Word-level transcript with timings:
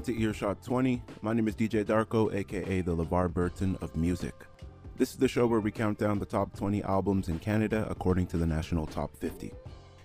Welcome 0.00 0.14
to 0.14 0.22
Earshot 0.22 0.62
20. 0.62 1.02
My 1.20 1.34
name 1.34 1.46
is 1.46 1.54
DJ 1.54 1.84
Darko, 1.84 2.34
aka 2.34 2.80
the 2.80 2.96
LeVar 2.96 3.34
Burton 3.34 3.76
of 3.82 3.94
music. 3.94 4.32
This 4.96 5.10
is 5.10 5.18
the 5.18 5.28
show 5.28 5.46
where 5.46 5.60
we 5.60 5.70
count 5.70 5.98
down 5.98 6.18
the 6.18 6.24
top 6.24 6.56
20 6.56 6.82
albums 6.84 7.28
in 7.28 7.38
Canada 7.38 7.86
according 7.90 8.26
to 8.28 8.38
the 8.38 8.46
National 8.46 8.86
Top 8.86 9.14
50. 9.14 9.52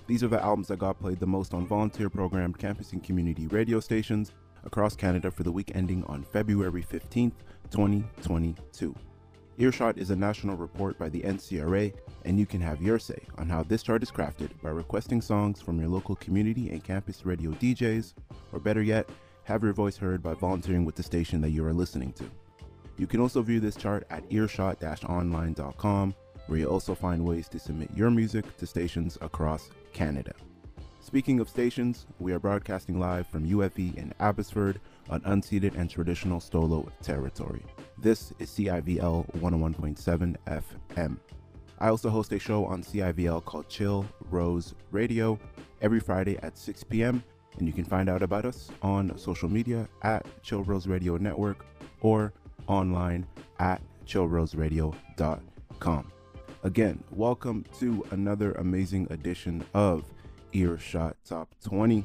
These 0.06 0.22
are 0.22 0.28
the 0.28 0.44
albums 0.44 0.68
that 0.68 0.80
got 0.80 1.00
played 1.00 1.22
the 1.22 1.26
most 1.26 1.54
on 1.54 1.66
volunteer 1.66 2.10
programmed 2.10 2.60
campus 2.60 2.92
and 2.92 3.02
community 3.02 3.48
radio 3.48 3.80
stations 3.80 4.34
across 4.66 4.98
Canada 4.98 5.32
for 5.32 5.44
the 5.44 5.52
week 5.52 5.72
ending 5.76 6.04
on 6.08 6.24
February 6.24 6.84
15th, 6.84 7.32
2022. 7.72 8.94
Earshot 9.58 9.98
is 9.98 10.10
a 10.10 10.16
national 10.18 10.58
report 10.58 11.00
by 11.00 11.08
the 11.08 11.22
NCRA, 11.22 11.94
and 12.26 12.38
you 12.38 12.46
can 12.46 12.60
have 12.60 12.82
your 12.82 13.00
say 13.00 13.22
on 13.38 13.48
how 13.48 13.64
this 13.64 13.84
chart 13.84 14.04
is 14.04 14.12
crafted 14.12 14.50
by 14.62 14.72
requesting 14.72 15.22
songs 15.22 15.62
from 15.62 15.80
your 15.80 15.88
local 15.88 16.18
community 16.18 16.70
and 16.72 16.84
campus 16.84 17.26
radio 17.26 17.52
DJs, 17.52 18.14
or 18.52 18.60
better 18.60 18.82
yet, 18.82 19.08
have 19.46 19.64
your 19.64 19.74
voice 19.74 19.96
heard 19.96 20.22
by 20.22 20.34
volunteering 20.34 20.86
with 20.86 20.96
the 20.96 21.04
station 21.04 21.40
that 21.42 21.52
you 21.52 21.66
are 21.66 21.74
listening 21.74 22.12
to. 22.14 22.26
You 22.98 23.08
can 23.08 23.20
also 23.20 23.42
view 23.42 23.60
this 23.60 23.76
chart 23.76 24.06
at 24.10 24.24
earshot 24.32 24.84
online.com, 24.84 26.16
where 26.48 26.60
you'll 26.60 26.72
also 26.72 26.96
find 26.96 27.24
ways 27.24 27.48
to 27.50 27.60
submit 27.60 27.90
your 27.96 28.10
music 28.10 28.58
to 28.58 28.66
stations 28.66 29.18
across 29.22 29.70
Canada. 29.94 30.34
Speaking 31.00 31.40
of 31.40 31.48
stations, 31.48 32.08
we 32.18 32.34
are 32.34 32.40
broadcasting 32.40 33.00
live 33.00 33.28
from 33.28 33.48
UFV 33.48 33.96
in 33.96 34.12
Abbotsford 34.20 34.82
on 35.12 35.22
unceded 35.22 35.78
and 35.78 35.90
traditional 35.90 36.40
Stolo 36.40 36.90
territory. 37.04 37.62
This 38.00 38.34
is 38.40 38.50
CIVL 38.50 39.32
101.7 39.36 40.36
FM. 40.48 41.18
I 41.78 41.90
also 41.90 42.10
host 42.10 42.34
a 42.34 42.40
show 42.40 42.66
on 42.66 42.82
CIVL 42.82 43.46
called 43.46 43.70
Chill 43.70 44.08
Rose 44.32 44.74
Radio 44.90 45.38
every 45.82 46.00
Friday 46.00 46.40
at 46.40 46.58
6 46.58 46.84
p.m. 46.86 47.24
And 47.58 47.68
you 47.68 47.74
can 47.74 47.86
find 47.86 48.10
out 48.10 48.22
about 48.22 48.46
us 48.46 48.70
on 48.82 49.18
social 49.18 49.50
media 49.50 49.88
at 50.02 50.26
Chill 50.44 50.64
Rose 50.64 50.88
Radio 50.88 51.18
Network 51.18 51.66
or 52.02 52.34
online 52.68 53.26
at 53.60 53.82
chillroseradio.com. 54.06 56.12
Again, 56.64 57.04
welcome 57.12 57.64
to 57.80 58.06
another 58.12 58.52
amazing 58.54 59.08
edition 59.12 59.64
of 59.74 60.04
Earshot 60.52 61.16
Top 61.24 61.50
20. 61.64 62.04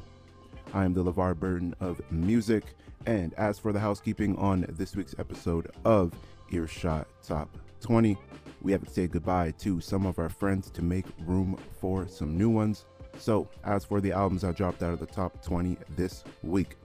I 0.73 0.85
am 0.85 0.95
the 0.95 1.03
LeVar 1.03 1.39
Burton 1.39 1.75
of 1.81 2.01
music. 2.13 2.65
And 3.07 3.33
as 3.35 3.59
for 3.59 3.73
the 3.73 3.81
housekeeping 3.81 4.37
on 4.37 4.67
this 4.69 4.95
week's 4.95 5.17
episode 5.19 5.71
of 5.85 6.13
Earshot 6.53 7.09
Top 7.23 7.49
20, 7.81 8.17
we 8.63 8.73
have 8.73 8.85
to 8.85 8.91
say 8.91 9.07
goodbye 9.07 9.53
to 9.59 9.81
some 9.81 10.05
of 10.05 10.19
our 10.19 10.29
friends 10.29 10.71
to 10.73 10.83
make 10.83 11.07
room 11.27 11.57
for 11.81 12.07
some 12.07 12.37
new 12.37 12.51
ones. 12.51 12.85
So, 13.21 13.49
as 13.65 13.85
for 13.85 14.01
the 14.01 14.13
albums 14.13 14.41
that 14.43 14.57
dropped 14.57 14.83
out 14.83 14.95
of 14.95 14.99
the 14.99 15.05
top 15.05 15.45
20 15.45 15.77
this 15.95 16.25
week, 16.43 16.77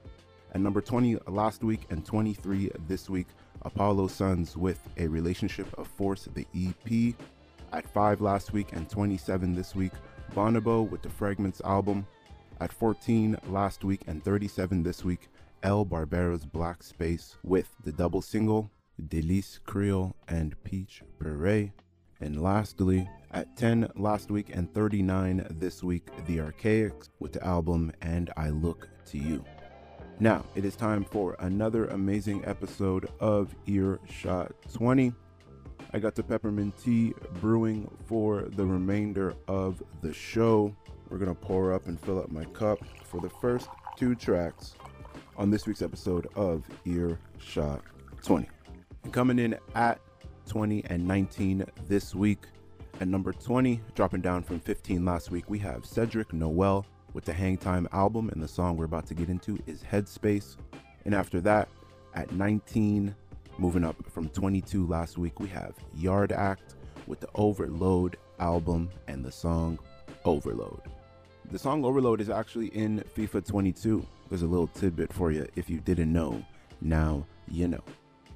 at 0.54 0.60
number 0.60 0.82
20 0.82 1.18
last 1.28 1.64
week 1.64 1.88
and 1.92 2.06
23 2.06 2.72
this 2.90 3.10
week, 3.10 3.28
Apollo 3.62 4.08
Sons 4.08 4.58
with 4.58 4.80
A 4.98 5.08
Relationship 5.08 5.68
of 5.80 5.88
Force, 5.88 6.28
the 6.34 6.46
EP. 6.54 7.16
At 7.72 7.88
5 7.88 8.20
last 8.20 8.52
week 8.52 8.74
and 8.74 8.90
27 8.90 9.56
this 9.56 9.76
week, 9.76 9.94
Bonobo 10.36 10.90
with 10.90 11.02
the 11.02 11.10
Fragments 11.10 11.62
album. 11.64 12.06
At 12.60 12.74
14 12.74 13.38
last 13.48 13.86
week 13.86 14.02
and 14.08 14.22
37 14.22 14.84
this 14.84 15.06
week, 15.06 15.30
El 15.64 15.86
Barbero's 15.86 16.46
Black 16.46 16.84
Space 16.84 17.38
with 17.44 17.74
the 17.86 17.94
double 17.94 18.22
single 18.22 18.70
Delice 19.08 19.60
Creole 19.64 20.14
and 20.28 20.62
Peach 20.66 21.02
Puree. 21.18 21.72
And 22.20 22.42
lastly, 22.42 23.10
at 23.36 23.54
10 23.58 23.92
last 23.98 24.32
week 24.32 24.52
and 24.54 24.74
39 24.74 25.46
this 25.60 25.84
week, 25.84 26.08
The 26.26 26.40
Archaics 26.40 27.10
with 27.20 27.34
the 27.34 27.46
album 27.46 27.92
And 28.02 28.32
I 28.38 28.50
Look 28.50 28.88
to 29.08 29.18
You. 29.18 29.44
Now, 30.22 30.46
it 30.56 30.64
is 30.64 30.78
time 30.78 31.04
for 31.04 31.36
another 31.40 31.88
amazing 31.88 32.46
episode 32.46 33.10
of 33.20 33.54
Earshot 33.68 34.54
20. 34.74 35.14
I 35.92 36.00
got 36.00 36.16
the 36.16 36.24
peppermint 36.24 36.78
tea 36.82 37.14
brewing 37.42 37.92
for 38.06 38.44
the 38.44 38.66
remainder 38.66 39.34
of 39.50 39.84
the 40.02 40.14
show. 40.14 40.74
We're 41.10 41.18
going 41.18 41.36
to 41.36 41.36
pour 41.36 41.74
up 41.74 41.88
and 41.88 42.00
fill 42.00 42.20
up 42.20 42.32
my 42.32 42.46
cup 42.46 42.80
for 43.04 43.20
the 43.20 43.30
first 43.30 43.68
two 43.98 44.16
tracks 44.16 44.76
on 45.36 45.52
this 45.52 45.68
week's 45.68 45.82
episode 45.82 46.28
of 46.38 46.64
Earshot 46.86 47.82
20. 48.24 48.50
And 49.04 49.12
coming 49.12 49.40
in 49.40 49.58
at 49.76 50.00
20 50.48 50.86
and 50.86 51.06
19 51.06 51.66
this 51.90 52.16
week. 52.16 52.46
At 53.02 53.10
number 53.10 53.34
20, 53.34 53.82
dropping 53.94 54.22
down 54.22 54.42
from 54.42 54.62
15 54.62 55.04
last 55.04 55.30
week, 55.30 55.50
we 55.50 55.60
have 55.60 55.86
Cedric 55.86 56.32
Noel 56.32 56.86
with 57.12 57.26
the 57.26 57.34
Hang 57.34 57.58
Time 57.58 57.90
album, 57.92 58.30
and 58.30 58.42
the 58.42 58.48
song 58.48 58.78
we're 58.78 58.86
about 58.86 59.06
to 59.08 59.14
get 59.14 59.28
into 59.28 59.60
is 59.68 59.84
Headspace. 59.84 60.56
And 61.04 61.14
after 61.14 61.42
that, 61.42 61.68
at 62.14 62.32
19, 62.32 63.14
moving 63.58 63.84
up 63.84 63.98
from 64.10 64.30
22 64.30 64.88
last 64.88 65.18
week, 65.18 65.42
we 65.42 65.50
have 65.50 65.74
Yard 65.94 66.32
Act 66.32 66.76
with 67.06 67.20
the 67.20 67.28
Overload 67.36 68.16
album 68.40 68.90
and 69.10 69.26
the 69.26 69.32
song 69.32 69.78
Overload. 70.24 70.82
The 71.52 71.60
song 71.60 71.84
Overload 71.84 72.22
is 72.22 72.30
actually 72.30 72.68
in 72.68 73.04
FIFA 73.16 73.46
22. 73.46 74.06
There's 74.30 74.42
a 74.42 74.48
little 74.48 74.68
tidbit 74.68 75.12
for 75.12 75.34
you 75.34 75.46
if 75.58 75.70
you 75.70 75.82
didn't 75.82 76.14
know. 76.14 76.44
Now 76.80 77.26
you 77.50 77.68
know. 77.68 77.84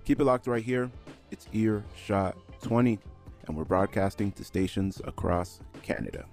Keep 0.03 0.19
it 0.19 0.25
locked 0.25 0.47
right 0.47 0.63
here. 0.63 0.91
It's 1.31 1.47
Earshot 1.53 2.35
20, 2.61 2.99
and 3.49 3.57
we're 3.57 3.65
broadcasting 3.65 4.31
to 4.31 4.43
stations 4.43 5.01
across 5.03 5.59
Canada. 5.81 6.25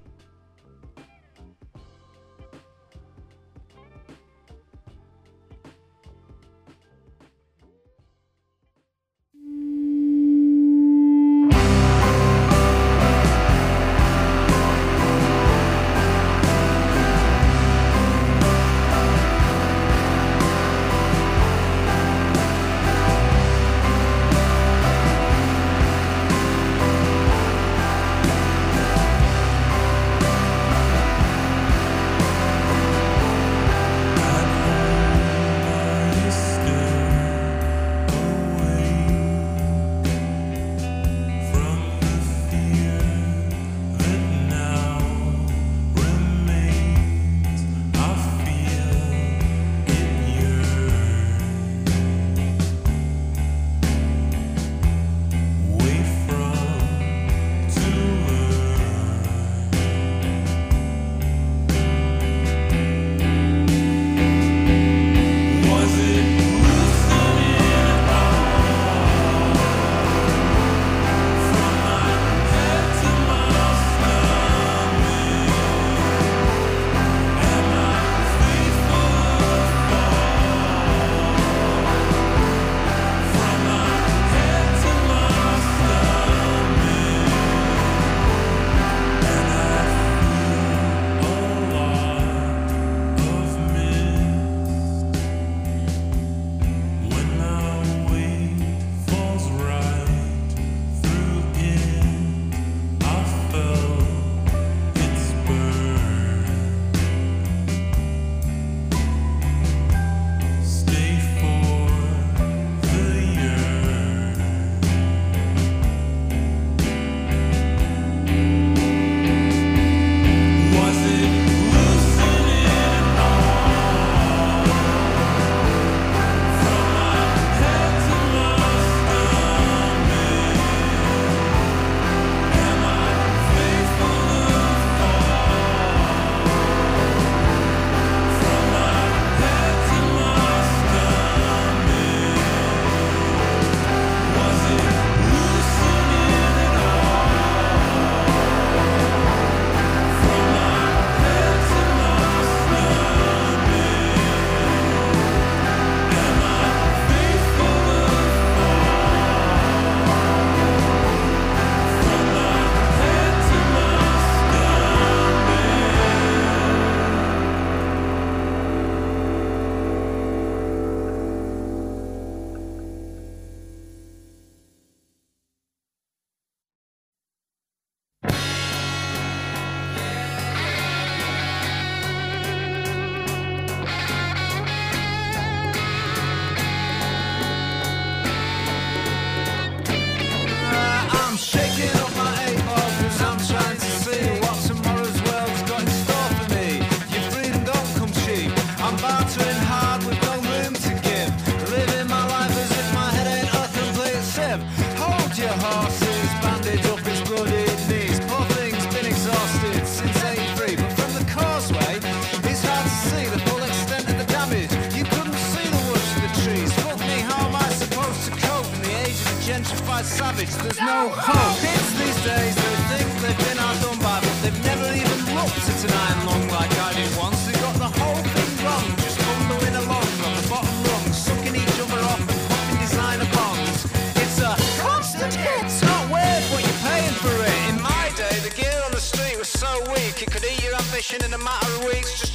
Savage, 220.27 220.55
there's 220.63 220.81
no 220.81 221.09
hope. 221.15 221.59
Kids 221.63 221.91
these 222.03 222.21
days, 222.27 222.55
they 222.59 222.77
think 222.91 223.07
they've 223.23 223.43
been 223.47 223.59
outdone 223.59 223.99
by, 224.03 224.19
but 224.19 224.37
they've 224.43 224.63
never 224.65 224.89
even 224.91 225.19
looked 225.39 225.67
at 225.71 225.79
an 225.87 225.93
iron 225.95 226.21
lung 226.27 226.45
like 226.51 226.73
I 226.89 226.91
did 226.99 227.11
once. 227.17 227.39
They 227.47 227.55
got 227.55 227.77
the 227.79 227.91
whole 227.99 228.23
thing 228.35 228.51
wrong, 228.65 228.87
just 229.05 229.19
bumbling 229.23 229.77
along 229.83 230.09
from 230.19 230.33
the 230.39 230.45
bottom 230.51 230.77
rung, 230.91 231.07
sucking 231.13 231.55
each 231.55 231.79
other 231.79 232.03
off 232.11 232.19
and 232.19 232.43
popping 232.51 232.79
designer 232.83 233.29
bombs. 233.39 233.81
It's 234.23 234.39
a 234.43 234.53
constant 234.83 235.35
hit, 235.35 235.63
it's 235.63 235.83
not 235.83 236.03
worth 236.11 236.47
what 236.51 236.63
you're 236.67 236.83
paying 236.91 237.17
for 237.23 237.35
it. 237.47 237.59
In 237.71 237.79
my 237.81 238.11
day, 238.19 238.37
the 238.43 238.51
gear 238.51 238.79
on 238.85 238.91
the 238.91 239.05
street 239.13 239.39
was 239.39 239.49
so 239.49 239.71
weak, 239.95 240.23
it 240.25 240.31
could 240.33 240.45
eat 240.45 240.63
your 240.63 240.75
ambition 240.75 241.23
in 241.23 241.35
a 241.35 241.39
matter 241.39 241.71
of 241.79 241.85
weeks, 241.87 242.26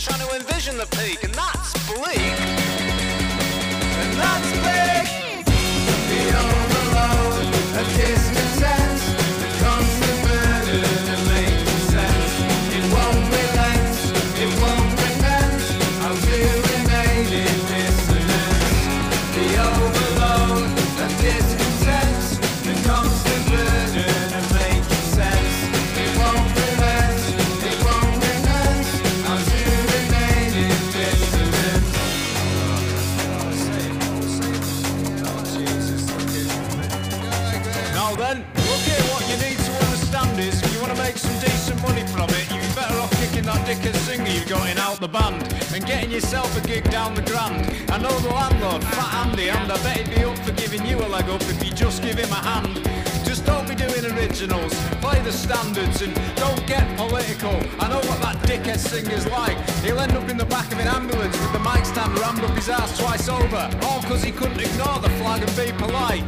out 44.91 44.99
the 44.99 45.07
band 45.07 45.41
and 45.73 45.85
getting 45.85 46.11
yourself 46.11 46.49
a 46.57 46.67
gig 46.67 46.83
down 46.91 47.13
the 47.13 47.21
grand. 47.21 47.63
I 47.89 47.97
know 47.97 48.11
the 48.19 48.29
landlord, 48.29 48.83
Fat 48.83 49.25
Andy, 49.25 49.49
and 49.49 49.71
I 49.71 49.75
bet 49.83 49.97
he'd 49.97 50.15
be 50.15 50.23
up 50.23 50.38
for 50.39 50.51
giving 50.51 50.85
you 50.85 50.97
a 50.97 51.07
leg 51.07 51.29
up 51.29 51.41
if 51.41 51.63
you 51.63 51.71
just 51.71 52.01
give 52.03 52.17
him 52.17 52.29
a 52.31 52.41
hand. 52.49 52.75
Just 53.23 53.45
don't 53.45 53.67
be 53.67 53.75
doing 53.75 54.05
originals, 54.13 54.73
play 54.99 55.21
the 55.21 55.31
standards 55.31 56.01
and 56.01 56.13
don't 56.35 56.65
get 56.67 56.85
political. 56.97 57.55
I 57.79 57.88
know 57.88 58.01
what 58.09 58.19
that 58.21 58.38
dickhead 58.43 58.79
singer's 58.79 59.25
like. 59.27 59.57
He'll 59.83 59.99
end 59.99 60.13
up 60.13 60.27
in 60.29 60.38
the 60.38 60.45
back 60.45 60.69
of 60.73 60.79
an 60.79 60.88
ambulance 60.88 61.38
with 61.39 61.53
the 61.53 61.59
mic 61.59 61.85
stand 61.85 62.17
rammed 62.19 62.43
up 62.43 62.51
his 62.51 62.69
ass 62.69 62.97
twice 62.97 63.29
over, 63.29 63.69
all 63.83 64.01
because 64.01 64.23
he 64.23 64.31
couldn't 64.31 64.59
ignore 64.59 64.99
the 64.99 65.11
flag 65.21 65.41
and 65.41 65.55
be 65.55 65.71
polite. 65.77 66.25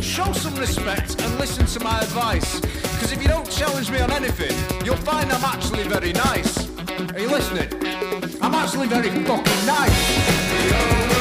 Show 0.00 0.32
some 0.32 0.54
respect 0.54 1.20
and 1.20 1.38
listen 1.38 1.66
to 1.66 1.80
my 1.80 1.98
advice. 2.00 2.60
Because 2.60 3.10
if 3.10 3.20
you 3.22 3.28
don't 3.28 3.50
challenge 3.50 3.90
me 3.90 4.00
on 4.00 4.12
anything, 4.12 4.54
you'll 4.84 4.96
find 4.96 5.32
I'm 5.32 5.44
actually 5.44 5.82
very 5.84 6.12
nice. 6.12 6.68
Are 7.14 7.20
you 7.20 7.28
listening? 7.28 8.03
I'm 8.44 8.54
actually 8.54 8.88
very 8.88 9.08
fucking 9.08 9.66
nice. 9.66 11.13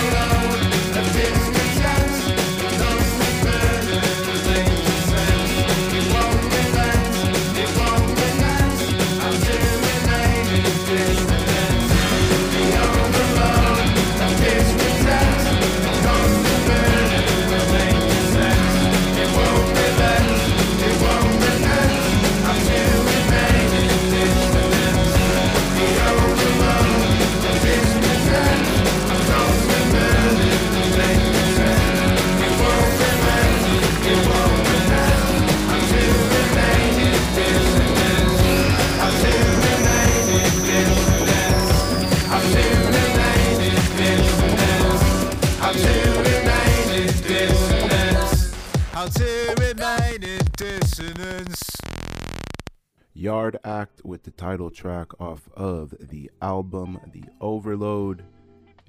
Yard 53.23 53.57
Act 53.63 54.03
with 54.03 54.21
the 54.23 54.31
title 54.31 54.69
track 54.69 55.07
off 55.21 55.47
of 55.55 55.95
the 56.09 56.29
album 56.41 56.99
The 57.13 57.23
Overload. 57.39 58.21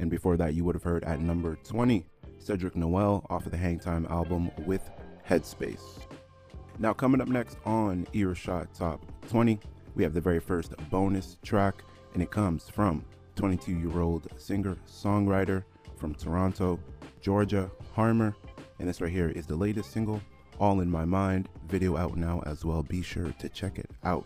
And 0.00 0.10
before 0.10 0.36
that, 0.38 0.54
you 0.54 0.64
would 0.64 0.74
have 0.74 0.82
heard 0.82 1.04
at 1.04 1.20
number 1.20 1.56
20, 1.62 2.04
Cedric 2.40 2.74
Noel 2.74 3.24
off 3.30 3.46
of 3.46 3.52
the 3.52 3.56
Hangtime 3.56 4.10
album 4.10 4.50
with 4.66 4.90
Headspace. 5.24 6.00
Now, 6.80 6.92
coming 6.92 7.20
up 7.20 7.28
next 7.28 7.58
on 7.64 8.08
Earshot 8.12 8.74
Top 8.74 9.06
20, 9.28 9.60
we 9.94 10.02
have 10.02 10.14
the 10.14 10.20
very 10.20 10.40
first 10.40 10.74
bonus 10.90 11.36
track, 11.44 11.84
and 12.14 12.20
it 12.20 12.32
comes 12.32 12.68
from 12.68 13.04
22 13.36 13.70
year 13.70 14.00
old 14.00 14.26
singer 14.36 14.76
songwriter 14.84 15.62
from 15.94 16.12
Toronto, 16.12 16.80
Georgia, 17.20 17.70
Harmer. 17.94 18.34
And 18.80 18.88
this 18.88 19.00
right 19.00 19.12
here 19.12 19.28
is 19.28 19.46
the 19.46 19.54
latest 19.54 19.92
single, 19.92 20.20
All 20.58 20.80
in 20.80 20.90
My 20.90 21.04
Mind, 21.04 21.48
video 21.68 21.96
out 21.96 22.16
now 22.16 22.42
as 22.46 22.64
well. 22.64 22.82
Be 22.82 23.02
sure 23.02 23.32
to 23.38 23.48
check 23.48 23.78
it 23.78 23.90
out. 24.04 24.24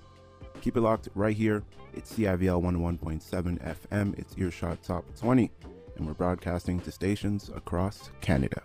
Keep 0.61 0.76
it 0.76 0.80
locked 0.80 1.08
right 1.14 1.37
here. 1.37 1.62
It's 1.94 2.12
CIVL 2.12 2.62
11.7 2.62 3.58
FM. 3.90 4.18
It's 4.18 4.37
Earshot 4.37 4.82
Top 4.82 5.04
20, 5.18 5.50
and 5.97 6.06
we're 6.06 6.14
broadcasting 6.14 6.80
to 6.80 6.92
stations 6.92 7.50
across 7.54 8.11
Canada. 8.20 8.62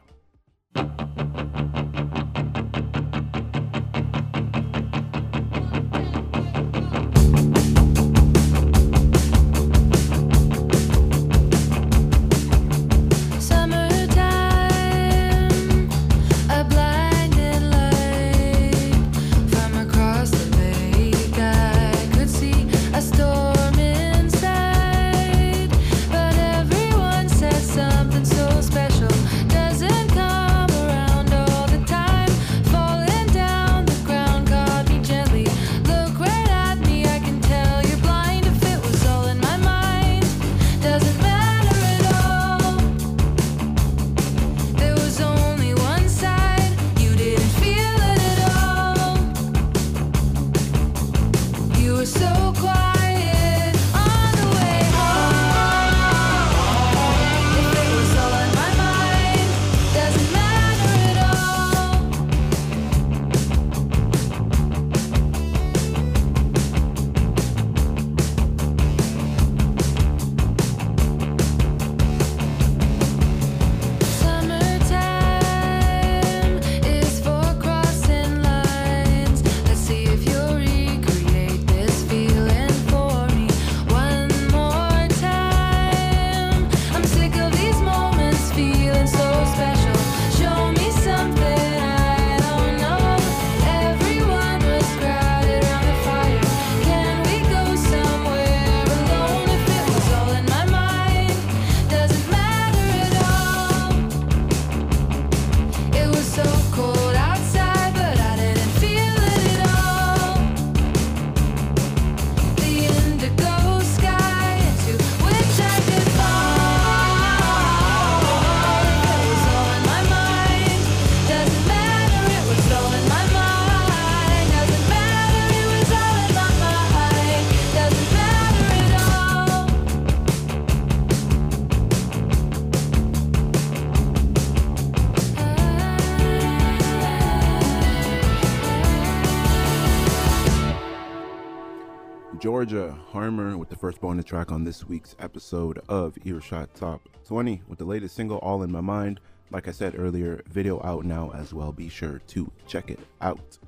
Harmer 143.14 143.60
with 143.60 143.70
the 143.70 143.76
first 143.76 144.02
bonus 144.02 144.26
track 144.26 144.52
on 144.52 144.64
this 144.64 144.88
week's 144.88 145.16
episode 145.20 145.80
of 145.88 146.18
Earshot 146.26 146.74
Top 146.74 147.08
20 147.28 147.62
with 147.68 147.78
the 147.78 147.86
latest 147.86 148.16
single, 148.16 148.40
All 148.40 148.64
in 148.64 148.72
My 148.72 148.82
Mind. 148.82 149.20
Like 149.52 149.68
I 149.68 149.72
said 149.72 150.00
earlier, 150.00 150.42
video 150.50 150.82
out 150.84 151.06
now 151.06 151.32
as 151.36 151.54
well. 151.54 151.72
Be 151.72 151.90
sure 151.90 152.24
to 152.30 152.52
check 152.66 152.90
it 152.90 153.00
out. 153.22 153.60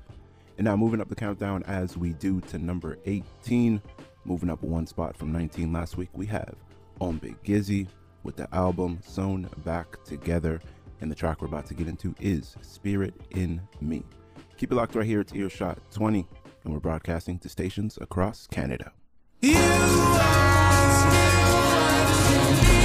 And 0.58 0.64
now 0.64 0.74
moving 0.74 1.00
up 1.00 1.08
the 1.08 1.14
countdown 1.14 1.62
as 1.68 1.96
we 1.96 2.12
do 2.14 2.40
to 2.40 2.58
number 2.58 2.98
18, 3.06 3.80
moving 4.24 4.50
up 4.50 4.60
one 4.64 4.84
spot 4.84 5.16
from 5.16 5.30
19 5.30 5.72
last 5.72 5.96
week, 5.96 6.10
we 6.12 6.26
have 6.26 6.56
Ombiigizi 7.00 7.86
with 8.24 8.34
the 8.34 8.52
album 8.52 8.98
Sewn 9.06 9.48
Back 9.58 10.02
Together. 10.02 10.60
And 11.00 11.08
the 11.08 11.14
track 11.14 11.40
we're 11.40 11.46
about 11.46 11.66
to 11.66 11.74
get 11.74 11.86
into 11.86 12.16
is 12.18 12.56
Spirit 12.62 13.14
in 13.30 13.60
Me. 13.80 14.02
Keep 14.56 14.72
it 14.72 14.74
locked 14.74 14.96
right 14.96 15.06
here. 15.06 15.20
It's 15.20 15.32
Earshot 15.32 15.78
20, 15.92 16.26
and 16.64 16.72
we're 16.72 16.80
broadcasting 16.80 17.38
to 17.38 17.48
stations 17.48 17.96
across 18.00 18.48
Canada. 18.48 18.90
It's 19.42 19.52
my 19.52 19.58
family, 21.10 22.75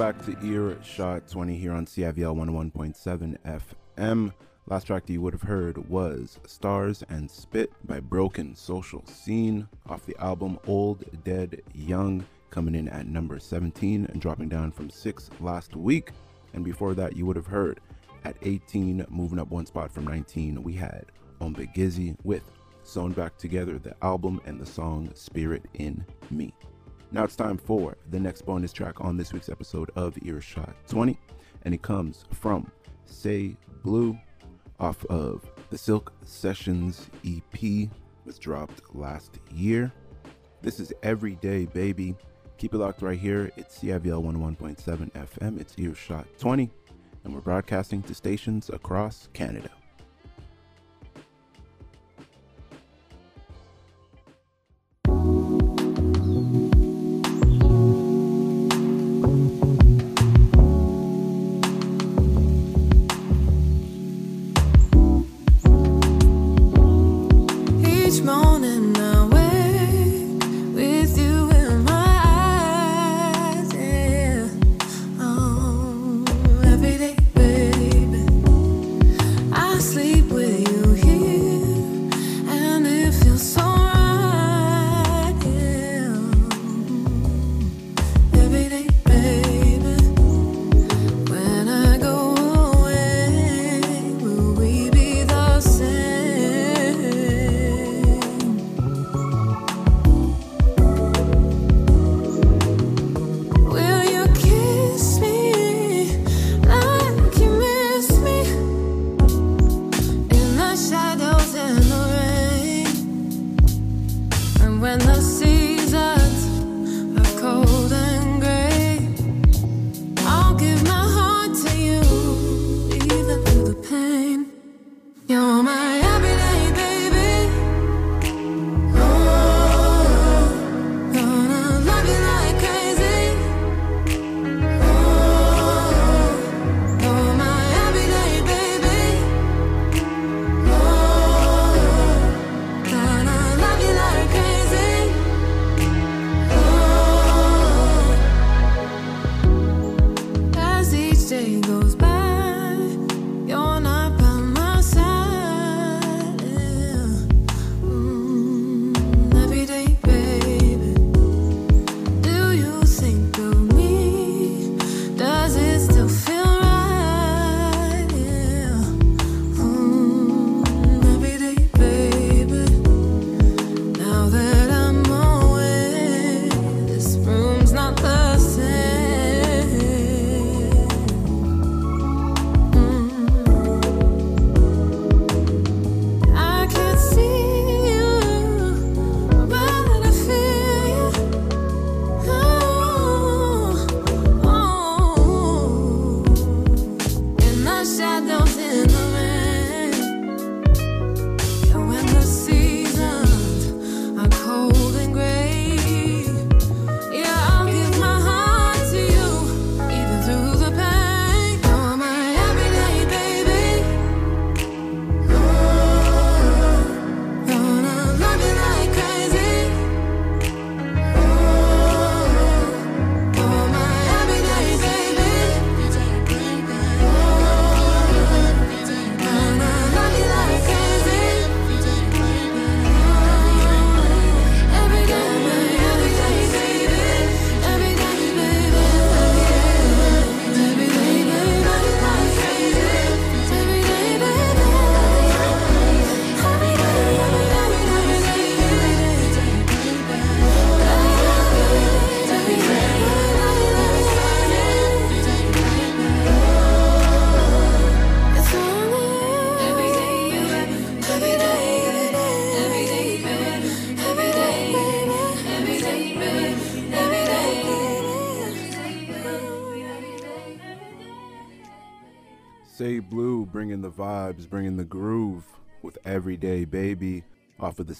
back 0.00 0.24
to 0.24 0.34
Earshot 0.42 1.28
20 1.28 1.58
here 1.58 1.72
on 1.72 1.84
CIVL 1.84 2.34
101.7 2.34 3.36
FM. 3.98 4.32
Last 4.66 4.86
track 4.86 5.04
that 5.04 5.12
you 5.12 5.20
would 5.20 5.34
have 5.34 5.42
heard 5.42 5.76
was 5.90 6.38
Stars 6.46 7.04
and 7.10 7.30
Spit 7.30 7.70
by 7.84 8.00
Broken 8.00 8.56
Social 8.56 9.04
Scene 9.04 9.68
off 9.90 10.06
the 10.06 10.16
album 10.16 10.58
Old 10.66 11.04
Dead 11.22 11.60
Young, 11.74 12.24
coming 12.48 12.74
in 12.74 12.88
at 12.88 13.08
number 13.08 13.38
17 13.38 14.06
and 14.06 14.22
dropping 14.22 14.48
down 14.48 14.72
from 14.72 14.88
6 14.88 15.30
last 15.38 15.76
week. 15.76 16.12
And 16.54 16.64
before 16.64 16.94
that, 16.94 17.14
you 17.14 17.26
would 17.26 17.36
have 17.36 17.48
heard 17.48 17.78
at 18.24 18.36
18, 18.40 19.04
moving 19.10 19.38
up 19.38 19.50
one 19.50 19.66
spot 19.66 19.92
from 19.92 20.06
19, 20.06 20.62
we 20.62 20.72
had 20.72 21.04
Ombiigizi 21.42 22.16
with 22.24 22.50
Sewn 22.84 23.12
Back 23.12 23.36
Together, 23.36 23.78
the 23.78 23.94
album 24.02 24.40
and 24.46 24.58
the 24.58 24.64
song 24.64 25.10
Spirit 25.12 25.66
in 25.74 26.06
Me. 26.30 26.54
Now 27.12 27.24
it's 27.24 27.34
time 27.34 27.58
for 27.58 27.96
the 28.10 28.20
next 28.20 28.42
bonus 28.42 28.72
track 28.72 29.00
on 29.00 29.16
this 29.16 29.32
week's 29.32 29.48
episode 29.48 29.90
of 29.96 30.16
Earshot 30.22 30.76
20, 30.86 31.18
and 31.64 31.74
it 31.74 31.82
comes 31.82 32.24
from 32.30 32.70
Say 33.04 33.56
Blue 33.82 34.16
off 34.78 35.04
of 35.06 35.44
the 35.70 35.78
Silk 35.78 36.12
Sessions 36.22 37.10
EP, 37.26 37.88
was 38.24 38.38
dropped 38.38 38.94
last 38.94 39.40
year. 39.50 39.90
This 40.62 40.78
is 40.78 40.92
Everyday 41.02 41.64
Baby. 41.66 42.14
Keep 42.58 42.74
it 42.74 42.78
locked 42.78 43.02
right 43.02 43.18
here. 43.18 43.50
It's 43.56 43.80
CIVL 43.80 44.22
101.7 44.22 45.10
FM. 45.10 45.60
It's 45.60 45.74
Earshot 45.78 46.28
20, 46.38 46.70
and 47.24 47.34
we're 47.34 47.40
broadcasting 47.40 48.04
to 48.04 48.14
stations 48.14 48.70
across 48.70 49.28
Canada. 49.32 49.70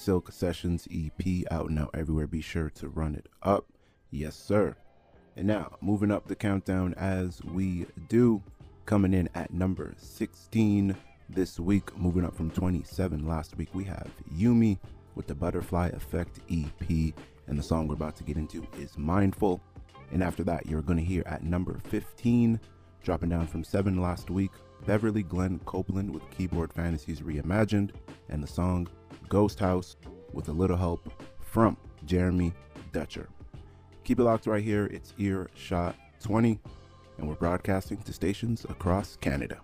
Silk 0.00 0.32
Sessions 0.32 0.88
EP 0.90 1.44
out 1.50 1.70
now 1.70 1.90
everywhere. 1.92 2.26
Be 2.26 2.40
sure 2.40 2.70
to 2.70 2.88
run 2.88 3.14
it 3.14 3.26
up. 3.42 3.66
Yes, 4.10 4.34
sir. 4.34 4.74
And 5.36 5.46
now, 5.46 5.76
moving 5.82 6.10
up 6.10 6.26
the 6.26 6.34
countdown 6.34 6.94
as 6.94 7.42
we 7.44 7.84
do, 8.08 8.42
coming 8.86 9.12
in 9.12 9.28
at 9.34 9.52
number 9.52 9.92
16 9.98 10.96
this 11.28 11.60
week, 11.60 11.94
moving 11.98 12.24
up 12.24 12.34
from 12.34 12.50
27 12.50 13.28
last 13.28 13.58
week, 13.58 13.68
we 13.74 13.84
have 13.84 14.10
Yumi 14.34 14.78
with 15.16 15.26
the 15.26 15.34
Butterfly 15.34 15.88
Effect 15.88 16.40
EP, 16.50 17.14
and 17.46 17.58
the 17.58 17.62
song 17.62 17.86
we're 17.86 17.94
about 17.94 18.16
to 18.16 18.24
get 18.24 18.38
into 18.38 18.66
is 18.78 18.96
Mindful. 18.96 19.60
And 20.12 20.22
after 20.22 20.42
that, 20.44 20.64
you're 20.64 20.80
going 20.80 20.98
to 20.98 21.04
hear 21.04 21.24
at 21.26 21.44
number 21.44 21.78
15, 21.90 22.58
dropping 23.04 23.28
down 23.28 23.46
from 23.46 23.62
7 23.62 24.00
last 24.00 24.30
week, 24.30 24.52
Beverly 24.86 25.22
Glenn 25.22 25.60
Copeland 25.66 26.12
with 26.12 26.28
Keyboard 26.30 26.72
Fantasies 26.72 27.20
Reimagined, 27.20 27.90
and 28.30 28.42
the 28.42 28.48
song 28.48 28.88
Ghost 29.30 29.58
House 29.60 29.96
with 30.34 30.48
a 30.48 30.52
little 30.52 30.76
help 30.76 31.10
from 31.40 31.78
Jeremy 32.04 32.52
Dutcher. 32.92 33.28
Keep 34.04 34.18
it 34.18 34.24
locked 34.24 34.46
right 34.46 34.62
here. 34.62 34.86
It's 34.86 35.14
Earshot 35.18 35.94
20, 36.22 36.58
and 37.16 37.28
we're 37.28 37.36
broadcasting 37.36 37.98
to 38.02 38.12
stations 38.12 38.66
across 38.68 39.16
Canada. 39.16 39.60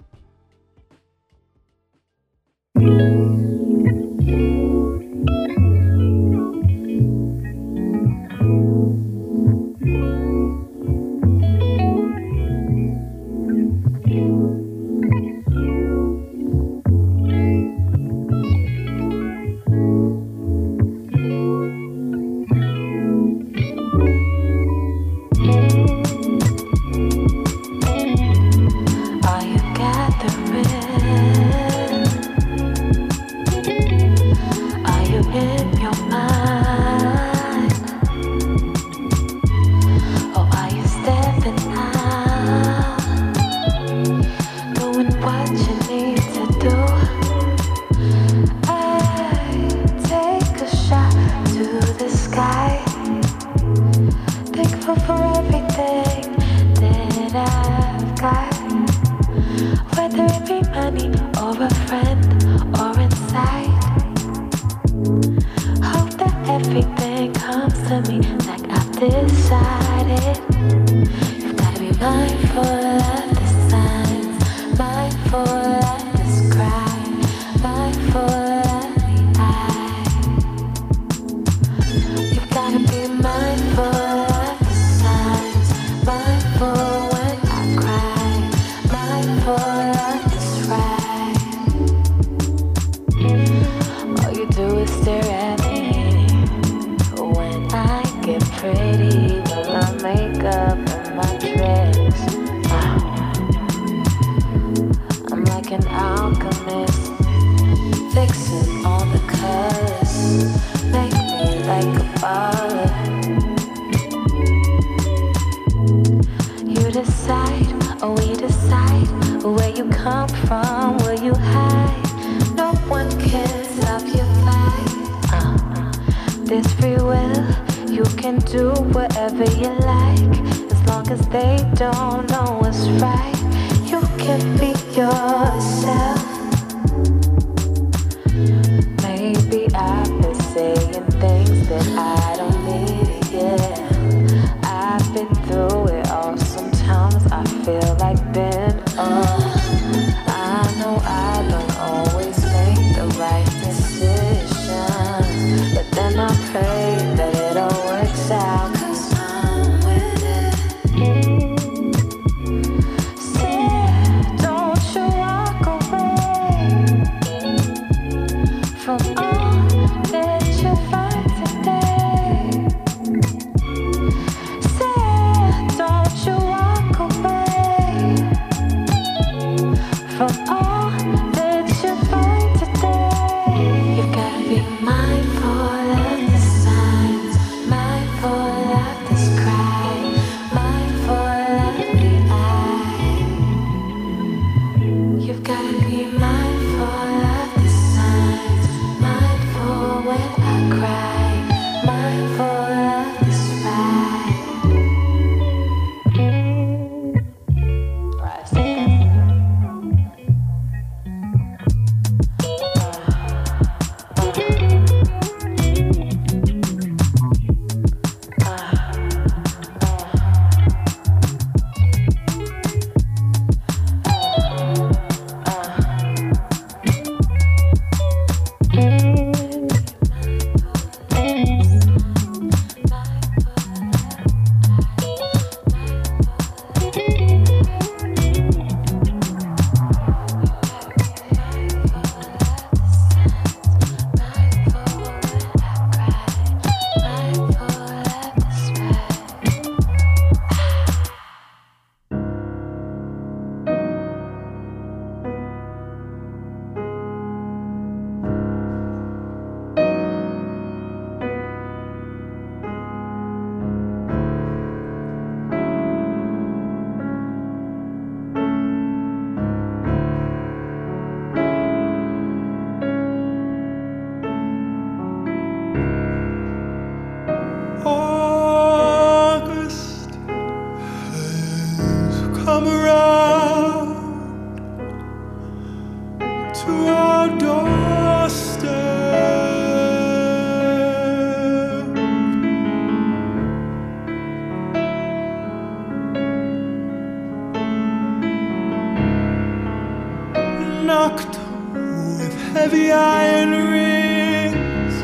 Heavy 302.56 302.90
iron 302.90 303.50
rings. 303.70 304.94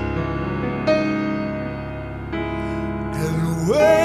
And 3.25 3.69
waited 3.69 4.02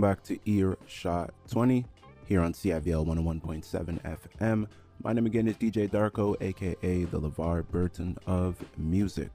Welcome 0.00 0.16
back 0.16 0.24
to 0.28 0.50
Earshot 0.50 1.34
20 1.50 1.84
here 2.24 2.40
on 2.40 2.54
CIVL 2.54 3.04
101.7 3.04 4.18
FM. 4.40 4.66
My 5.02 5.12
name 5.12 5.26
again 5.26 5.46
is 5.46 5.56
DJ 5.56 5.90
Darko, 5.90 6.40
aka 6.40 7.04
the 7.04 7.20
LeVar 7.20 7.68
Burton 7.68 8.16
of 8.26 8.56
music. 8.78 9.30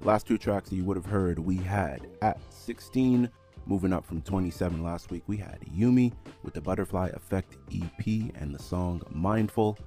Last 0.00 0.26
two 0.26 0.38
tracks 0.38 0.70
that 0.70 0.74
you 0.74 0.84
would 0.84 0.96
have 0.96 1.06
heard, 1.06 1.38
we 1.38 1.56
had 1.58 2.08
at 2.20 2.40
16, 2.50 3.30
moving 3.66 3.92
up 3.92 4.04
from 4.04 4.22
27 4.22 4.82
last 4.82 5.12
week, 5.12 5.22
we 5.28 5.36
had 5.36 5.60
Yumi 5.72 6.12
with 6.42 6.54
the 6.54 6.60
Butterfly 6.60 7.10
Effect 7.14 7.54
EP 7.72 8.32
and 8.34 8.52
the 8.52 8.60
song 8.60 9.00
Mindful. 9.12 9.78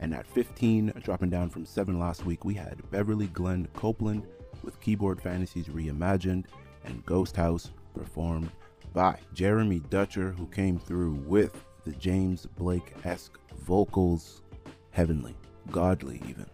And 0.00 0.14
at 0.14 0.26
15, 0.26 0.92
dropping 1.02 1.30
down 1.30 1.48
from 1.48 1.64
7 1.64 1.98
last 1.98 2.26
week, 2.26 2.44
we 2.44 2.52
had 2.52 2.82
Beverly 2.90 3.28
Glenn 3.28 3.68
Copeland 3.72 4.26
with 4.62 4.78
Keyboard 4.82 5.18
Fantasies 5.18 5.68
Reimagined 5.68 6.44
and 6.84 7.06
Ghost 7.06 7.34
House 7.34 7.70
performed 7.94 8.50
by 8.92 9.18
Jeremy 9.34 9.80
Dutcher, 9.90 10.30
who 10.30 10.46
came 10.46 10.78
through 10.78 11.14
with 11.26 11.64
the 11.84 11.92
James 11.92 12.46
Blake 12.46 12.94
esque 13.04 13.38
vocals, 13.60 14.42
heavenly, 14.90 15.36
godly, 15.70 16.22
even. 16.28 16.46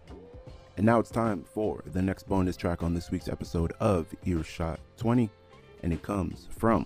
And 0.77 0.85
now 0.85 0.99
it's 0.99 1.11
time 1.11 1.43
for 1.53 1.83
the 1.87 2.01
next 2.01 2.27
bonus 2.27 2.57
track 2.57 2.83
on 2.83 2.93
this 2.93 3.11
week's 3.11 3.29
episode 3.29 3.73
of 3.79 4.07
Earshot 4.25 4.79
20, 4.97 5.29
and 5.83 5.93
it 5.93 6.01
comes 6.01 6.47
from 6.57 6.85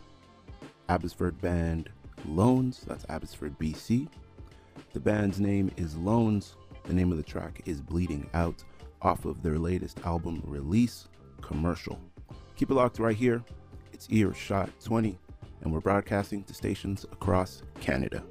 Abbotsford 0.89 1.39
band 1.41 1.89
Loans, 2.25 2.81
that's 2.88 3.05
Abbotsford, 3.09 3.57
BC. 3.59 4.07
The 4.93 4.99
band's 4.99 5.39
name 5.39 5.71
is 5.77 5.95
Loans. 5.95 6.55
The 6.83 6.93
name 6.93 7.11
of 7.11 7.17
the 7.17 7.23
track 7.23 7.61
is 7.65 7.81
Bleeding 7.81 8.29
Out 8.33 8.63
off 9.01 9.25
of 9.25 9.43
their 9.43 9.57
latest 9.57 9.99
album 10.05 10.41
release, 10.45 11.07
Commercial. 11.41 11.99
Keep 12.55 12.71
it 12.71 12.73
locked 12.73 12.99
right 12.99 13.15
here. 13.15 13.43
It's 13.93 14.07
Earshot 14.09 14.69
20, 14.83 15.17
and 15.62 15.74
we're 15.74 15.80
broadcasting 15.80 16.43
to 16.43 16.53
stations 16.53 17.05
across 17.12 17.62
Canada. 17.82 18.24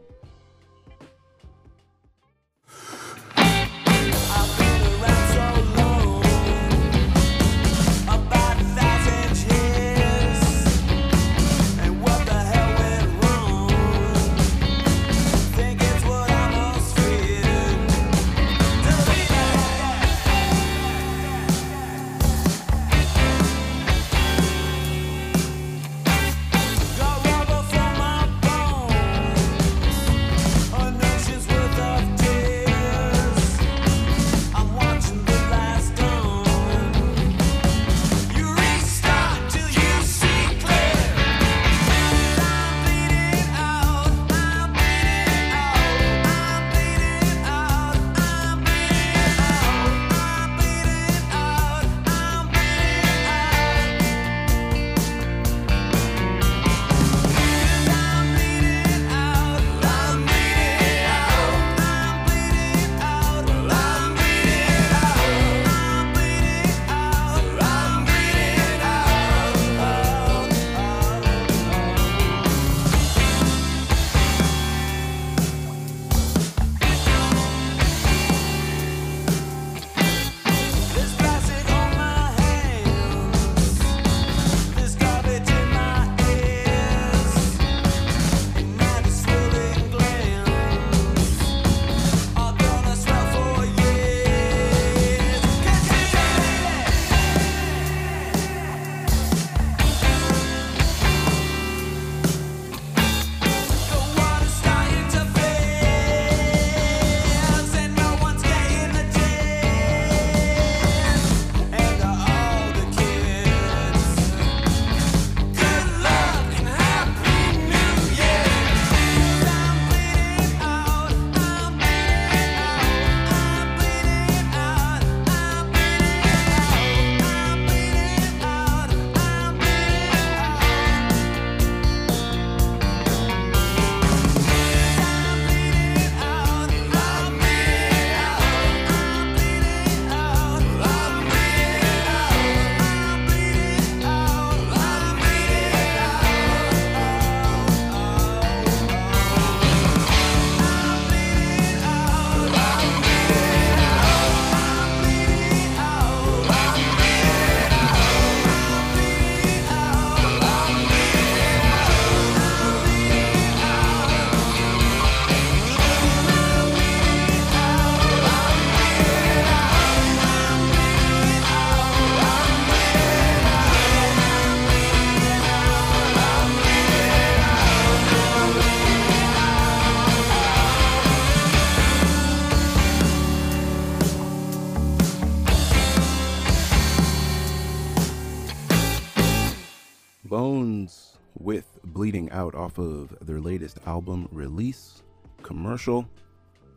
Out 192.36 192.54
off 192.54 192.78
of 192.78 193.16
their 193.22 193.40
latest 193.40 193.78
album 193.86 194.28
release, 194.30 195.02
Commercial, 195.42 196.06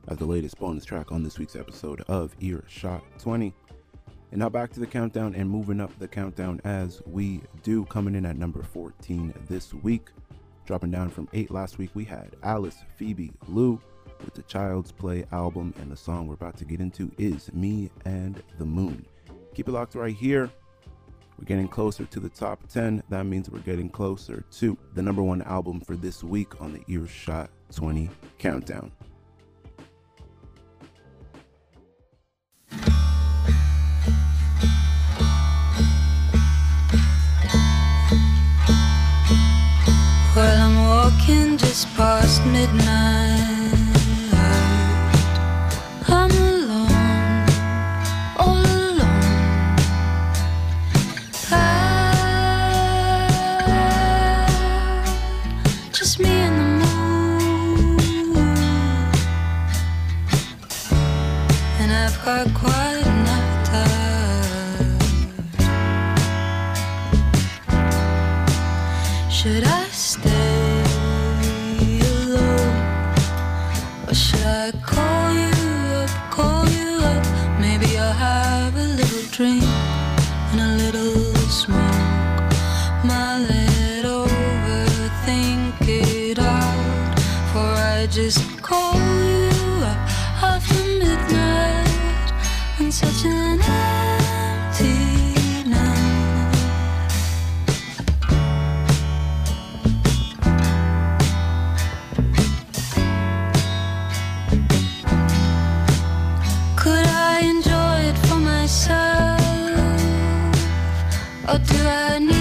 as 0.08 0.18
the 0.18 0.26
latest 0.26 0.58
bonus 0.58 0.86
track 0.86 1.12
on 1.12 1.22
this 1.22 1.38
week's 1.38 1.58
episode 1.58 2.00
of 2.08 2.34
Earshot 2.40 3.04
20. 3.20 3.54
And 4.32 4.40
now 4.40 4.48
back 4.48 4.72
to 4.72 4.80
the 4.80 4.88
countdown 4.88 5.36
and 5.36 5.50
moving 5.50 5.82
up 5.82 5.92
the 6.00 6.08
countdown 6.08 6.62
as 6.64 7.02
we 7.06 7.42
do, 7.62 7.84
coming 7.88 8.16
in 8.16 8.26
at 8.26 8.38
number 8.38 8.64
14 8.64 9.34
this 9.50 9.74
week. 9.74 10.08
Dropping 10.66 10.92
down 10.92 11.10
from 11.10 11.28
8 11.34 11.52
last 11.52 11.78
week, 11.78 11.90
we 11.94 12.06
had 12.06 12.38
Alice 12.42 12.78
Phoebe 12.96 13.34
Lou 13.50 13.82
with 14.24 14.36
the 14.36 14.44
Child's 14.44 14.94
Play 14.94 15.26
album, 15.34 15.74
and 15.82 15.92
the 15.92 15.98
song 15.98 16.26
we're 16.26 16.36
about 16.36 16.56
to 16.60 16.64
get 16.64 16.80
into 16.80 17.12
is 17.18 17.52
Me 17.52 17.92
and 18.06 18.42
the 18.60 18.66
Moon. 18.66 19.06
Keep 19.54 19.68
it 19.68 19.72
locked 19.74 19.96
right 19.96 20.16
here. 20.16 20.50
We're 21.40 21.46
getting 21.46 21.70
closer 21.70 22.04
to 22.04 22.20
the 22.20 22.28
top 22.28 22.68
10. 22.68 23.02
That 23.08 23.24
means 23.24 23.50
we're 23.50 23.60
getting 23.60 23.90
closer 23.90 24.44
to 24.58 24.78
the 24.94 25.02
number 25.02 25.24
one 25.24 25.42
album 25.44 25.80
for 25.80 25.96
this 25.96 26.22
week 26.22 26.60
on 26.60 26.74
the 26.74 26.84
Earshot 26.94 27.50
20 27.74 28.10
countdown. 28.40 28.92
Well, 40.36 40.62
I'm 40.62 40.76
walking 40.86 41.58
just 41.58 41.88
past 41.96 42.46
midnight. 42.48 43.59
Should 69.40 69.64
I 69.64 69.86
stay 69.86 70.84
alone? 72.12 72.76
Or 74.06 74.14
should 74.14 74.46
I 74.46 74.72
call 74.84 75.34
you 75.34 75.54
up, 75.96 76.10
call 76.30 76.68
you 76.68 77.00
up? 77.12 77.26
Maybe 77.58 77.98
I'll 77.98 78.12
have 78.12 78.76
a 78.76 78.88
little 79.00 79.24
drink 79.32 79.69
Or 111.50 111.58
do 111.58 111.88
I 111.88 112.20
need 112.20 112.39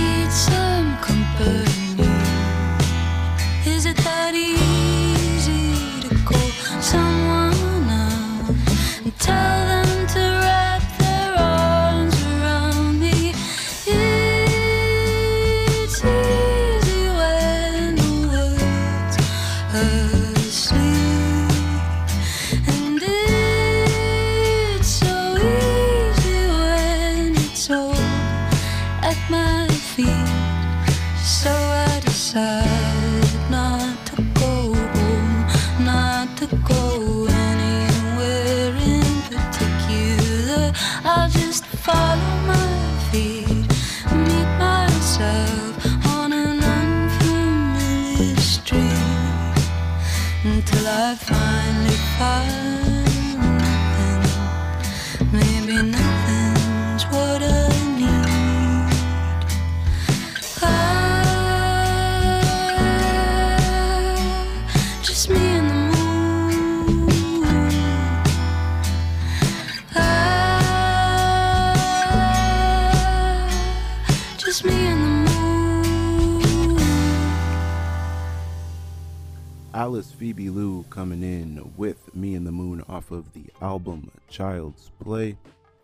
Phoebe 80.07 80.49
Lou 80.49 80.85
coming 80.85 81.25
in 81.25 81.73
with 81.77 82.15
Me 82.15 82.37
and 82.37 82.47
the 82.47 82.53
Moon 82.53 82.85
off 82.89 83.11
of 83.11 83.33
the 83.33 83.47
album 83.61 84.09
Child's 84.29 84.93
Play. 85.01 85.37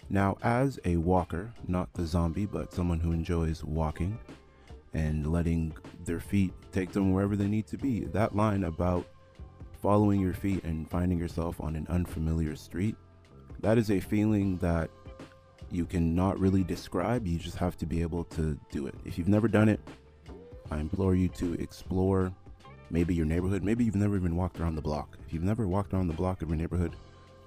Now, 0.08 0.38
as 0.42 0.78
a 0.84 0.96
walker, 0.98 1.52
not 1.66 1.92
the 1.94 2.06
zombie, 2.06 2.46
but 2.46 2.72
someone 2.72 3.00
who 3.00 3.10
enjoys 3.10 3.64
walking 3.64 4.16
and 4.92 5.32
letting 5.32 5.76
their 6.04 6.20
feet 6.20 6.52
take 6.70 6.92
them 6.92 7.12
wherever 7.12 7.34
they 7.34 7.48
need 7.48 7.66
to 7.66 7.76
be, 7.76 8.04
that 8.06 8.36
line 8.36 8.64
about 8.64 9.04
following 9.82 10.20
your 10.20 10.34
feet 10.34 10.62
and 10.62 10.88
finding 10.88 11.18
yourself 11.18 11.60
on 11.60 11.74
an 11.74 11.86
unfamiliar 11.90 12.54
street, 12.54 12.94
that 13.60 13.78
is 13.78 13.90
a 13.90 13.98
feeling 13.98 14.56
that 14.58 14.90
you 15.72 15.84
cannot 15.84 16.38
really 16.38 16.62
describe. 16.62 17.26
You 17.26 17.38
just 17.38 17.56
have 17.56 17.76
to 17.78 17.86
be 17.86 18.00
able 18.00 18.22
to 18.24 18.56
do 18.70 18.86
it. 18.86 18.94
If 19.04 19.18
you've 19.18 19.26
never 19.26 19.48
done 19.48 19.68
it, 19.68 19.80
I 20.70 20.78
implore 20.78 21.16
you 21.16 21.28
to 21.30 21.54
explore 21.54 22.32
maybe 22.94 23.12
your 23.12 23.26
neighborhood. 23.26 23.64
Maybe 23.64 23.84
you've 23.84 23.96
never 23.96 24.14
even 24.14 24.36
walked 24.36 24.60
around 24.60 24.76
the 24.76 24.80
block. 24.80 25.18
If 25.26 25.34
you've 25.34 25.42
never 25.42 25.66
walked 25.66 25.92
around 25.92 26.06
the 26.06 26.14
block 26.14 26.40
of 26.42 26.48
your 26.48 26.56
neighborhood, 26.56 26.94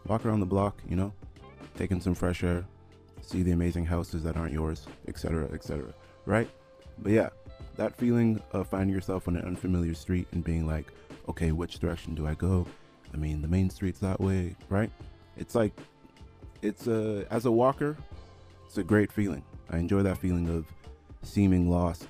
walk 0.05 0.25
around 0.25 0.41
the 0.41 0.45
block, 0.45 0.83
you 0.87 0.97
know, 0.97 1.13
taking 1.77 2.01
some 2.01 2.13
fresh 2.13 2.43
air, 2.43 2.65
see 3.21 3.43
the 3.43 3.53
amazing 3.53 3.85
houses 3.85 4.23
that 4.23 4.35
aren't 4.35 4.51
yours, 4.51 4.85
etc., 5.07 5.49
etc. 5.53 5.93
Right? 6.25 6.49
But 6.99 7.13
yeah, 7.13 7.29
that 7.77 7.95
feeling 7.95 8.41
of 8.51 8.67
finding 8.67 8.93
yourself 8.93 9.29
on 9.29 9.37
an 9.37 9.45
unfamiliar 9.45 9.93
street 9.93 10.27
and 10.33 10.43
being 10.43 10.67
like, 10.67 10.87
okay, 11.29 11.53
which 11.53 11.79
direction 11.79 12.13
do 12.13 12.27
I 12.27 12.33
go? 12.33 12.67
I 13.13 13.17
mean, 13.17 13.41
the 13.41 13.47
main 13.47 13.69
street's 13.69 13.99
that 13.99 14.19
way, 14.19 14.53
right? 14.67 14.91
It's 15.37 15.55
like, 15.55 15.71
it's 16.61 16.87
a, 16.87 17.25
as 17.31 17.45
a 17.45 17.51
walker, 17.51 17.95
it's 18.65 18.77
a 18.77 18.83
great 18.83 19.13
feeling. 19.13 19.43
I 19.69 19.77
enjoy 19.77 20.03
that 20.03 20.17
feeling 20.17 20.49
of 20.49 20.65
seeming 21.23 21.69
lost, 21.69 22.09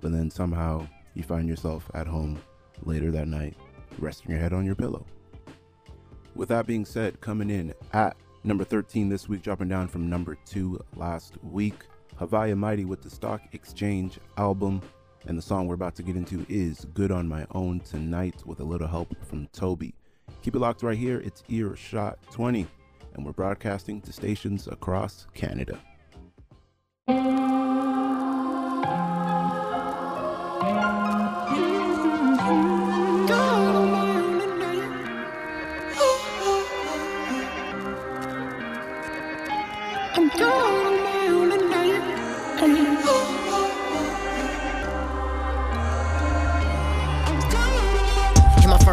but 0.00 0.12
then 0.12 0.30
somehow 0.30 0.86
you 1.14 1.24
find 1.24 1.48
yourself 1.48 1.90
at 1.94 2.06
home 2.06 2.38
later 2.82 3.10
that 3.10 3.28
night, 3.28 3.56
resting 3.98 4.30
your 4.30 4.40
head 4.40 4.52
on 4.52 4.64
your 4.64 4.74
pillow. 4.74 5.04
With 6.34 6.48
that 6.50 6.66
being 6.66 6.84
said, 6.84 7.20
coming 7.20 7.50
in 7.50 7.74
at 7.92 8.16
number 8.44 8.64
13 8.64 9.08
this 9.08 9.28
week, 9.28 9.42
dropping 9.42 9.68
down 9.68 9.88
from 9.88 10.08
number 10.08 10.36
2 10.46 10.80
last 10.96 11.34
week, 11.42 11.84
Haviah 12.18 12.56
Mighty 12.56 12.84
with 12.84 13.02
the 13.02 13.10
Stock 13.10 13.42
Exchange 13.52 14.18
album. 14.36 14.80
And 15.26 15.36
the 15.36 15.42
song 15.42 15.66
we're 15.66 15.74
about 15.74 15.96
to 15.96 16.02
get 16.02 16.16
into 16.16 16.46
is 16.48 16.86
Good 16.94 17.10
on 17.10 17.28
My 17.28 17.46
Own 17.52 17.80
Tonight 17.80 18.42
with 18.46 18.60
a 18.60 18.64
little 18.64 18.88
help 18.88 19.14
from 19.26 19.48
TOBi. 19.48 19.92
Keep 20.42 20.56
it 20.56 20.60
locked 20.60 20.82
right 20.82 20.96
here. 20.96 21.20
It's 21.20 21.42
Earshot 21.48 22.18
20, 22.30 22.66
and 23.14 23.26
we're 23.26 23.32
broadcasting 23.32 24.00
to 24.02 24.12
stations 24.12 24.66
across 24.66 25.26
Canada. 25.34 25.78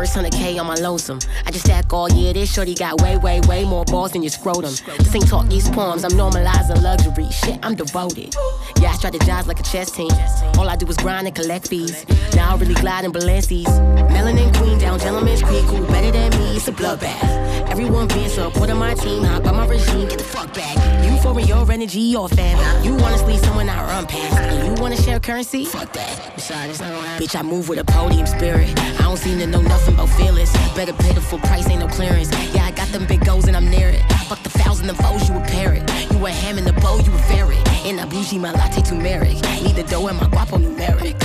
First 0.08 0.32
100K 0.34 0.58
on 0.58 0.68
my 0.68 0.76
lonesome. 0.76 1.20
I 1.46 1.52
just 1.52 1.66
stack 1.66 1.92
all 1.92 2.10
year. 2.10 2.32
This 2.32 2.54
shorty 2.54 2.74
got 2.74 3.02
way, 3.02 3.18
way, 3.18 3.42
way 3.42 3.66
more 3.66 3.84
balls 3.84 4.12
than 4.12 4.24
your 4.24 4.30
scrotum. 4.30 4.72
This 5.00 5.14
ain't 5.14 5.28
talk, 5.28 5.48
these 5.48 5.70
poems. 5.70 6.06
I'm 6.06 6.12
normalizing 6.12 6.82
luxury. 6.82 7.30
Shit, 7.30 7.60
I'm 7.62 7.76
devoted. 7.76 8.34
Yeah, 8.80 8.92
I 8.92 8.96
strategize 8.96 9.48
like 9.48 9.60
a 9.60 9.64
chess 9.64 9.92
team. 9.92 10.12
All 10.58 10.70
I 10.70 10.78
do 10.78 10.88
is 10.88 10.96
grind 10.98 11.28
and 11.28 11.36
collect 11.36 11.68
fees. 11.68 12.06
Now 12.36 12.54
I'm 12.54 12.60
really 12.60 12.76
glide 12.76 13.04
in 13.04 13.12
Balenci's. 13.12 13.68
Melanin 14.14 14.56
queen 14.58 14.78
down, 14.80 14.98
gentleman's 15.00 15.44
creek. 15.44 15.66
Who 15.66 15.86
better 15.88 16.12
than 16.12 16.32
me? 16.40 16.56
It's 16.56 16.70
a 16.70 16.72
bloodbath. 16.72 17.70
Everyone 17.70 18.08
being 18.08 18.30
support 18.30 18.70
of 18.70 18.78
my 18.78 18.94
team. 18.94 19.24
Hop 19.24 19.46
on 19.46 19.56
my 19.58 19.68
regime, 19.68 20.08
get 20.08 20.20
the 20.20 20.24
fuck 20.24 20.54
back. 20.54 20.78
You 21.04 21.18
for 21.18 21.38
your 21.42 21.70
energy 21.70 22.00
your 22.00 22.30
fam. 22.30 22.58
You 22.84 22.96
wanna 22.96 23.18
sleep 23.18 23.40
someone 23.40 23.68
I 23.70 23.84
run 23.84 24.08
past. 24.08 24.38
And 24.38 24.68
you 24.68 24.82
wanna 24.82 24.96
share 24.96 25.20
currency? 25.20 25.66
Fuck 25.66 25.92
that. 25.94 26.28
Happen. 26.48 27.26
Bitch, 27.26 27.38
I 27.38 27.42
move 27.42 27.68
with 27.68 27.80
a 27.80 27.84
podium 27.84 28.26
spirit. 28.26 28.70
I 28.80 29.02
don't 29.02 29.18
seem 29.18 29.40
to 29.40 29.48
know 29.48 29.62
nothing 29.62 29.97
about 29.98 30.10
feelings. 30.16 30.52
Better 30.76 30.94
pay 30.94 31.14
the 31.14 31.22
full 31.22 31.40
price, 31.40 31.68
ain't 31.70 31.80
no 31.80 31.88
clearance. 31.88 32.30
Yeah, 32.54 32.66
I 32.66 32.72
got 32.72 32.88
them 32.90 33.06
big 33.06 33.26
goals 33.26 33.48
and 33.48 33.58
I'm 33.58 33.70
near 33.70 33.90
it. 33.90 34.02
Fuck 34.30 34.44
the 34.44 34.50
thousand 34.50 34.90
of 34.90 34.98
foes, 34.98 35.28
you 35.28 35.36
a 35.36 35.42
parrot. 35.42 35.84
You 36.12 36.26
a 36.26 36.30
ham 36.30 36.58
in 36.58 36.66
the 36.66 36.74
bow, 36.74 36.98
you 37.00 37.14
a 37.14 37.18
ferret. 37.30 37.68
And 37.86 38.00
I 38.00 38.06
bougie 38.06 38.40
my 38.40 38.52
latte 38.52 38.82
turmeric. 38.82 39.42
Need 39.64 39.76
the 39.76 39.84
dough 39.84 40.08
and 40.08 40.18
my 40.18 40.28
guapo 40.28 40.58
numeric. 40.58 41.18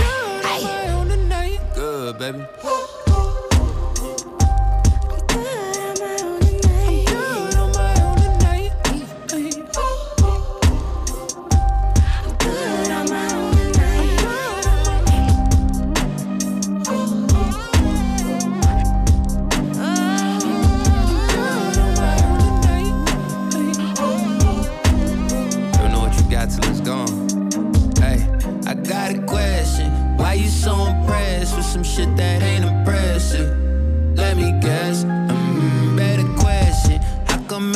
Good, 1.74 2.18
baby. 2.18 2.44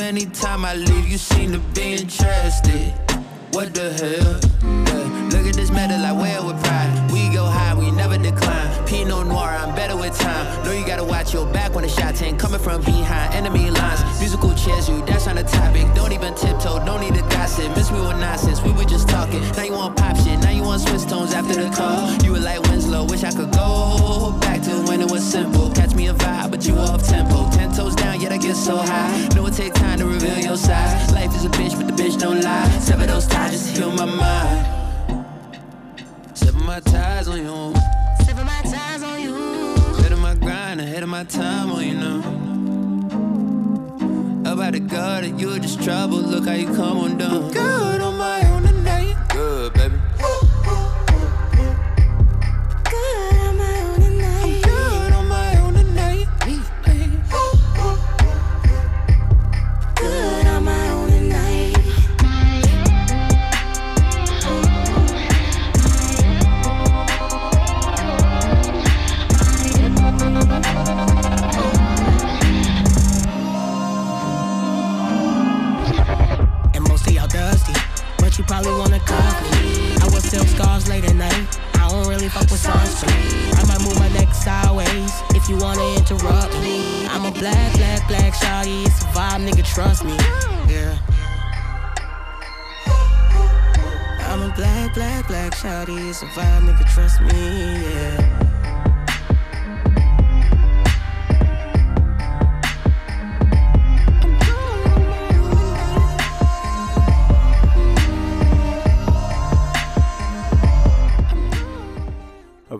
Anytime 0.07 0.65
I 0.65 0.75
leave, 0.75 1.09
you 1.09 1.19
seem 1.19 1.53
to 1.53 1.59
be 1.75 1.95
interested? 1.95 2.93
What 3.51 3.75
the 3.75 3.93
hell? 3.99 4.39
Yeah, 4.87 5.06
this 5.57 5.71
metal, 5.71 6.05
I 6.05 6.13
wear 6.13 6.37
it 6.39 6.45
with 6.45 6.63
pride. 6.63 7.11
We 7.11 7.33
go 7.33 7.45
high, 7.45 7.75
we 7.75 7.91
never 7.91 8.19
decline. 8.19 8.87
Pinot 8.87 9.27
Noir, 9.27 9.49
I'm 9.49 9.75
better 9.75 9.97
with 9.97 10.17
time. 10.19 10.65
Know 10.65 10.73
you 10.73 10.87
gotta 10.87 11.03
watch 11.03 11.33
your 11.33 11.47
back 11.47 11.75
when 11.75 11.83
the 11.83 11.89
shots 11.89 12.21
ain't 12.23 12.39
coming 12.39 12.61
from 12.61 12.83
behind 12.83 13.35
enemy 13.35 13.71
lines. 13.71 14.21
Musical 14.21 14.55
chairs, 14.55 14.89
you 14.89 15.05
that's 15.07 15.27
on 15.27 15.37
the 15.37 15.45
topic. 15.45 15.87
Don't 15.95 16.13
even 16.13 16.35
tiptoe, 16.35 16.85
don't 16.85 17.01
need 17.01 17.15
to 17.15 17.23
gossip. 17.23 17.75
Miss 17.75 17.91
me 17.91 18.01
with 18.01 18.19
nonsense, 18.21 18.61
we 18.63 18.73
were 18.73 18.85
just 18.85 19.09
talking. 19.09 19.41
Now 19.57 19.63
you 19.63 19.73
want 19.73 19.97
pop 19.97 20.17
shit, 20.19 20.39
now 20.41 20.51
you 20.51 20.63
want 20.63 20.83
Swiss 20.83 21.07
tones 21.07 21.33
after 21.33 21.55
the 21.55 21.71
call. 21.75 22.13
You 22.23 22.33
were 22.33 22.39
like 22.39 22.61
Winslow, 22.69 23.05
wish 23.05 23.25
I 23.25 23.33
could 23.33 23.51
go 23.53 24.37
back 24.41 24.63
to 24.63 24.71
when 24.89 25.01
it 25.01 25.11
was 25.11 25.25
simple. 25.25 25.71
Catch 25.71 25.95
me 25.95 26.09
a 26.09 26.15
vibe, 26.15 26.51
but 26.51 26.67
you 26.67 26.77
off 26.77 27.03
tempo. 27.09 27.49
Ten 27.51 27.73
toes 27.73 27.95
down, 27.95 28.21
yet 28.21 28.31
I 28.31 28.37
get 28.37 28.57
so 28.57 28.77
high. 28.77 29.29
Know 29.35 29.47
it 29.47 29.55
take 29.55 29.73
time 29.73 29.99
to 30.01 30.07
reveal 30.07 30.39
your 30.39 30.57
size. 30.59 31.13
Life 31.13 31.35
is 31.35 31.47
a 31.47 31.49
bitch, 31.49 31.75
but 31.79 31.87
the 31.87 32.03
bitch 32.03 32.21
don't 32.21 32.43
lie. 32.43 32.69
Sever 32.81 33.07
those 33.07 33.27
ties, 33.27 33.53
just 33.53 33.77
heal 33.77 33.91
my 33.91 34.05
mind. 34.05 34.76
My 36.77 36.81
ties 36.81 37.27
on 37.27 37.39
you. 37.39 37.74
Sever 38.27 38.45
my 38.45 38.61
ties 38.61 39.03
on 39.03 39.18
you. 39.18 39.35
Ahead 39.97 40.12
of 40.12 40.18
my 40.18 40.35
grind, 40.35 40.79
ahead 40.79 41.03
of 41.03 41.09
my 41.09 41.24
time, 41.24 41.70
oh, 41.70 41.81
you 41.81 41.95
know. 41.95 42.18
About 44.45 44.74
the 44.74 44.81
guard, 44.81 45.24
you 45.41 45.59
just 45.59 45.83
trouble. 45.83 46.18
Look 46.18 46.45
how 46.45 46.53
you 46.53 46.66
come 46.66 47.03
undone. 47.03 47.51
Good 47.51 48.03
on 48.03 48.18
my 48.18 48.47
own 48.51 48.66
Really 82.27 82.41
fuck 82.41 82.51
with 82.51 82.61
sunscreen. 82.61 83.55
I 83.57 83.64
might 83.68 83.81
move 83.87 83.97
my 84.01 84.09
neck 84.09 84.35
sideways 84.35 85.12
if 85.31 85.49
you 85.49 85.57
wanna 85.59 85.95
interrupt 85.95 86.53
me. 86.55 87.07
I'm 87.07 87.24
a 87.24 87.31
black, 87.31 87.72
black, 87.74 88.09
black 88.09 88.35
shawty. 88.35 88.85
It's 88.85 89.01
a 89.03 89.07
vibe, 89.14 89.49
nigga, 89.49 89.64
trust 89.64 90.03
me. 90.05 90.16
Yeah. 90.66 90.99
I'm 94.27 94.43
a 94.43 94.53
black, 94.57 94.93
black, 94.95 95.29
black 95.29 95.55
shawty. 95.55 96.09
It's 96.09 96.22
a 96.22 96.27
vibe, 96.27 96.62
nigga, 96.62 96.93
trust 96.93 97.20
me. 97.20 97.31
Yeah. 97.31 98.46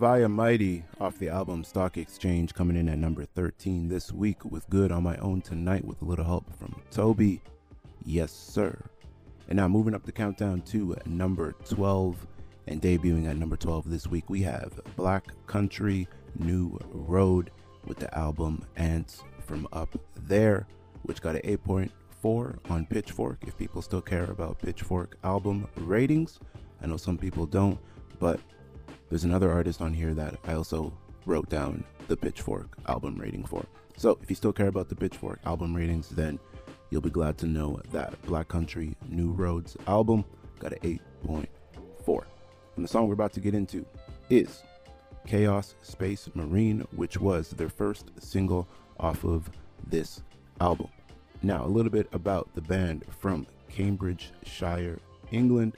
Haviah 0.07 0.31
Mighty 0.31 0.85
off 1.01 1.19
the 1.19 1.29
album 1.29 1.65
Stock 1.65 1.97
Exchange 1.97 2.55
coming 2.55 2.77
in 2.77 2.89
at 2.89 2.97
number 2.97 3.25
13 3.25 3.89
this 3.89 4.13
week 4.13 4.45
with 4.45 4.71
Good 4.71 4.93
on 4.93 5.03
My 5.03 5.17
Own 5.17 5.41
Tonight 5.41 5.85
with 5.85 6.01
a 6.01 6.05
little 6.05 6.25
help 6.25 6.57
from 6.57 6.81
TOBi. 6.93 7.41
Yes, 8.05 8.31
sir. 8.31 8.79
And 9.49 9.57
now 9.57 9.67
moving 9.67 9.97
up 9.97 10.05
the 10.05 10.13
countdown 10.13 10.61
to 10.67 10.95
number 11.07 11.57
12 11.69 12.25
and 12.69 12.81
debuting 12.81 13.29
at 13.29 13.37
number 13.37 13.57
12 13.57 13.91
this 13.91 14.07
week, 14.07 14.31
we 14.31 14.43
have 14.43 14.81
Black 14.95 15.25
Country 15.49 16.07
New 16.39 16.79
Road 16.93 17.51
with 17.85 17.99
the 17.99 18.17
album 18.17 18.65
Ants 18.77 19.25
from 19.45 19.67
Up 19.73 19.99
There, 20.29 20.69
which 21.03 21.21
got 21.21 21.35
an 21.35 21.43
8.4 21.43 22.59
on 22.71 22.87
Pitchfork. 22.87 23.43
If 23.45 23.59
people 23.59 23.83
still 23.83 24.03
care 24.03 24.31
about 24.31 24.61
Pitchfork 24.61 25.19
album 25.25 25.67
ratings, 25.79 26.39
I 26.81 26.87
know 26.87 26.97
some 26.97 27.19
people 27.19 27.45
don't, 27.45 27.81
but 28.21 28.39
there's 29.09 29.25
another 29.25 29.51
artist 29.51 29.81
on 29.81 29.93
here 29.95 30.15
that 30.15 30.37
I 30.45 30.55
also 30.55 30.93
wrote 31.25 31.49
down 31.49 31.85
the 32.09 32.17
Pitchfork 32.17 32.77
album 32.89 33.17
rating 33.17 33.45
for. 33.45 33.65
So 33.97 34.19
if 34.23 34.31
you 34.31 34.37
still 34.37 34.53
care 34.53 34.69
about 34.69 34.89
the 34.89 34.95
Pitchfork 34.95 35.41
album 35.45 35.75
ratings, 35.75 36.09
then 36.11 36.39
you'll 36.91 37.01
be 37.01 37.11
glad 37.11 37.39
to 37.39 37.47
know 37.47 37.81
that 37.93 38.21
Black 38.23 38.49
Country 38.49 38.97
New 39.09 39.33
Roads 39.33 39.77
album 39.87 40.25
got 40.59 40.73
an 40.73 41.01
8.4. 41.25 42.25
And 42.77 42.85
the 42.85 42.89
song 42.89 43.09
we're 43.09 43.15
about 43.15 43.33
to 43.35 43.41
get 43.41 43.55
into 43.55 43.87
is 44.29 44.63
Chaos 45.27 45.75
Space 45.83 46.29
Marine, 46.35 46.87
which 46.95 47.19
was 47.19 47.51
their 47.51 47.69
first 47.69 48.11
single 48.21 48.69
off 49.01 49.25
of 49.25 49.51
this 49.87 50.23
album. 50.61 50.89
Now, 51.43 51.65
a 51.65 51.69
little 51.69 51.91
bit 51.91 52.09
about 52.13 52.49
the 52.55 52.61
band 52.61 53.05
from 53.19 53.47
Cambridgeshire, 53.69 54.99
England. 55.31 55.77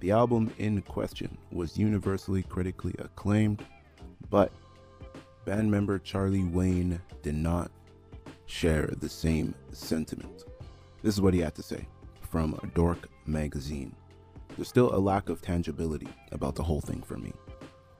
The 0.00 0.12
album 0.12 0.50
in 0.56 0.80
question 0.80 1.36
was 1.52 1.76
universally 1.76 2.42
critically 2.42 2.94
acclaimed, 2.98 3.62
but 4.30 4.50
band 5.44 5.70
member 5.70 5.98
Charlie 5.98 6.44
Wayne 6.44 6.98
did 7.22 7.34
not 7.34 7.70
share 8.46 8.86
the 8.98 9.10
same 9.10 9.54
sentiment. 9.72 10.44
This 11.02 11.14
is 11.14 11.20
what 11.20 11.34
he 11.34 11.40
had 11.40 11.54
to 11.56 11.62
say 11.62 11.86
from 12.30 12.58
Dork 12.74 13.10
Magazine. 13.26 13.94
There's 14.56 14.68
still 14.68 14.94
a 14.94 14.98
lack 14.98 15.28
of 15.28 15.42
tangibility 15.42 16.08
about 16.32 16.54
the 16.54 16.62
whole 16.62 16.80
thing 16.80 17.02
for 17.02 17.18
me. 17.18 17.34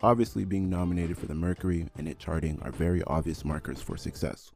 Obviously, 0.02 0.46
being 0.46 0.70
nominated 0.70 1.18
for 1.18 1.26
the 1.26 1.34
Mercury 1.34 1.86
and 1.98 2.08
it 2.08 2.18
charting 2.18 2.58
are 2.62 2.72
very 2.72 3.02
obvious 3.04 3.44
markers 3.44 3.82
for 3.82 3.98
success, 3.98 4.52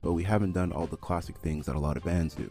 but 0.00 0.14
we 0.14 0.22
haven't 0.22 0.52
done 0.52 0.72
all 0.72 0.86
the 0.86 0.96
classic 0.96 1.36
things 1.38 1.66
that 1.66 1.76
a 1.76 1.80
lot 1.80 1.98
of 1.98 2.04
bands 2.04 2.34
do. 2.34 2.50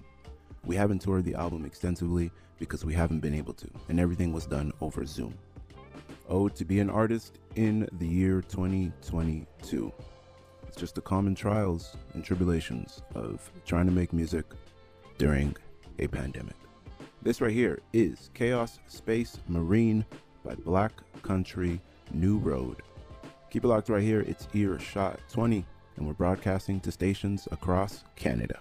We 0.63 0.75
haven't 0.75 0.99
toured 0.99 1.25
the 1.25 1.33
album 1.33 1.65
extensively 1.65 2.31
because 2.59 2.85
we 2.85 2.93
haven't 2.93 3.19
been 3.19 3.33
able 3.33 3.53
to, 3.53 3.69
and 3.89 3.99
everything 3.99 4.33
was 4.33 4.45
done 4.45 4.71
over 4.81 5.05
Zoom. 5.05 5.33
Oh, 6.27 6.49
to 6.49 6.65
be 6.65 6.79
an 6.79 6.89
artist 6.89 7.39
in 7.55 7.87
the 7.99 8.07
year 8.07 8.41
2022. 8.41 9.93
It's 10.67 10.77
just 10.77 10.95
the 10.95 11.01
common 11.01 11.35
trials 11.35 11.95
and 12.13 12.23
tribulations 12.23 13.01
of 13.13 13.49
trying 13.65 13.85
to 13.85 13.91
make 13.91 14.11
music 14.11 14.45
during 15.17 15.55
a 15.99 16.07
pandemic. 16.07 16.55
This 17.21 17.41
right 17.41 17.53
here 17.53 17.79
is 17.93 18.29
Chaos 18.33 18.79
Space 18.87 19.37
Marine 19.47 20.05
by 20.43 20.55
Black 20.55 20.93
Country 21.21 21.79
New 22.11 22.37
Road. 22.37 22.81
Keep 23.49 23.63
it 23.63 23.67
locked 23.67 23.89
right 23.89 24.03
here. 24.03 24.21
It's 24.21 24.47
Earshot 24.53 25.19
20 25.31 25.65
and 25.97 26.05
we're 26.05 26.13
broadcasting 26.13 26.79
to 26.81 26.91
stations 26.91 27.47
across 27.51 28.03
Canada. 28.15 28.59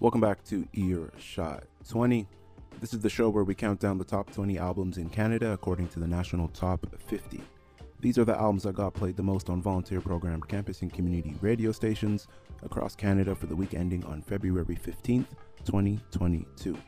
Welcome 0.00 0.22
back 0.22 0.42
to 0.44 0.66
Earshot 0.72 1.64
20. 1.86 2.26
This 2.80 2.94
is 2.94 3.00
the 3.00 3.10
show 3.10 3.28
where 3.28 3.44
we 3.44 3.54
count 3.54 3.80
down 3.80 3.98
the 3.98 4.04
top 4.04 4.32
20 4.32 4.56
albums 4.56 4.96
in 4.96 5.10
Canada 5.10 5.52
according 5.52 5.88
to 5.88 6.00
the 6.00 6.06
National 6.06 6.48
Top 6.48 6.86
50. 7.06 7.42
These 8.00 8.16
are 8.16 8.24
the 8.24 8.34
albums 8.34 8.62
that 8.62 8.76
got 8.76 8.94
played 8.94 9.18
the 9.18 9.22
most 9.22 9.50
on 9.50 9.60
volunteer 9.60 10.00
programmed 10.00 10.48
campus 10.48 10.80
and 10.80 10.90
community 10.90 11.36
radio 11.42 11.70
stations 11.70 12.28
across 12.62 12.96
Canada 12.96 13.34
for 13.34 13.44
the 13.44 13.54
week 13.54 13.74
ending 13.74 14.02
on 14.06 14.22
February 14.22 14.74
15th, 14.74 15.26
2022. 15.66 16.78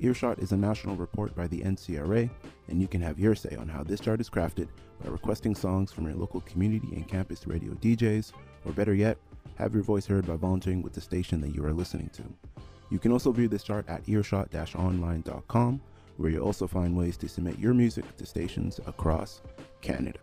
Earshot 0.00 0.40
is 0.40 0.50
a 0.50 0.56
national 0.56 0.96
report 0.96 1.36
by 1.36 1.46
the 1.46 1.60
NCRA, 1.60 2.28
and 2.66 2.80
you 2.80 2.88
can 2.88 3.00
have 3.00 3.20
your 3.20 3.36
say 3.36 3.54
on 3.54 3.68
how 3.68 3.84
this 3.84 4.00
chart 4.00 4.20
is 4.20 4.28
crafted 4.28 4.66
by 5.00 5.10
requesting 5.10 5.54
songs 5.54 5.92
from 5.92 6.06
your 6.06 6.16
local 6.16 6.40
community 6.40 6.88
and 6.96 7.06
campus 7.06 7.46
radio 7.46 7.70
DJs, 7.74 8.32
or 8.64 8.72
better 8.72 8.94
yet, 8.94 9.16
have 9.58 9.74
your 9.74 9.82
voice 9.82 10.06
heard 10.06 10.26
by 10.26 10.36
volunteering 10.36 10.82
with 10.82 10.92
the 10.92 11.00
station 11.00 11.40
that 11.40 11.54
you 11.54 11.64
are 11.64 11.72
listening 11.72 12.10
to. 12.14 12.22
You 12.90 12.98
can 12.98 13.12
also 13.12 13.32
view 13.32 13.48
this 13.48 13.64
chart 13.64 13.88
at 13.88 14.08
earshot-online.com, 14.08 15.80
where 16.16 16.30
you'll 16.30 16.44
also 16.44 16.66
find 16.66 16.96
ways 16.96 17.16
to 17.18 17.28
submit 17.28 17.58
your 17.58 17.74
music 17.74 18.16
to 18.16 18.24
stations 18.24 18.80
across 18.86 19.42
Canada. 19.80 20.18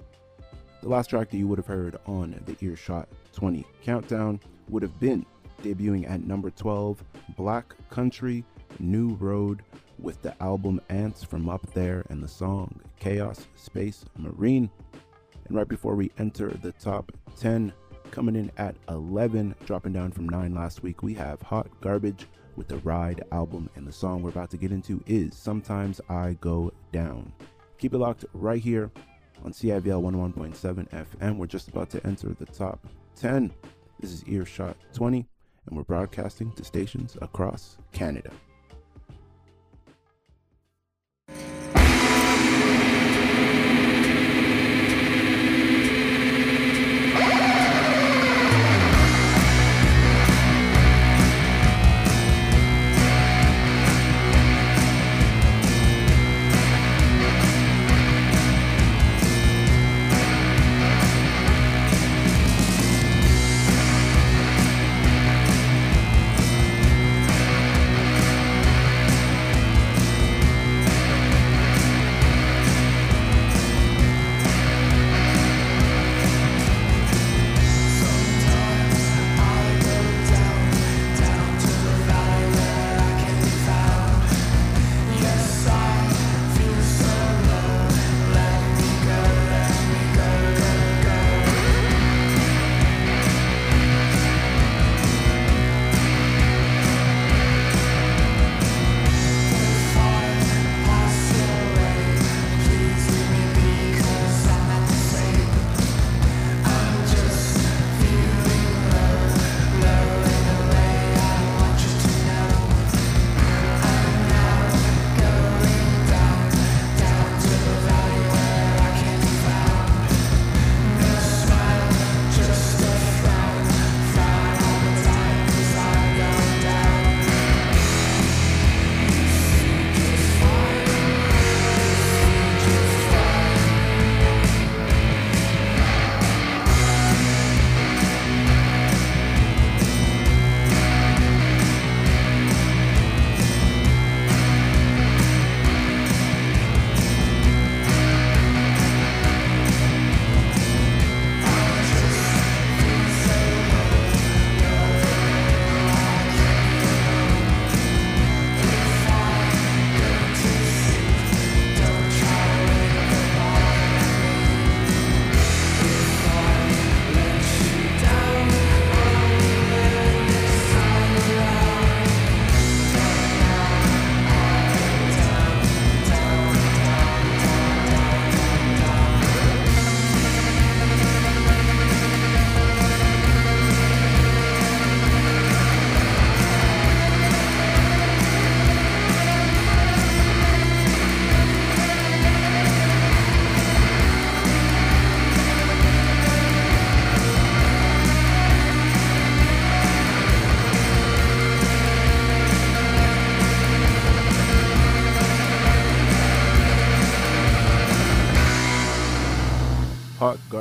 The 0.82 0.90
last 0.90 1.10
track 1.10 1.30
that 1.30 1.38
you 1.38 1.48
would 1.48 1.58
have 1.58 1.68
heard 1.68 1.98
on 2.06 2.42
the 2.46 2.56
Earshot 2.66 3.08
20 3.34 3.66
countdown 3.84 4.40
would 4.70 4.84
have 4.84 5.00
been 5.00 5.26
debuting 5.64 6.10
at 6.10 6.24
number 6.24 6.50
12, 6.50 7.04
Black 7.38 7.74
Country 7.90 8.44
New 8.80 9.16
Road, 9.16 9.64
with 10.00 10.22
the 10.22 10.36
album 10.44 10.82
Ants 10.90 11.24
from 11.24 11.50
Up 11.50 11.66
There 11.74 12.06
and 12.10 12.22
the 12.22 12.28
song 12.28 12.80
Chaos 13.00 13.48
Space 13.56 14.06
Marine. 14.18 14.70
And 15.48 15.58
right 15.58 15.68
before 15.68 15.96
we 15.96 16.12
enter 16.18 16.50
the 16.50 16.72
top 16.74 17.12
10, 17.40 17.72
coming 18.12 18.36
in 18.36 18.52
at 18.58 18.76
11, 18.90 19.56
dropping 19.66 19.94
down 19.94 20.12
from 20.12 20.28
9 20.30 20.54
last 20.54 20.84
week, 20.84 21.04
we 21.04 21.14
have 21.16 21.42
Hot 21.42 21.68
Garbage 21.82 22.28
with 22.56 22.68
the 22.68 22.78
Ride 22.78 23.24
album. 23.32 23.70
And 23.76 23.88
the 23.88 23.92
song 23.92 24.22
we're 24.22 24.30
about 24.30 24.50
to 24.52 24.58
get 24.58 24.72
into 24.72 25.04
is 25.06 25.36
Sometimes 25.36 26.02
I 26.10 26.38
Go 26.42 26.72
Down. 26.92 27.32
Keep 27.78 27.94
it 27.94 27.98
locked 27.98 28.26
right 28.34 28.62
here 28.62 28.92
on 29.44 29.52
CIVL 29.52 30.04
11.7 30.04 30.90
FM. 30.90 31.38
We're 31.38 31.48
just 31.48 31.68
about 31.68 31.90
to 31.92 32.06
enter 32.06 32.30
the 32.30 32.46
top 32.46 32.88
10. 33.16 33.54
This 34.00 34.12
is 34.12 34.24
Earshot 34.28 34.78
20, 34.94 35.26
and 35.68 35.78
we're 35.78 35.84
broadcasting 35.84 36.52
to 36.54 36.64
stations 36.64 37.18
across 37.22 37.78
Canada. 37.92 38.32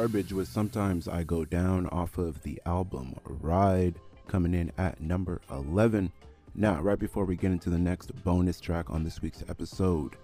Garbage 0.05 0.35
with 0.35 0.49
Sometimes 0.49 1.09
I 1.09 1.25
Go 1.25 1.47
Down 1.47 1.87
off 1.87 2.19
of 2.19 2.43
the 2.43 2.61
album 2.67 3.15
Ride, 3.25 3.95
coming 4.29 4.53
in 4.53 4.71
at 4.77 5.01
number 5.01 5.41
11. 5.51 6.13
Now, 6.55 6.83
right 6.83 6.99
before 6.99 7.25
we 7.25 7.37
get 7.37 7.53
into 7.53 7.71
the 7.71 7.79
next 7.79 8.15
bonus 8.23 8.61
track 8.61 8.91
on 8.91 9.03
this 9.03 9.23
week's 9.23 9.43
episode, 9.49 10.17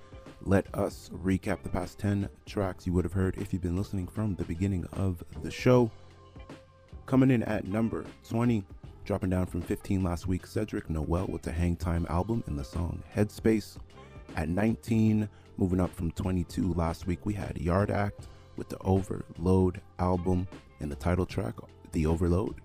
let 0.42 0.66
us 0.74 1.08
recap 1.24 1.62
the 1.62 1.70
past 1.70 1.98
10 1.98 2.28
tracks 2.44 2.86
you 2.86 2.92
would 2.92 3.06
have 3.06 3.14
heard 3.14 3.38
if 3.38 3.54
you've 3.54 3.62
been 3.62 3.78
listening 3.78 4.06
from 4.06 4.34
the 4.34 4.44
beginning 4.44 4.86
of 4.92 5.24
the 5.42 5.50
show. 5.50 5.90
Coming 7.06 7.30
in 7.30 7.42
at 7.44 7.66
number 7.66 8.04
20, 8.28 8.62
dropping 9.06 9.30
down 9.30 9.46
from 9.46 9.62
15 9.62 10.04
last 10.04 10.26
week, 10.26 10.46
Cedric 10.46 10.90
Noel 10.90 11.26
with 11.26 11.40
the 11.40 11.52
Hang 11.52 11.74
Time 11.74 12.06
album 12.10 12.44
and 12.48 12.58
the 12.58 12.64
song 12.64 13.02
Headspace. 13.16 13.78
At 14.36 14.50
19, 14.50 15.26
moving 15.56 15.80
up 15.80 15.94
from 15.94 16.10
22 16.10 16.74
last 16.74 17.06
week, 17.06 17.24
we 17.24 17.32
had 17.32 17.56
Yard 17.56 17.90
Act 17.90 18.28
with 18.60 18.68
the 18.68 18.78
Overload 18.82 19.80
album 19.98 20.46
and 20.80 20.92
the 20.92 20.96
title 20.96 21.24
track, 21.24 21.54
The 21.92 22.04
Overload. 22.04 22.56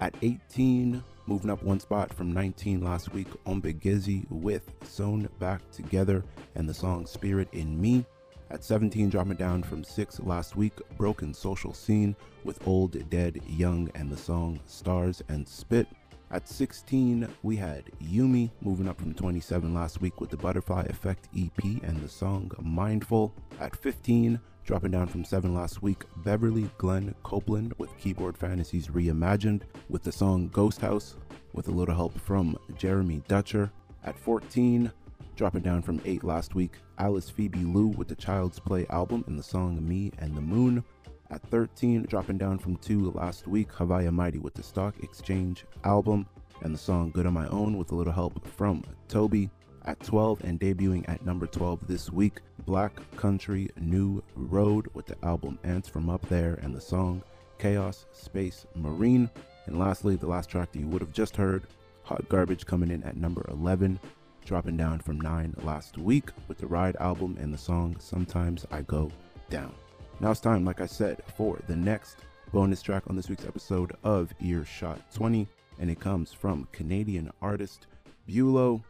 At 0.00 0.14
18, 0.22 1.02
moving 1.26 1.50
up 1.50 1.64
one 1.64 1.80
spot 1.80 2.14
from 2.14 2.32
19 2.32 2.80
last 2.80 3.12
week, 3.12 3.26
Ombiigizi 3.44 4.24
with 4.30 4.72
Sewn 4.84 5.28
Back 5.40 5.68
Together 5.72 6.24
and 6.54 6.68
the 6.68 6.72
song 6.72 7.06
Spirit 7.06 7.48
in 7.50 7.80
Me. 7.80 8.06
At 8.50 8.62
17, 8.62 9.10
dropping 9.10 9.34
down 9.34 9.64
from 9.64 9.82
6 9.82 10.20
last 10.20 10.54
week, 10.54 10.74
Broken 10.96 11.34
Social 11.34 11.74
Scene 11.74 12.14
with 12.44 12.64
Old 12.68 13.10
Dead 13.10 13.40
Young 13.48 13.90
and 13.96 14.10
the 14.10 14.16
song 14.16 14.60
Stars 14.66 15.24
and 15.28 15.46
Spit. 15.46 15.88
At 16.30 16.48
16, 16.48 17.26
we 17.42 17.56
had 17.56 17.90
Yumi 18.00 18.48
moving 18.60 18.86
up 18.86 19.00
from 19.00 19.14
27 19.14 19.74
last 19.74 20.00
week 20.00 20.20
with 20.20 20.30
the 20.30 20.36
Butterfly 20.36 20.84
Effect 20.84 21.28
EP 21.36 21.64
and 21.82 22.00
the 22.00 22.08
song 22.08 22.52
Mindful. 22.60 23.34
At 23.58 23.74
15, 23.74 24.38
dropping 24.70 24.92
down 24.92 25.08
from 25.08 25.24
7 25.24 25.52
last 25.52 25.82
week, 25.82 26.04
Beverly 26.18 26.70
Glenn 26.78 27.12
Copeland 27.24 27.74
with 27.78 27.98
Keyboard 27.98 28.38
Fantasies 28.38 28.86
Reimagined 28.86 29.62
with 29.88 30.04
the 30.04 30.12
song 30.12 30.46
Ghost 30.52 30.80
House 30.80 31.16
with 31.52 31.66
a 31.66 31.72
little 31.72 31.92
help 31.92 32.16
from 32.20 32.56
Jeremy 32.78 33.20
Dutcher. 33.26 33.68
At 34.04 34.16
14, 34.16 34.92
dropping 35.34 35.62
down 35.62 35.82
from 35.82 36.00
8 36.04 36.22
last 36.22 36.54
week, 36.54 36.74
Alice 36.98 37.28
Phoebe 37.28 37.64
Lou 37.64 37.88
with 37.88 38.06
the 38.06 38.14
Child's 38.14 38.60
Play 38.60 38.86
album 38.90 39.24
and 39.26 39.36
the 39.36 39.42
song 39.42 39.76
Me 39.88 40.12
and 40.20 40.36
the 40.36 40.40
Moon. 40.40 40.84
At 41.32 41.42
13, 41.50 42.04
dropping 42.04 42.38
down 42.38 42.60
from 42.60 42.76
2 42.76 43.10
last 43.10 43.48
week, 43.48 43.72
Haviah 43.72 44.12
Mighty 44.12 44.38
with 44.38 44.54
the 44.54 44.62
Stock 44.62 44.94
Exchange 45.02 45.64
album 45.82 46.28
and 46.62 46.72
the 46.72 46.78
song 46.78 47.10
Good 47.10 47.26
on 47.26 47.34
My 47.34 47.48
Own 47.48 47.76
with 47.76 47.90
a 47.90 47.96
little 47.96 48.12
help 48.12 48.46
from 48.46 48.84
TOBi. 49.08 49.50
At 49.86 50.00
12 50.00 50.44
and 50.44 50.60
debuting 50.60 51.08
at 51.08 51.24
number 51.24 51.46
12 51.46 51.86
this 51.86 52.10
week, 52.10 52.40
Black 52.66 52.92
Country 53.16 53.70
New 53.80 54.22
Road 54.34 54.88
with 54.92 55.06
the 55.06 55.16
album 55.24 55.58
Ants 55.64 55.88
from 55.88 56.10
Up 56.10 56.26
There 56.28 56.58
and 56.62 56.74
the 56.74 56.80
song 56.80 57.22
Chaos 57.58 58.04
Space 58.12 58.66
Marine. 58.74 59.30
And 59.66 59.78
lastly, 59.78 60.16
the 60.16 60.26
last 60.26 60.50
track 60.50 60.72
that 60.72 60.78
you 60.78 60.86
would 60.88 61.00
have 61.00 61.12
just 61.12 61.36
heard, 61.36 61.64
Hot 62.02 62.28
Garbage 62.28 62.66
coming 62.66 62.90
in 62.90 63.02
at 63.04 63.16
number 63.16 63.44
11, 63.50 63.98
dropping 64.44 64.76
down 64.76 64.98
from 64.98 65.20
9 65.20 65.54
last 65.62 65.96
week 65.96 66.30
with 66.46 66.58
the 66.58 66.66
Ride 66.66 66.96
album 66.96 67.38
and 67.40 67.52
the 67.52 67.58
song 67.58 67.96
Sometimes 67.98 68.66
I 68.70 68.82
Go 68.82 69.10
Down. 69.48 69.74
Now 70.20 70.30
it's 70.30 70.40
time, 70.40 70.64
like 70.64 70.82
I 70.82 70.86
said, 70.86 71.22
for 71.36 71.58
the 71.68 71.76
next 71.76 72.18
bonus 72.52 72.82
track 72.82 73.04
on 73.08 73.16
this 73.16 73.30
week's 73.30 73.46
episode 73.46 73.96
of 74.04 74.32
Earshot 74.40 75.00
20, 75.14 75.48
and 75.78 75.90
it 75.90 76.00
comes 76.00 76.32
from 76.32 76.68
Canadian 76.72 77.30
artist 77.40 77.86
Bulow. 78.28 78.82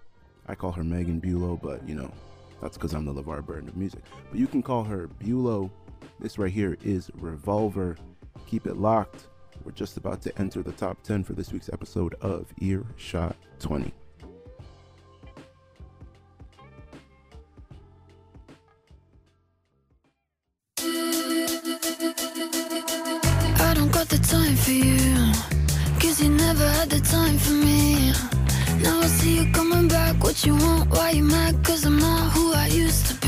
I 0.47 0.55
call 0.55 0.73
her 0.73 0.85
Megan 0.85 1.21
Bulow, 1.21 1.57
but 1.61 1.87
you 1.89 1.95
know, 1.95 2.11
that's 2.61 2.77
because 2.77 2.93
I'm 2.93 3.05
the 3.05 3.15
LeVar 3.15 3.45
Burton 3.45 3.69
of 3.69 3.77
music. 3.77 4.03
But 4.31 4.39
you 4.39 4.47
can 4.47 4.63
call 4.63 4.85
her 4.85 5.09
Bulow. 5.09 5.71
This 6.19 6.39
right 6.39 6.53
here 6.53 6.77
is 6.83 7.11
Revolver. 7.15 7.97
Keep 8.47 8.67
it 8.67 8.77
locked. 8.77 9.27
We're 9.65 9.73
just 9.73 9.97
about 9.97 10.23
to 10.23 10.39
enter 10.39 10.63
the 10.63 10.73
top 10.73 11.03
10 11.03 11.25
for 11.25 11.35
this 11.35 11.53
week's 11.53 11.69
episode 11.73 12.15
of 12.21 12.47
Earshot 12.61 13.37
20. 13.59 13.93
I 23.63 23.75
don't 23.75 23.93
got 23.93 24.09
the 24.09 24.19
time 24.19 24.57
for 24.57 24.71
you. 24.71 25.33
Cause 26.01 26.23
you 26.23 26.31
never 26.31 26.67
had 26.69 26.89
the 26.91 27.01
time 27.01 27.37
for 27.39 27.53
me. 27.53 27.70
Now 28.83 29.01
I 29.01 29.07
see 29.07 29.37
you 29.39 29.53
coming 29.53 29.89
back. 29.89 30.23
What 30.23 30.45
you 30.47 30.55
want? 30.55 30.91
Why 30.91 31.11
you 31.11 31.25
mad? 31.25 31.63
Cause 31.65 31.85
I'm 31.85 31.99
not 31.99 32.33
who 32.33 32.53
I 32.55 32.67
used 32.69 33.07
to 33.07 33.15
be. 33.15 33.20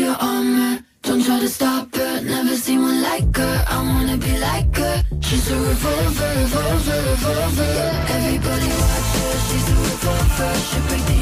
Your 0.00 0.16
armor. 0.18 0.82
Don't 1.02 1.22
try 1.22 1.38
to 1.40 1.48
stop 1.48 1.94
her, 1.94 2.20
never 2.22 2.56
seen 2.56 2.80
one 2.80 3.02
like 3.02 3.36
her. 3.36 3.64
I 3.68 3.76
wanna 3.82 4.16
be 4.16 4.38
like 4.38 4.74
her. 4.76 5.04
She's 5.20 5.50
a 5.50 5.56
revolver, 5.56 6.30
revolver, 6.40 7.00
revolver. 7.10 7.72
Everybody 8.16 8.68
watch 8.80 9.10
her, 9.18 9.34
she's 9.46 9.68
a 9.72 9.76
revolver. 9.88 10.52
She 10.68 10.78
break 10.88 11.02
through 11.06 11.19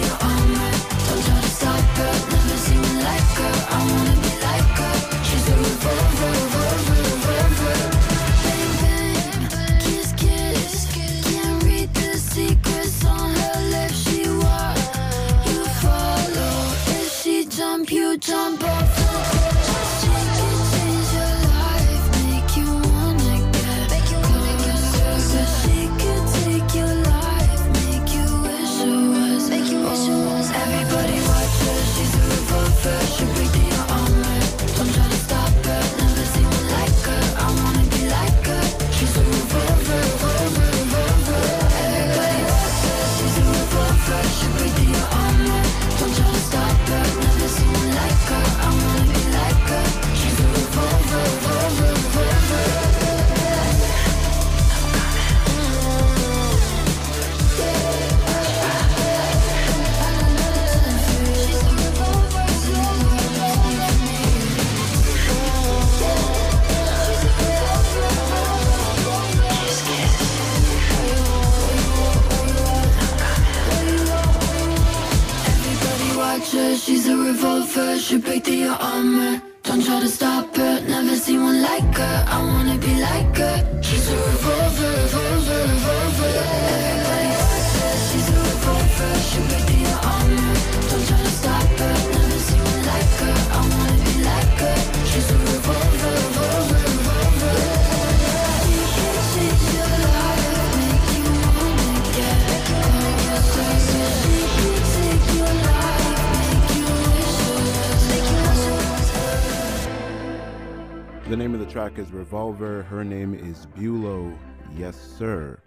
Revolver. 112.29 112.83
Her 112.83 113.05
name 113.05 113.33
is 113.33 113.65
Bulow. 113.75 114.37
Yes, 114.77 115.01
sir. 115.01 115.59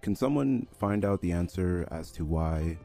Can 0.00 0.16
someone 0.16 0.66
find 0.78 1.04
out 1.04 1.20
the 1.20 1.30
answer 1.30 1.86
as 1.90 2.10
to 2.12 2.24
why 2.24 2.78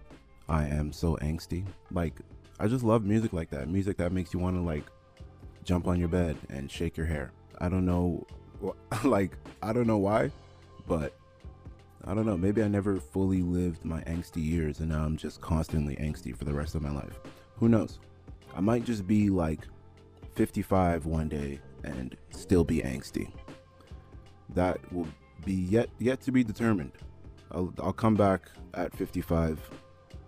I 0.49 0.65
am 0.65 0.91
so 0.91 1.15
angsty? 1.21 1.65
Like, 1.93 2.15
I 2.59 2.67
just 2.67 2.84
love 2.84 3.05
music 3.05 3.32
like 3.32 3.49
that. 3.51 3.69
Music 3.69 3.95
that 3.95 4.11
makes 4.11 4.34
you 4.34 4.41
want 4.41 4.57
to, 4.57 4.61
like, 4.61 4.84
jump 5.63 5.88
on 5.88 5.97
your 5.97 6.09
bed 6.09 6.36
and 6.49 6.69
shake 6.69 6.97
your 6.97 7.05
hair. 7.05 7.32
I 7.61 7.69
don't 7.69 7.86
know, 7.86 8.27
like, 9.05 9.38
I 9.63 9.71
don't 9.71 9.88
know 9.88 9.99
why, 9.99 10.29
but 10.86 11.13
I 12.03 12.13
don't 12.13 12.25
know. 12.25 12.36
Maybe 12.36 12.61
I 12.61 12.67
never 12.67 12.99
fully 12.99 13.43
lived 13.43 13.86
my 13.86 14.01
angsty 14.01 14.43
years 14.43 14.82
and 14.82 14.89
now 14.89 15.05
I'm 15.05 15.15
just 15.15 15.39
constantly 15.39 15.95
angsty 15.95 16.36
for 16.36 16.43
the 16.43 16.53
rest 16.53 16.75
of 16.75 16.82
my 16.82 16.91
life. 16.91 17.17
Who 17.55 17.69
knows? 17.69 17.99
I 18.53 18.59
might 18.59 18.84
just 18.84 19.07
be 19.07 19.29
like 19.29 19.61
55 20.36 21.05
one 21.05 21.29
day 21.29 21.61
and 21.84 22.15
still 22.32 22.63
be 22.63 22.79
angsty. 22.79 23.32
That 24.53 24.79
will 24.93 25.07
be 25.45 25.53
yet 25.53 25.89
yet 25.99 26.21
to 26.21 26.32
be 26.32 26.43
determined. 26.43 26.91
I'll, 27.51 27.73
I'll 27.82 27.93
come 27.93 28.15
back 28.15 28.49
at 28.73 28.95
55, 28.95 29.59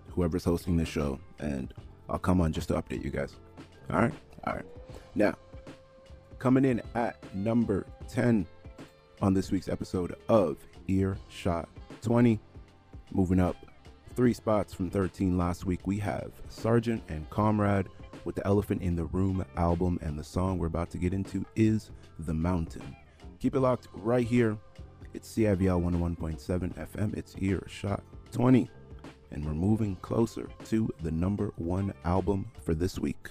whoever's 0.09 0.43
hosting 0.43 0.75
this 0.77 0.89
show, 0.89 1.19
and 1.39 1.73
I'll 2.09 2.19
come 2.19 2.41
on 2.41 2.51
just 2.51 2.67
to 2.69 2.73
update 2.75 3.03
you 3.03 3.09
guys. 3.09 3.35
All 3.89 4.01
right, 4.01 4.13
all 4.45 4.53
right. 4.53 4.65
Now, 5.15 5.35
coming 6.39 6.65
in 6.65 6.81
at 6.95 7.17
number 7.33 7.85
10 8.09 8.45
on 9.21 9.33
this 9.33 9.51
week's 9.51 9.69
episode 9.69 10.15
of 10.27 10.57
Earshot 10.87 11.69
20, 12.01 12.39
moving 13.13 13.39
up 13.39 13.55
three 14.15 14.33
spots 14.33 14.73
from 14.73 14.89
13 14.89 15.37
last 15.37 15.65
week, 15.65 15.87
we 15.87 15.97
have 15.99 16.31
Sargeant 16.49 17.01
and 17.07 17.29
Comrade 17.29 17.87
with 18.26 18.36
the 18.36 18.45
Elephant 18.47 18.82
in 18.82 18.95
the 18.95 19.05
Room 19.05 19.45
album, 19.57 19.99
and 20.01 20.17
the 20.17 20.24
song 20.24 20.57
we're 20.57 20.67
about 20.67 20.89
to 20.91 20.97
get 20.97 21.13
into 21.13 21.45
is 21.55 21.91
The 22.19 22.34
Mountain. 22.34 22.95
Keep 23.39 23.55
it 23.55 23.59
locked 23.59 23.88
right 23.93 24.26
here. 24.26 24.57
It's 25.13 25.34
CIVL 25.36 25.82
101.7 25.82 26.74
FM. 26.74 27.17
It's 27.17 27.34
here, 27.34 27.61
Earshot 27.63 28.03
20. 28.32 28.69
And 29.32 29.45
we're 29.45 29.53
moving 29.53 29.95
closer 29.97 30.47
to 30.65 30.89
the 31.01 31.11
number 31.11 31.51
one 31.57 31.93
album 32.05 32.51
for 32.61 32.74
this 32.74 32.97
week. 32.99 33.30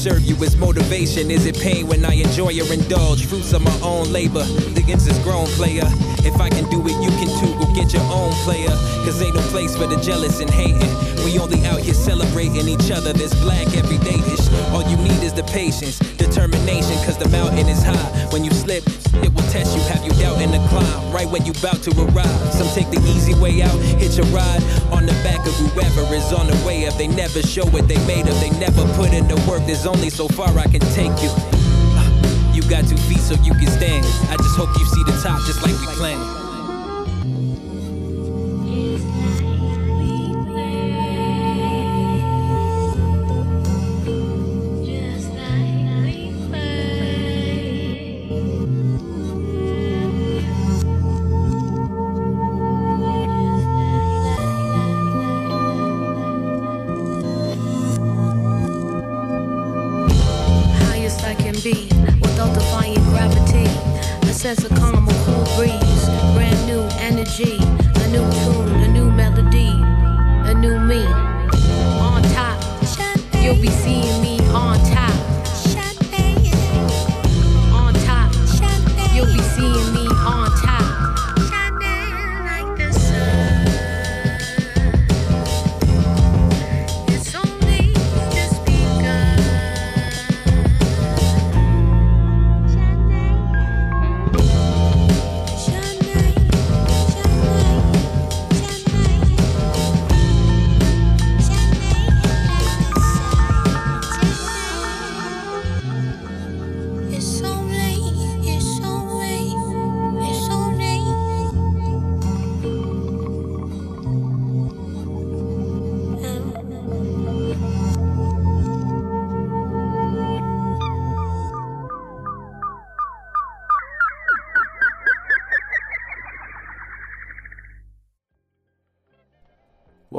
Serve 0.00 0.24
you 0.24 0.34
as 0.36 0.56
motivation? 0.56 1.30
Is 1.30 1.44
it 1.44 1.58
pain 1.60 1.86
when 1.86 2.06
I 2.06 2.14
enjoy 2.14 2.58
or 2.58 2.72
indulge 2.72 3.26
fruits 3.26 3.52
of 3.52 3.60
my 3.60 3.78
own 3.82 4.10
labor? 4.10 4.44
The 4.72 4.82
ends 4.88 5.06
is 5.06 5.18
grown, 5.18 5.46
player. 5.60 5.84
If 6.24 6.40
I 6.40 6.48
can 6.48 6.64
do 6.70 6.80
it, 6.88 6.96
you 7.04 7.10
can 7.20 7.28
too. 7.38 7.52
Go 7.60 7.66
get 7.74 7.92
your 7.92 8.02
own 8.08 8.32
player. 8.48 8.72
Cause 9.04 9.20
ain't 9.20 9.34
no 9.34 9.42
place 9.52 9.76
for 9.76 9.86
the 9.86 10.00
jealous 10.00 10.40
and 10.40 10.48
hating. 10.48 10.88
We 11.24 11.38
only 11.38 11.66
out 11.66 11.80
here 11.80 11.92
celebrating 11.92 12.66
each 12.66 12.90
other. 12.90 13.12
This 13.12 13.34
black 13.44 13.68
everyday 13.76 14.16
ish. 14.32 14.48
All 14.72 14.82
you 14.88 14.96
need 14.96 15.22
is 15.22 15.34
the 15.34 15.44
patience, 15.44 15.98
determination. 16.16 16.96
Cause 17.04 17.18
the 17.18 17.28
mountain 17.28 17.68
is 17.68 17.82
high. 17.82 18.28
When 18.32 18.42
you 18.42 18.52
slip, 18.52 18.84
it 19.24 19.32
will 19.34 19.48
test 19.50 19.76
you. 19.76 19.82
Have 19.92 20.04
you 20.04 20.12
doubt 20.20 20.40
in 20.40 20.50
the 20.50 20.62
climb? 20.68 21.12
Right 21.12 21.28
when 21.28 21.44
you 21.44 21.52
bout 21.62 21.82
to 21.84 21.90
arrive. 21.96 22.52
Some 22.52 22.68
take 22.74 22.90
the 22.90 23.00
easy 23.14 23.34
way 23.34 23.62
out, 23.62 23.76
hitch 24.00 24.18
a 24.18 24.24
ride 24.34 24.62
on 24.92 25.06
the 25.06 25.16
back 25.24 25.46
of 25.46 25.54
whoever 25.56 26.02
is 26.14 26.32
on 26.32 26.46
the 26.46 26.56
way 26.66 26.86
up. 26.86 26.94
They 26.94 27.08
never 27.08 27.42
show 27.42 27.66
what 27.66 27.88
they 27.88 27.98
made 28.06 28.28
of. 28.28 28.38
They 28.40 28.50
never 28.58 28.84
put 28.94 29.12
in 29.12 29.28
the 29.28 29.36
work. 29.48 29.64
There's 29.66 29.86
only 29.86 30.10
so 30.10 30.28
far 30.28 30.48
I 30.58 30.66
can 30.66 30.82
take 30.96 31.14
you. 31.22 31.30
Uh, 31.32 32.52
you 32.54 32.62
got 32.62 32.88
two 32.88 32.96
feet 33.08 33.20
so 33.20 33.34
you 33.42 33.52
can 33.54 33.68
stand. 33.68 34.04
I 34.30 34.36
just 34.36 34.56
hope 34.56 34.70
you 34.78 34.86
see 34.86 35.04
the 35.04 35.16
top 35.22 35.40
just 35.46 35.62
like 35.62 35.78
we 35.80 35.86
planned. 35.96 36.39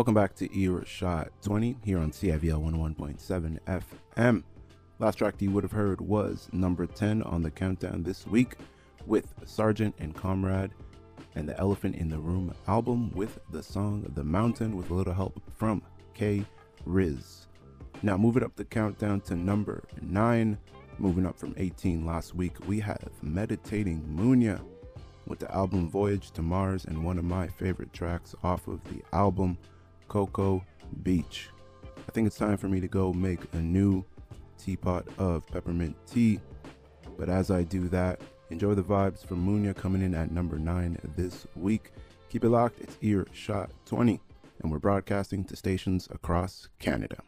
Welcome 0.02 0.16
back 0.16 0.34
to 0.38 0.60
Earshot 0.60 1.30
20 1.44 1.78
here 1.86 2.00
on 2.00 2.10
CIVL 2.10 2.60
101.7 2.98 3.60
FM. 4.18 4.44
Last 4.98 5.20
track 5.20 5.36
you 5.38 5.52
would 5.52 5.64
have 5.64 5.72
heard 5.72 6.02
was 6.02 6.50
number 6.52 6.88
10 6.88 7.22
on 7.22 7.44
the 7.44 7.52
countdown 7.52 8.02
this 8.02 8.26
week 8.26 8.56
with 9.06 9.32
Sargeant 9.46 9.94
and 10.00 10.16
Comrade 10.16 10.72
and 11.36 11.48
the 11.48 11.56
Elephant 11.60 11.98
in 11.98 12.10
the 12.10 12.18
Room 12.18 12.52
album 12.68 13.12
with 13.12 13.38
the 13.52 13.62
song 13.62 14.12
The 14.16 14.24
Mountain 14.24 14.76
with 14.76 14.90
a 14.90 14.94
little 14.96 15.14
help 15.14 15.40
from 15.56 15.84
K 16.16 16.48
Riz. 16.84 17.46
Now, 18.02 18.18
moving 18.18 18.42
up 18.42 18.56
the 18.56 18.66
countdown 18.66 19.22
to 19.22 19.36
number 19.36 19.84
9, 20.02 20.58
moving 20.98 21.28
up 21.28 21.38
from 21.38 21.54
18 21.58 22.08
last 22.08 22.34
week, 22.34 22.56
we 22.68 22.80
have 22.80 23.12
Meditating 23.22 24.02
Munya 24.12 24.62
with 25.28 25.38
the 25.38 25.54
album 25.54 25.92
Voyage 25.92 26.32
to 26.32 26.42
Mars 26.42 26.86
and 26.86 27.06
one 27.06 27.20
of 27.20 27.24
my 27.24 27.48
favorite 27.48 27.94
tracks 27.94 28.34
off 28.44 28.68
of 28.68 28.84
the 28.86 29.04
album, 29.14 29.60
Cocoa 30.12 30.62
Beach. 31.04 31.48
I 32.06 32.12
think 32.12 32.28
it's 32.28 32.36
time 32.36 32.58
for 32.58 32.68
me 32.68 32.82
to 32.82 32.88
go 32.90 33.14
make 33.14 33.40
a 33.54 33.60
new 33.60 34.04
teapot 34.58 35.08
of 35.18 35.48
peppermint 35.48 35.96
tea. 36.06 36.42
But 37.18 37.30
as 37.30 37.50
I 37.50 37.64
do 37.64 37.88
that, 37.88 38.20
enjoy 38.50 38.76
the 38.76 38.84
vibes 38.84 39.26
from 39.26 39.48
Munya 39.48 39.74
coming 39.74 40.02
in 40.02 40.14
at 40.14 40.30
number 40.30 40.60
9 40.60 40.98
this 41.16 41.48
week. 41.56 41.94
Keep 42.28 42.44
it 42.44 42.50
locked, 42.50 42.82
it's 42.82 42.98
Earshot 43.00 43.72
20, 43.86 44.20
and 44.62 44.70
we're 44.70 44.80
broadcasting 44.80 45.46
to 45.46 45.56
stations 45.56 46.10
across 46.12 46.68
Canada. 46.78 47.24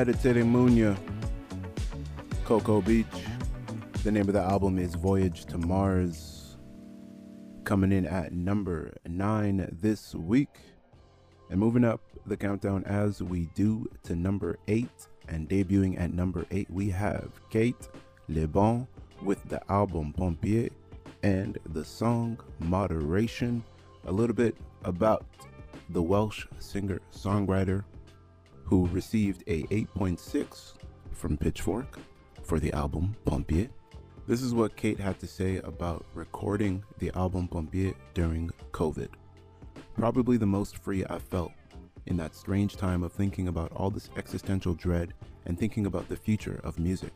Meditating 0.00 0.46
Munya, 0.46 0.96
Cocoa 2.46 2.80
Beach. 2.80 3.04
The 4.02 4.10
name 4.10 4.28
of 4.28 4.32
the 4.32 4.40
album 4.40 4.78
is 4.78 4.94
Voyage 4.94 5.44
to 5.44 5.58
Mars. 5.58 6.56
Coming 7.64 7.92
in 7.92 8.06
at 8.06 8.32
number 8.32 8.94
nine 9.06 9.68
this 9.82 10.14
week. 10.14 10.58
And 11.50 11.60
moving 11.60 11.84
up 11.84 12.00
the 12.24 12.34
countdown 12.34 12.82
as 12.84 13.22
we 13.22 13.50
do 13.54 13.90
to 14.04 14.16
number 14.16 14.56
eight. 14.68 15.06
And 15.28 15.46
debuting 15.50 16.00
at 16.00 16.14
number 16.14 16.46
eight, 16.50 16.70
we 16.70 16.88
have 16.88 17.32
Cate 17.50 17.90
Le 18.30 18.48
Bon 18.48 18.88
with 19.22 19.46
the 19.50 19.60
album 19.70 20.14
Pompeii 20.14 20.70
and 21.22 21.58
the 21.74 21.84
song 21.84 22.40
Moderation. 22.58 23.62
A 24.06 24.12
little 24.12 24.34
bit 24.34 24.56
about 24.82 25.26
the 25.90 26.00
Welsh 26.00 26.46
singer 26.58 27.02
songwriter 27.12 27.84
who 28.70 28.86
received 28.92 29.42
a 29.48 29.64
8.6 29.64 30.74
from 31.10 31.36
Pitchfork 31.36 31.98
for 32.44 32.60
the 32.60 32.72
album 32.72 33.16
Pompeii. 33.24 33.68
This 34.28 34.42
is 34.42 34.54
what 34.54 34.76
Cate 34.76 35.00
had 35.00 35.18
to 35.18 35.26
say 35.26 35.56
about 35.56 36.06
recording 36.14 36.84
the 36.98 37.10
album 37.16 37.48
Pompeii 37.48 37.94
during 38.14 38.48
COVID. 38.70 39.08
Probably 39.96 40.36
the 40.36 40.46
most 40.46 40.78
free 40.78 41.04
I 41.10 41.18
felt 41.18 41.50
in 42.06 42.16
that 42.18 42.36
strange 42.36 42.76
time 42.76 43.02
of 43.02 43.12
thinking 43.12 43.48
about 43.48 43.72
all 43.72 43.90
this 43.90 44.08
existential 44.16 44.74
dread 44.74 45.14
and 45.46 45.58
thinking 45.58 45.86
about 45.86 46.08
the 46.08 46.14
future 46.16 46.60
of 46.62 46.78
music 46.78 47.12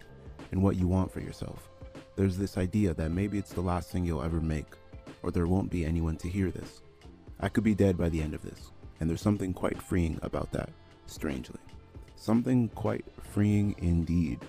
and 0.51 0.61
what 0.61 0.75
you 0.75 0.89
want 0.89 1.13
for 1.13 1.21
yourself. 1.21 1.71
There's 2.17 2.37
this 2.37 2.59
idea 2.59 2.95
that 2.95 3.13
maybe 3.13 3.39
it's 3.39 3.53
the 3.53 3.61
last 3.61 3.93
thing 3.93 4.05
you'll 4.05 4.25
ever 4.25 4.41
make, 4.41 4.75
or 5.23 5.31
there 5.31 5.47
won't 5.47 5.71
be 5.71 5.85
anyone 5.85 6.17
to 6.17 6.29
hear 6.29 6.51
this. 6.51 6.83
I 7.39 7.49
could 7.49 7.63
be 7.63 7.77
dead 7.77 7.97
by 7.97 8.09
the 8.09 8.23
end 8.23 8.35
of 8.35 8.43
this, 8.43 8.73
and 8.99 9.09
there's 9.09 9.23
something 9.23 9.53
quite 9.53 9.81
freeing 9.81 10.19
about 10.23 10.51
that, 10.51 10.71
strangely. 11.07 11.61
Something 12.17 12.69
quite 12.71 13.05
freeing 13.23 13.75
indeed. 13.79 14.41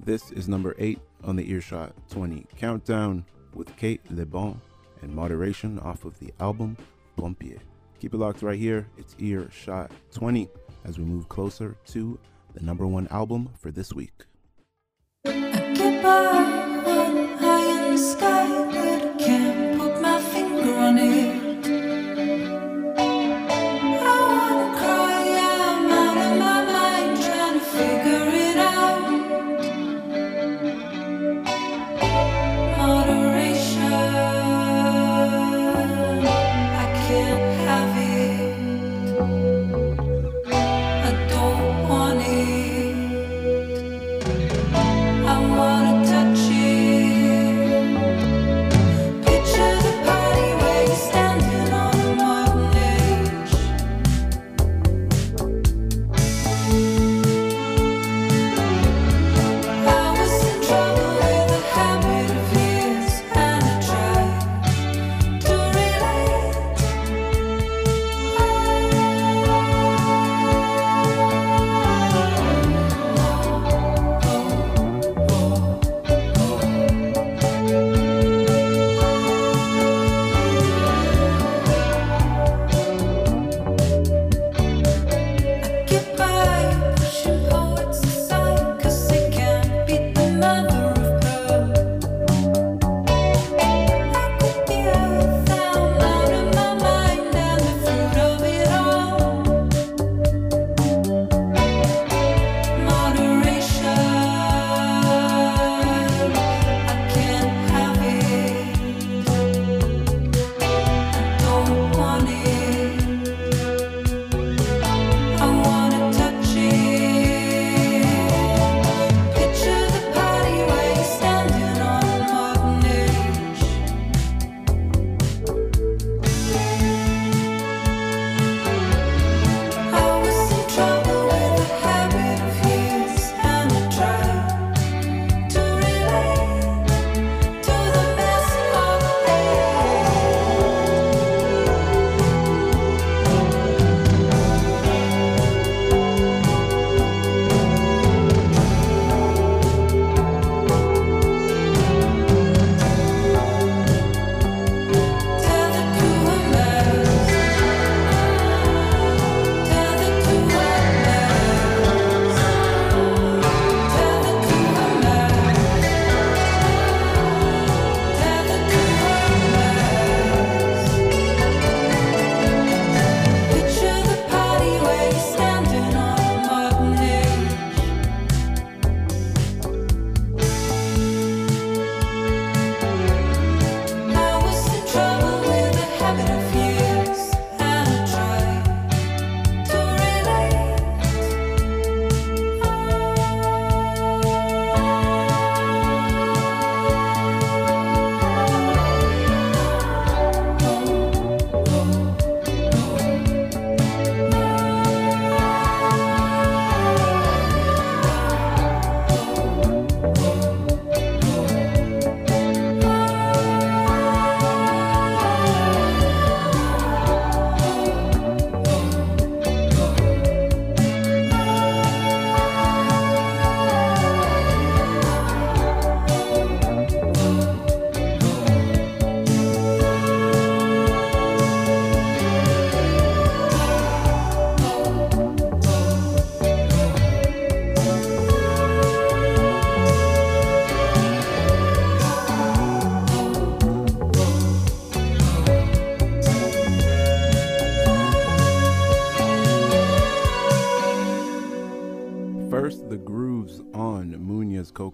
This 0.00 0.32
is 0.32 0.48
number 0.48 0.74
8 0.78 0.98
on 1.24 1.36
the 1.36 1.48
Earshot 1.50 1.92
20 2.10 2.46
countdown 2.56 3.24
with 3.54 3.76
Kate 3.76 4.00
Lebon 4.10 4.60
and 5.02 5.14
Moderation 5.14 5.78
off 5.78 6.04
of 6.04 6.18
the 6.18 6.32
album 6.40 6.76
Pompeii. 7.16 7.58
Keep 8.00 8.14
it 8.14 8.18
locked 8.18 8.42
right 8.42 8.58
here. 8.58 8.88
It's 8.96 9.14
Earshot 9.18 9.92
20 10.12 10.48
as 10.84 10.98
we 10.98 11.04
move 11.04 11.28
closer 11.28 11.76
to 11.86 12.18
the 12.54 12.64
number 12.64 12.86
one 12.86 13.06
album 13.08 13.50
for 13.58 13.70
this 13.70 13.92
week. 13.92 14.24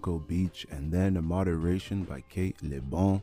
Cocoa 0.09 0.25
Beach, 0.25 0.65
and 0.71 0.91
then 0.91 1.17
a 1.17 1.21
Moderation 1.21 2.03
by 2.03 2.21
Cate 2.21 2.55
Le 2.63 2.81
Bon. 2.81 3.21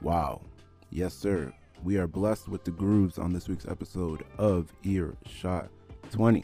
Wow. 0.00 0.40
Yes, 0.88 1.12
sir. 1.12 1.52
We 1.84 1.98
are 1.98 2.06
blessed 2.06 2.48
with 2.48 2.64
the 2.64 2.70
grooves 2.70 3.18
on 3.18 3.34
this 3.34 3.48
week's 3.48 3.66
episode 3.66 4.24
of 4.38 4.72
Earshot 4.82 5.68
20. 6.10 6.42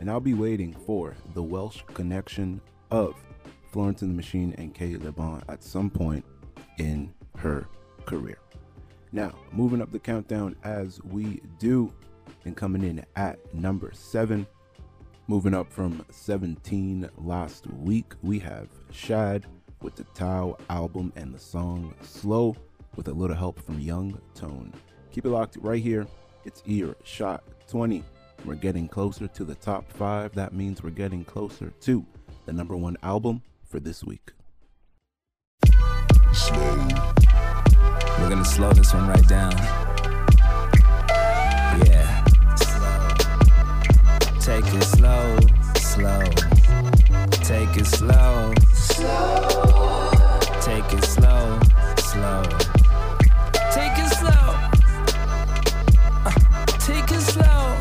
And 0.00 0.10
I'll 0.10 0.18
be 0.18 0.34
waiting 0.34 0.74
for 0.84 1.14
the 1.34 1.42
Welsh 1.42 1.82
connection 1.94 2.60
of 2.90 3.14
Florence 3.70 4.02
and 4.02 4.10
the 4.10 4.16
Machine 4.16 4.52
and 4.58 4.74
Cate 4.74 5.00
Le 5.00 5.12
Bon 5.12 5.40
at 5.48 5.62
some 5.62 5.88
point 5.88 6.24
in 6.78 7.14
her 7.36 7.68
career. 8.06 8.38
Now, 9.12 9.36
moving 9.52 9.80
up 9.80 9.92
the 9.92 10.00
countdown 10.00 10.56
as 10.64 11.00
we 11.04 11.42
do, 11.60 11.92
and 12.44 12.56
coming 12.56 12.82
in 12.82 13.06
at 13.14 13.38
number 13.54 13.92
seven. 13.94 14.48
Moving 15.28 15.54
up 15.54 15.72
from 15.72 16.04
17 16.08 17.10
last 17.18 17.66
week, 17.66 18.14
we 18.22 18.38
have 18.38 18.68
Shad 18.92 19.44
with 19.82 19.96
the 19.96 20.04
Tao 20.14 20.56
album 20.70 21.12
and 21.16 21.34
the 21.34 21.38
song 21.38 21.92
Slow 22.00 22.54
with 22.94 23.08
a 23.08 23.12
little 23.12 23.34
help 23.34 23.60
from 23.60 23.80
Young 23.80 24.20
Tone. 24.36 24.72
Keep 25.10 25.26
it 25.26 25.30
locked 25.30 25.56
right 25.60 25.82
here. 25.82 26.06
It's 26.44 26.62
Ear 26.66 26.94
Shot 27.02 27.42
20. 27.68 28.04
We're 28.44 28.54
getting 28.54 28.86
closer 28.86 29.26
to 29.26 29.42
the 29.42 29.56
top 29.56 29.90
five. 29.90 30.32
That 30.34 30.54
means 30.54 30.84
we're 30.84 30.90
getting 30.90 31.24
closer 31.24 31.72
to 31.80 32.06
the 32.44 32.52
number 32.52 32.76
one 32.76 32.96
album 33.02 33.42
for 33.64 33.80
this 33.80 34.04
week. 34.04 34.30
Slow. 36.32 36.88
We're 38.20 38.28
gonna 38.28 38.44
slow 38.44 38.72
this 38.72 38.94
one 38.94 39.08
right 39.08 39.26
down. 39.26 39.85
Take 44.46 44.74
it 44.74 44.84
slow, 44.84 45.38
slow. 45.74 46.22
Take 47.42 47.76
it 47.76 47.84
slow, 47.84 48.54
slow. 48.72 50.12
Take 50.60 50.92
it 50.92 51.04
slow, 51.04 51.58
slow. 51.98 52.44
Take 53.72 53.98
it 53.98 54.08
slow. 54.14 54.54
Uh, 56.24 56.30
take 56.78 57.10
it 57.10 57.22
slow. 57.22 57.76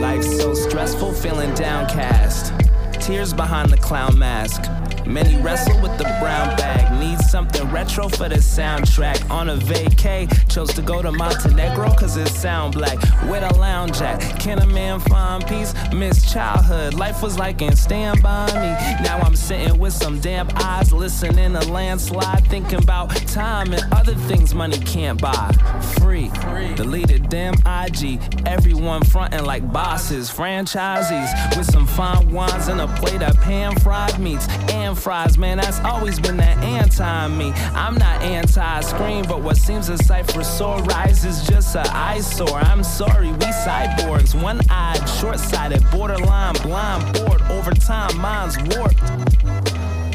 Life's 0.00 0.36
so 0.36 0.54
stressful, 0.54 1.12
feeling 1.14 1.52
downcast. 1.54 2.52
Tears 3.00 3.32
behind 3.32 3.70
the 3.70 3.78
clown 3.78 4.16
mask. 4.16 4.62
Many 5.06 5.36
wrestle 5.40 5.80
with 5.80 5.96
the 5.98 6.04
brown 6.20 6.56
bag. 6.56 7.00
Need 7.00 7.20
something 7.20 7.70
retro 7.70 8.08
for 8.08 8.28
the 8.28 8.36
soundtrack. 8.36 9.30
On 9.30 9.50
a 9.50 9.56
vacay, 9.56 10.26
chose 10.52 10.72
to 10.74 10.82
go 10.82 11.00
to 11.00 11.12
Montenegro 11.12 11.94
cause 11.94 12.16
it 12.16 12.28
sound 12.28 12.74
black. 12.74 12.98
With 13.28 13.42
a 13.42 13.54
lounge 13.58 14.00
at. 14.00 14.20
Can 14.40 14.58
a 14.58 14.66
man 14.66 14.98
find 15.00 15.46
peace? 15.46 15.74
Miss 15.92 16.32
childhood. 16.32 16.94
Life 16.94 17.22
was 17.22 17.38
like 17.38 17.62
in 17.62 17.76
Stand 17.76 18.22
By 18.22 18.46
Me. 18.46 19.04
Now 19.04 19.18
I'm 19.22 19.36
sitting 19.36 19.78
with 19.78 19.92
some 19.92 20.18
damp 20.20 20.52
eyes, 20.64 20.92
listening 20.92 21.52
to 21.52 21.70
landslide. 21.70 22.46
Thinking 22.48 22.82
about 22.82 23.14
time 23.28 23.72
and 23.72 23.82
other 23.92 24.14
things 24.14 24.54
money 24.54 24.78
can't 24.78 25.20
buy. 25.20 25.52
Free. 26.00 26.30
Deleted 26.74 27.28
damn 27.28 27.54
IG. 27.66 28.20
Everyone 28.46 29.04
fronting 29.04 29.44
like 29.44 29.70
bosses, 29.72 30.30
franchisees. 30.30 31.56
With 31.56 31.70
some 31.70 31.86
fine 31.86 32.32
wines 32.32 32.68
and 32.68 32.80
a 32.80 32.88
plate 32.88 33.22
of 33.22 33.36
pan 33.40 33.76
fried 33.80 34.18
meats 34.18 34.48
and 34.70 34.95
fries. 34.96 35.38
Man, 35.38 35.58
that's 35.58 35.80
always 35.80 36.18
been 36.18 36.36
that 36.38 36.58
anti 36.58 37.28
me. 37.28 37.52
I'm 37.74 37.94
not 37.94 38.22
anti 38.22 38.80
screen, 38.80 39.24
but 39.28 39.42
what 39.42 39.56
seems 39.56 39.88
a 39.88 39.98
sight 39.98 40.30
for 40.30 40.42
sore 40.42 40.80
is 41.24 41.46
just 41.46 41.74
a 41.74 41.84
eyesore. 41.94 42.58
I'm 42.58 42.82
sorry, 42.82 43.28
we 43.28 43.46
cyborgs. 43.66 44.40
One 44.40 44.60
eyed, 44.70 45.04
short 45.08 45.38
sighted, 45.38 45.84
borderline, 45.90 46.54
blind, 46.62 47.12
bored. 47.14 47.42
Over 47.42 47.72
time, 47.72 48.16
minds 48.18 48.56
warped. 48.76 49.00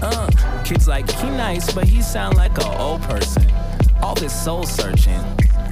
Uh, 0.02 0.30
kids 0.64 0.88
like, 0.88 1.10
he 1.10 1.30
nice, 1.30 1.72
but 1.74 1.86
he 1.86 2.02
sound 2.02 2.36
like 2.38 2.58
a 2.58 2.78
old 2.80 3.02
person. 3.04 3.46
All 4.02 4.16
this 4.16 4.34
soul 4.34 4.64
searching 4.64 5.22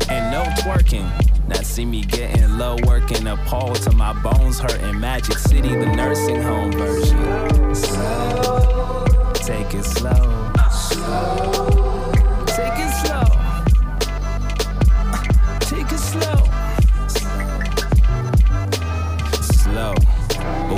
and 0.09 0.31
no 0.31 0.43
twerking. 0.61 1.09
Now 1.47 1.61
see 1.61 1.85
me 1.85 2.01
getting 2.01 2.57
low, 2.57 2.77
working 2.85 3.25
a 3.27 3.37
pole 3.47 3.73
to 3.73 3.91
my 3.91 4.13
bones 4.21 4.59
hurting. 4.59 4.99
Magic 4.99 5.37
City, 5.37 5.69
the 5.69 5.85
nursing 5.95 6.41
home 6.41 6.71
version. 6.71 7.73
Slow, 7.73 8.88
take 9.49 9.73
it 9.73 9.83
slow. 9.83 10.51
Slow, 10.69 11.78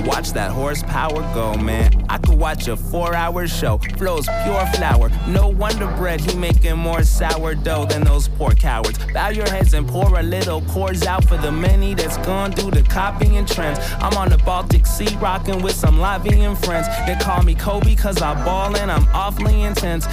Watch 0.05 0.31
that 0.33 0.51
horsepower 0.51 1.21
go, 1.33 1.55
man. 1.55 2.05
I 2.09 2.17
could 2.17 2.37
watch 2.37 2.67
a 2.67 2.75
four 2.75 3.13
hour 3.15 3.47
show. 3.47 3.77
Flows 3.97 4.25
pure 4.43 4.65
flour. 4.73 5.09
No 5.27 5.47
wonder 5.49 5.87
bread, 5.97 6.21
he 6.21 6.35
making 6.37 6.77
more 6.77 7.03
sourdough 7.03 7.85
than 7.85 8.03
those 8.03 8.27
poor 8.27 8.51
cowards. 8.51 8.97
Bow 9.13 9.29
your 9.29 9.49
heads 9.49 9.73
and 9.73 9.87
pour 9.87 10.19
a 10.19 10.23
little 10.23 10.61
chords 10.63 11.05
out 11.05 11.23
for 11.25 11.37
the 11.37 11.51
many 11.51 11.93
that's 11.93 12.17
gone 12.19 12.51
through 12.51 12.71
the 12.71 12.83
copying 12.83 13.45
trends. 13.45 13.79
I'm 13.99 14.17
on 14.17 14.29
the 14.29 14.37
Baltic 14.39 14.85
Sea 14.85 15.15
rocking 15.17 15.61
with 15.61 15.75
some 15.75 15.97
Latvian 15.97 16.57
friends. 16.65 16.87
They 17.05 17.15
call 17.23 17.43
me 17.43 17.53
Kobe 17.55 17.95
cause 17.95 18.21
I 18.21 18.33
ball 18.43 18.75
and 18.75 18.91
I'm 18.91 19.07
awfully 19.13 19.61
intense. 19.61 20.05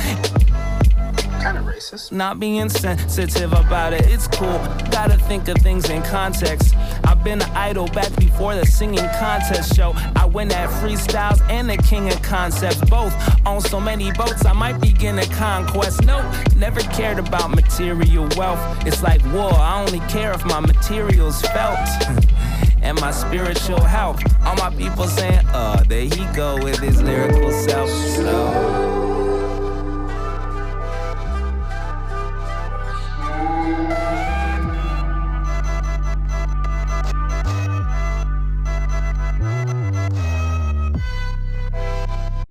Kinda 1.40 1.60
racist. 1.60 2.12
Not 2.12 2.40
being 2.40 2.68
sensitive 2.68 3.52
about 3.52 3.92
it, 3.92 4.06
it's 4.06 4.26
cool. 4.28 4.58
Gotta 4.90 5.16
think 5.28 5.48
of 5.48 5.58
things 5.58 5.88
in 5.88 6.02
context. 6.02 6.74
I've 7.04 7.22
been 7.22 7.40
an 7.40 7.50
idol 7.50 7.86
back 7.88 8.14
before 8.16 8.54
the 8.54 8.66
singing 8.66 9.08
contest 9.18 9.74
show. 9.74 9.92
I 10.16 10.24
win 10.26 10.50
at 10.52 10.68
freestyles 10.80 11.40
and 11.48 11.70
the 11.70 11.76
king 11.76 12.12
of 12.12 12.20
concepts. 12.22 12.80
Both 12.90 13.14
on 13.46 13.60
so 13.60 13.80
many 13.80 14.12
boats, 14.12 14.44
I 14.44 14.52
might 14.52 14.80
begin 14.80 15.18
a 15.18 15.26
conquest. 15.26 16.04
Nope, 16.04 16.24
never 16.56 16.80
cared 16.80 17.18
about 17.18 17.50
material 17.50 18.28
wealth. 18.36 18.86
It's 18.86 19.02
like 19.02 19.24
war, 19.32 19.52
I 19.52 19.84
only 19.84 20.00
care 20.08 20.32
if 20.32 20.44
my 20.44 20.60
material's 20.60 21.40
felt. 21.42 21.78
and 22.82 23.00
my 23.00 23.10
spiritual 23.10 23.82
health. 23.82 24.22
All 24.44 24.56
my 24.56 24.70
people 24.70 25.06
saying, 25.06 25.46
uh, 25.48 25.82
there 25.84 26.04
he 26.04 26.24
go 26.34 26.62
with 26.62 26.78
his 26.78 27.02
lyrical 27.02 27.50
self. 27.50 27.90
Slow. 27.90 28.97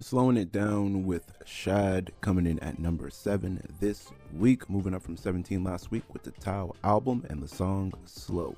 Slowing 0.07 0.37
it 0.37 0.53
down 0.53 1.05
with 1.05 1.33
Shad 1.43 2.13
coming 2.21 2.45
in 2.45 2.59
at 2.59 2.79
number 2.79 3.09
seven 3.09 3.61
this 3.81 4.07
week, 4.31 4.69
moving 4.69 4.93
up 4.93 5.03
from 5.03 5.17
17 5.17 5.65
last 5.65 5.91
week 5.91 6.03
with 6.13 6.23
the 6.23 6.31
Tao 6.31 6.71
album 6.85 7.25
and 7.29 7.43
the 7.43 7.47
song 7.49 7.91
Slow. 8.05 8.55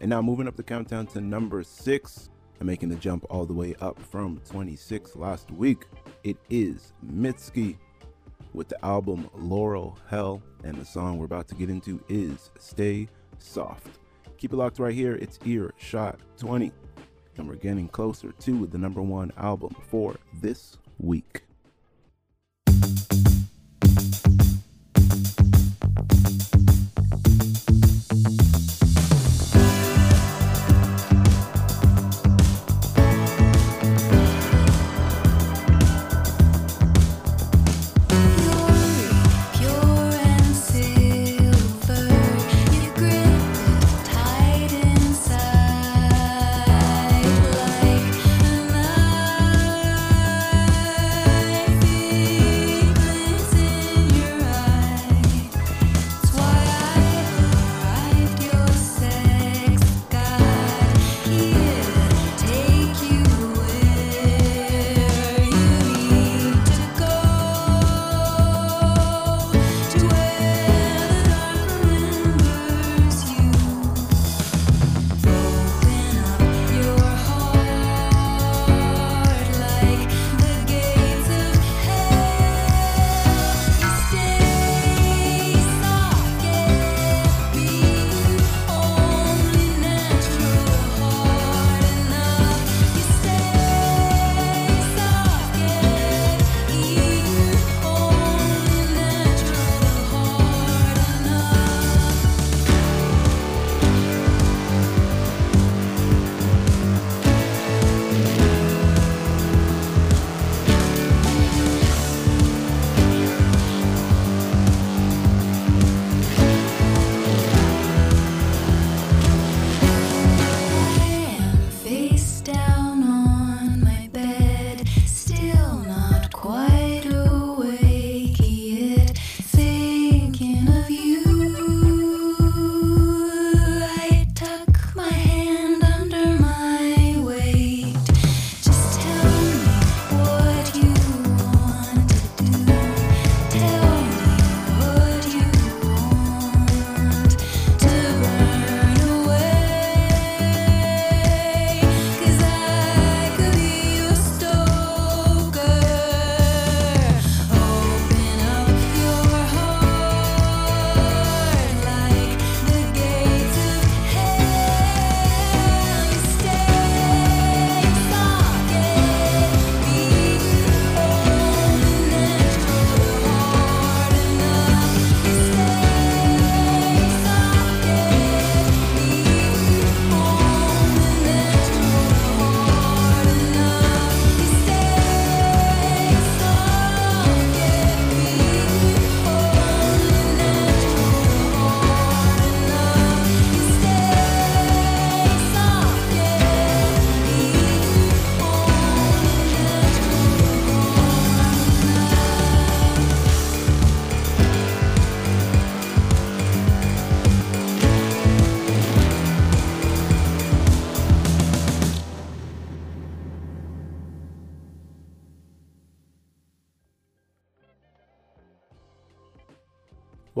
And 0.00 0.10
now 0.10 0.20
moving 0.20 0.48
up 0.48 0.56
the 0.56 0.64
countdown 0.64 1.06
to 1.06 1.20
number 1.20 1.62
six 1.62 2.30
and 2.58 2.66
making 2.66 2.88
the 2.88 2.96
jump 2.96 3.24
all 3.30 3.46
the 3.46 3.52
way 3.52 3.76
up 3.80 3.96
from 4.02 4.40
26 4.44 5.14
last 5.14 5.52
week, 5.52 5.86
it 6.24 6.36
is 6.50 6.94
Mitski 7.06 7.76
with 8.52 8.66
the 8.66 8.84
album 8.84 9.30
Laurel 9.36 9.96
Hell, 10.08 10.42
and 10.64 10.74
the 10.74 10.84
song 10.84 11.16
we're 11.16 11.26
about 11.26 11.46
to 11.46 11.54
get 11.54 11.70
into 11.70 12.02
is 12.08 12.50
Stay 12.58 13.06
Soft. 13.38 14.00
Keep 14.36 14.52
it 14.52 14.56
locked 14.56 14.80
right 14.80 14.92
here, 14.92 15.14
it's 15.14 15.38
Ear 15.44 15.72
Shot 15.76 16.18
20 16.38 16.72
and 17.36 17.48
we're 17.48 17.54
getting 17.54 17.88
closer 17.88 18.32
to 18.32 18.66
the 18.66 18.78
number 18.78 19.02
one 19.02 19.32
album 19.36 19.74
for 19.88 20.16
this 20.40 20.76
week. 20.98 21.42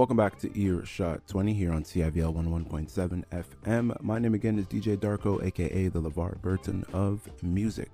Welcome 0.02 0.16
back 0.16 0.36
to 0.40 0.60
Earshot 0.60 1.28
20 1.28 1.54
here 1.54 1.72
on 1.72 1.84
CIVL 1.84 2.34
11.7 2.34 3.22
FM. 3.30 4.02
My 4.02 4.18
name 4.18 4.34
again 4.34 4.58
is 4.58 4.66
DJ 4.66 4.96
Darko, 4.96 5.40
aka 5.44 5.86
the 5.86 6.02
LeVar 6.02 6.42
Burton 6.42 6.84
of 6.92 7.20
music. 7.40 7.88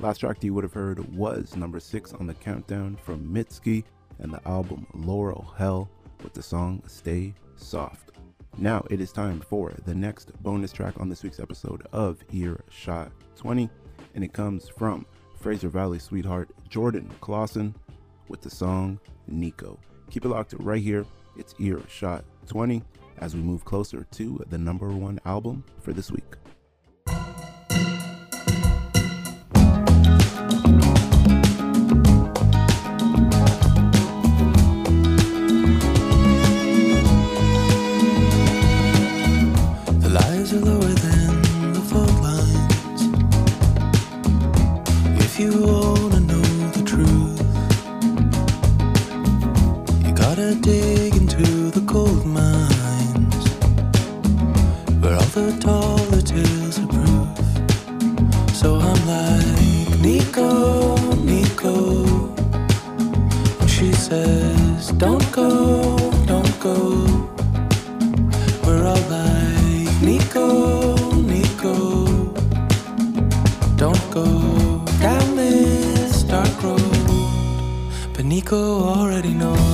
Last 0.00 0.18
track 0.18 0.42
you 0.42 0.52
would 0.52 0.64
have 0.64 0.72
heard 0.72 0.98
was 1.14 1.54
number 1.54 1.78
six 1.78 2.12
on 2.12 2.26
the 2.26 2.34
countdown 2.34 2.96
from 3.04 3.32
Mitski 3.32 3.84
and 4.18 4.32
the 4.32 4.40
album 4.48 4.84
Laurel 4.94 5.54
Hell 5.56 5.88
with 6.24 6.32
the 6.32 6.42
song 6.42 6.82
Stay 6.88 7.32
Soft. 7.54 8.10
Now 8.58 8.84
it 8.90 9.00
is 9.00 9.12
time 9.12 9.40
for 9.40 9.72
the 9.84 9.94
next 9.94 10.32
bonus 10.42 10.72
track 10.72 10.94
on 10.98 11.08
this 11.08 11.22
week's 11.22 11.38
episode 11.38 11.86
of 11.92 12.18
Earshot 12.32 13.12
20, 13.36 13.70
and 14.16 14.24
it 14.24 14.32
comes 14.32 14.68
from 14.68 15.06
Fraser 15.38 15.68
Valley 15.68 16.00
sweetheart 16.00 16.50
Jordan 16.68 17.08
Clausen 17.20 17.76
with 18.26 18.40
the 18.40 18.50
song 18.50 18.98
Nico. 19.28 19.78
Keep 20.10 20.24
it 20.24 20.30
locked 20.30 20.54
right 20.58 20.82
here. 20.82 21.06
It's 21.36 21.54
Earshot 21.58 22.24
20 22.48 22.82
as 23.18 23.34
we 23.34 23.40
move 23.40 23.64
closer 23.64 24.06
to 24.12 24.44
the 24.50 24.58
number 24.58 24.88
one 24.90 25.20
album 25.24 25.64
for 25.80 25.92
this 25.92 26.10
week. 26.10 26.36
Nico 60.54 61.14
Nico. 61.16 61.76
She 63.66 63.92
says, 63.92 64.92
Don't 64.92 65.26
go, 65.32 65.48
don't 66.26 66.60
go. 66.60 66.78
We're 68.64 68.86
all 68.86 69.04
like 69.10 70.02
Nico, 70.02 70.94
Nico. 71.32 72.04
Don't 73.76 74.04
go 74.12 74.26
down 75.00 75.36
this 75.36 76.22
dark 76.22 76.62
road. 76.62 76.80
But 78.14 78.24
Nico 78.24 78.84
already 78.84 79.34
knows. 79.34 79.73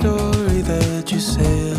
Story 0.00 0.62
that 0.62 1.12
you 1.12 1.20
sail. 1.20 1.76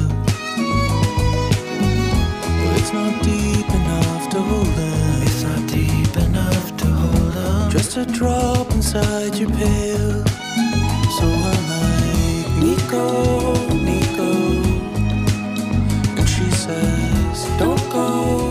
Well, 2.59 2.75
it's 2.79 2.93
not 2.93 3.13
deep 3.23 3.69
enough 3.81 4.29
to 4.33 4.39
hold 4.39 4.77
on. 4.93 5.21
It's 5.27 5.43
not 5.43 5.61
deep 5.67 6.15
enough 6.27 6.77
to 6.81 6.85
hold 6.85 7.35
on. 7.37 7.71
Just 7.71 7.97
a 7.97 8.05
drop 8.05 8.69
inside 8.71 9.33
your 9.41 9.49
pail. 9.49 10.23
So 11.17 11.25
I'm 11.49 11.63
like, 11.75 12.49
Nico, 12.63 13.05
Nico. 13.89 14.31
And 16.19 16.29
she 16.29 16.47
says, 16.65 17.37
Don't 17.57 17.85
go, 17.91 18.50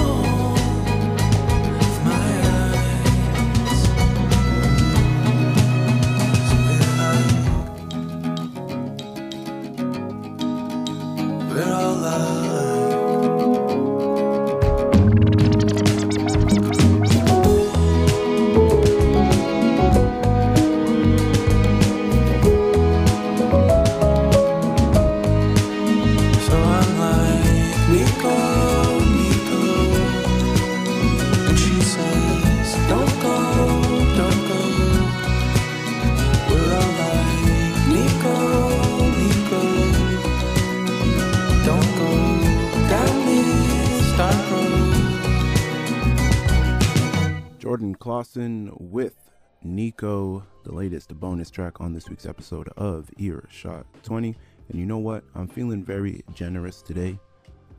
Clausen 48.11 48.73
with 48.77 49.15
Nico, 49.63 50.45
the 50.65 50.73
latest 50.73 51.17
bonus 51.17 51.49
track 51.49 51.79
on 51.79 51.93
this 51.93 52.09
week's 52.09 52.25
episode 52.25 52.67
of 52.75 53.09
Earshot 53.17 53.85
20. 54.03 54.35
And 54.67 54.77
you 54.77 54.85
know 54.85 54.97
what? 54.97 55.23
I'm 55.33 55.47
feeling 55.47 55.81
very 55.81 56.21
generous 56.33 56.81
today. 56.81 57.17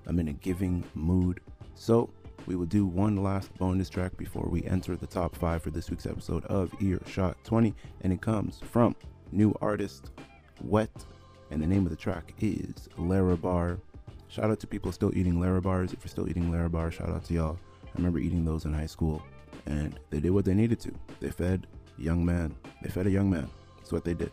I'm 0.07 0.19
in 0.19 0.29
a 0.29 0.33
giving 0.33 0.85
mood. 0.95 1.41
So 1.75 2.09
we 2.47 2.57
will 2.57 2.65
do 2.65 2.87
one 2.87 3.23
last 3.23 3.55
bonus 3.59 3.91
track 3.91 4.17
before 4.17 4.49
we 4.49 4.65
enter 4.65 4.97
the 4.97 5.07
top 5.07 5.37
five 5.37 5.63
for 5.63 5.69
this 5.69 5.91
week's 5.91 6.07
episode 6.07 6.47
of 6.47 6.73
Earshot 6.81 7.37
20. 7.45 7.75
And 8.01 8.11
it 8.11 8.23
comes 8.23 8.59
from 8.71 8.97
new 9.33 9.55
artist 9.61 10.13
Wet. 10.63 11.05
And 11.51 11.63
the 11.63 11.67
name 11.67 11.85
of 11.85 11.91
the 11.91 11.97
track 11.97 12.33
is 12.41 12.89
Larabar. 12.97 13.79
Shout 14.29 14.51
out 14.51 14.61
to 14.61 14.67
people 14.67 14.93
still 14.93 15.15
eating 15.15 15.35
Larabars. 15.35 15.93
If 15.93 16.03
you're 16.03 16.09
still 16.09 16.31
eating 16.31 16.51
Larabar, 16.51 16.91
shout 16.91 17.11
out 17.11 17.25
to 17.25 17.35
y'all. 17.35 17.59
I 17.85 17.91
remember 17.99 18.19
eating 18.19 18.47
those 18.47 18.65
in 18.65 18.73
high 18.73 18.87
school 18.87 19.23
and 19.67 19.99
they 20.11 20.21
did 20.21 20.31
what 20.31 20.45
they 20.45 20.55
needed 20.55 20.81
to. 20.81 20.93
They 21.21 21.31
fed 21.31 21.67
a 21.99 22.03
young 22.03 22.25
man. 22.25 22.55
They 22.83 22.91
fed 22.91 23.07
a 23.07 23.11
young 23.11 23.31
man. 23.31 23.49
That's 23.79 23.93
what 23.93 24.05
they 24.05 24.15
did. 24.15 24.33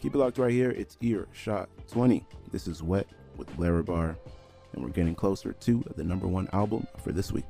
Keep 0.00 0.14
it 0.14 0.18
locked 0.18 0.38
right 0.38 0.50
here. 0.50 0.70
It's 0.70 0.96
ear 1.00 1.28
shot 1.32 1.68
20. 1.90 2.26
This 2.50 2.66
is 2.66 2.82
Wet 2.82 3.06
with 3.36 3.48
Larabar, 3.56 4.16
and 4.72 4.84
we're 4.84 4.90
getting 4.90 5.14
closer 5.14 5.52
to 5.52 5.84
the 5.96 6.04
number 6.04 6.26
one 6.26 6.48
album 6.52 6.86
for 7.02 7.12
this 7.12 7.32
week. 7.32 7.44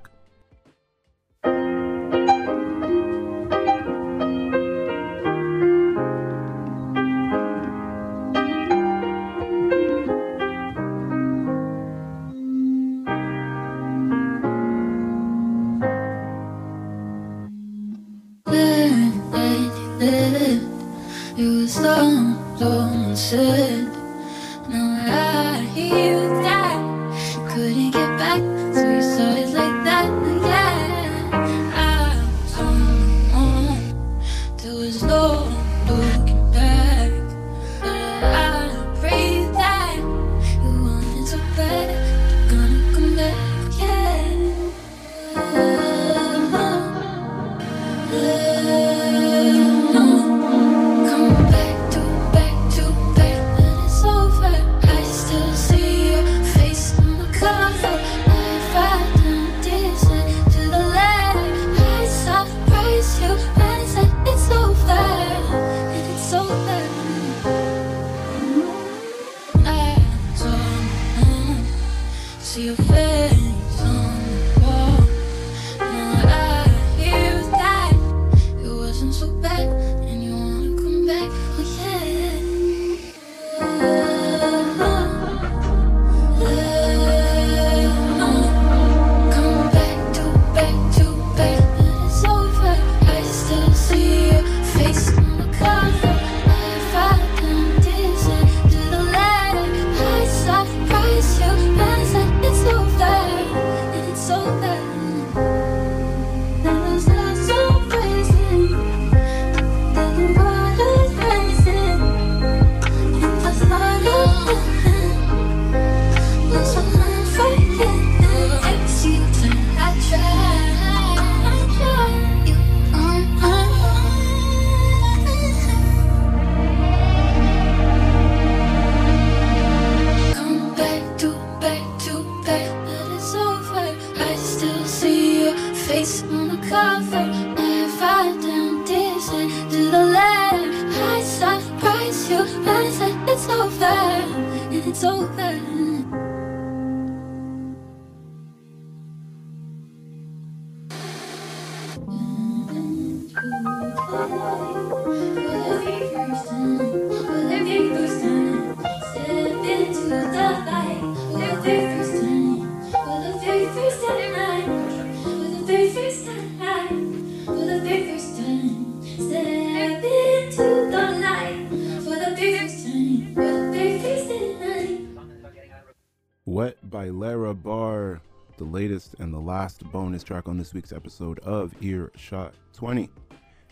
Latest 178.93 179.15
and 179.21 179.33
the 179.33 179.41
last 179.41 179.91
bonus 179.91 180.23
track 180.23 180.47
on 180.49 180.59
this 180.59 180.75
week's 180.75 180.93
episode 180.93 181.39
of 181.39 181.73
Earshot 181.83 182.53
20. 182.75 183.09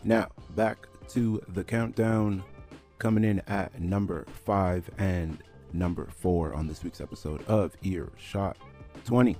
Now, 0.03 0.29
back 0.55 0.87
to 1.09 1.39
the 1.49 1.63
countdown, 1.63 2.43
coming 2.97 3.23
in 3.23 3.39
at 3.41 3.79
number 3.79 4.25
five 4.45 4.89
and 4.97 5.37
number 5.73 6.07
four 6.07 6.55
on 6.55 6.65
this 6.65 6.83
week's 6.83 7.01
episode 7.01 7.43
of 7.47 7.75
Earshot 7.83 8.57
20. 9.05 9.37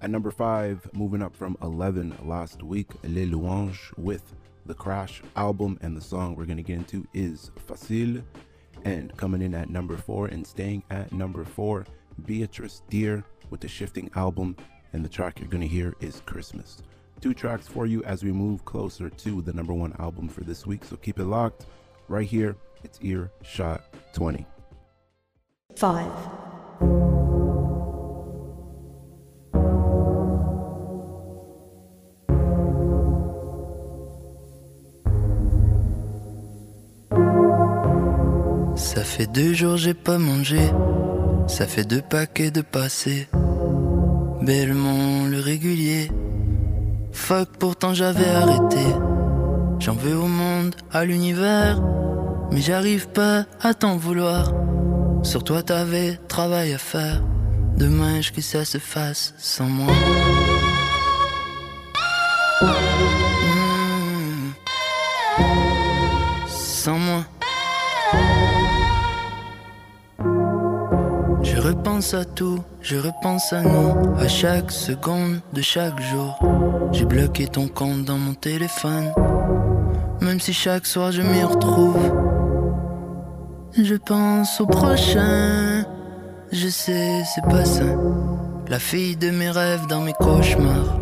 At 0.00 0.10
number 0.10 0.30
five, 0.30 0.88
moving 0.92 1.22
up 1.22 1.34
from 1.34 1.56
11 1.60 2.18
last 2.22 2.62
week, 2.62 2.90
Les 3.02 3.26
Louanges 3.26 3.98
with 3.98 4.32
the 4.64 4.74
Crash 4.74 5.22
album, 5.34 5.76
and 5.82 5.96
the 5.96 6.00
song 6.00 6.36
we're 6.36 6.44
going 6.44 6.56
to 6.56 6.62
get 6.62 6.78
into 6.78 7.04
is 7.14 7.50
Facile. 7.66 8.22
And 8.84 9.16
coming 9.16 9.42
in 9.42 9.56
at 9.56 9.70
number 9.70 9.96
four 9.96 10.28
and 10.28 10.46
staying 10.46 10.84
at 10.90 11.10
number 11.10 11.44
four, 11.44 11.84
Beatrice 12.26 12.82
Deer 12.88 13.24
with 13.50 13.60
the 13.60 13.68
Shifting 13.68 14.08
album, 14.14 14.56
and 14.92 15.04
the 15.04 15.08
track 15.08 15.38
you're 15.38 15.48
going 15.48 15.60
to 15.62 15.66
hear 15.66 15.94
is 16.00 16.22
Christmas. 16.26 16.82
Two 17.20 17.34
tracks 17.34 17.66
for 17.66 17.86
you 17.86 18.04
as 18.04 18.22
we 18.22 18.32
move 18.32 18.64
closer 18.64 19.08
to 19.08 19.42
the 19.42 19.52
number 19.52 19.72
one 19.72 19.94
album 19.98 20.28
for 20.28 20.42
this 20.42 20.66
week, 20.66 20.84
so 20.84 20.96
keep 20.96 21.18
it 21.18 21.24
locked. 21.24 21.66
Right 22.08 22.28
here, 22.28 22.56
it's 22.84 22.98
Ear 23.02 23.30
Shot 23.42 23.82
20. 24.14 24.44
Five. 25.76 26.12
Ça 38.76 39.04
fait 39.04 39.26
deux 39.26 39.52
jours 39.52 39.76
j'ai 39.76 39.94
pas 39.94 40.18
mangé, 40.18 40.60
ça 41.48 41.66
fait 41.66 41.84
deux 41.84 42.02
paquets 42.02 42.50
de 42.50 42.62
passé. 42.62 43.26
Bellement 44.46 45.26
le 45.26 45.40
régulier. 45.40 46.08
Fuck, 47.10 47.48
pourtant 47.58 47.94
j'avais 47.94 48.28
arrêté. 48.28 48.78
J'en 49.80 49.94
veux 49.94 50.16
au 50.16 50.28
monde, 50.28 50.76
à 50.92 51.04
l'univers, 51.04 51.82
mais 52.52 52.60
j'arrive 52.60 53.08
pas 53.08 53.46
à 53.60 53.74
t'en 53.74 53.96
vouloir. 53.96 54.52
Sur 55.24 55.42
toi 55.42 55.64
t'avais 55.64 56.20
travail 56.28 56.74
à 56.74 56.78
faire. 56.78 57.24
Dommage 57.76 58.32
que 58.32 58.40
ça 58.40 58.64
se 58.64 58.78
fasse 58.78 59.34
sans 59.36 59.66
moi. 59.66 59.92
Repense 71.96 72.12
à 72.12 72.24
tout, 72.26 72.62
je 72.82 72.96
repense 72.98 73.54
à 73.54 73.62
nous, 73.62 73.94
à 74.18 74.28
chaque 74.28 74.70
seconde 74.70 75.40
de 75.54 75.62
chaque 75.62 75.98
jour. 76.02 76.38
J'ai 76.92 77.06
bloqué 77.06 77.46
ton 77.46 77.68
compte 77.68 78.04
dans 78.04 78.18
mon 78.18 78.34
téléphone, 78.34 79.10
même 80.20 80.38
si 80.38 80.52
chaque 80.52 80.84
soir 80.84 81.10
je 81.10 81.22
m'y 81.22 81.42
retrouve. 81.42 82.12
Je 83.82 83.94
pense 83.94 84.60
au 84.60 84.66
prochain, 84.66 85.86
je 86.52 86.68
sais, 86.68 87.22
c'est 87.34 87.44
pas 87.44 87.64
ça. 87.64 87.84
La 88.68 88.78
fille 88.78 89.16
de 89.16 89.30
mes 89.30 89.50
rêves 89.50 89.86
dans 89.86 90.02
mes 90.02 90.12
cauchemars, 90.12 90.98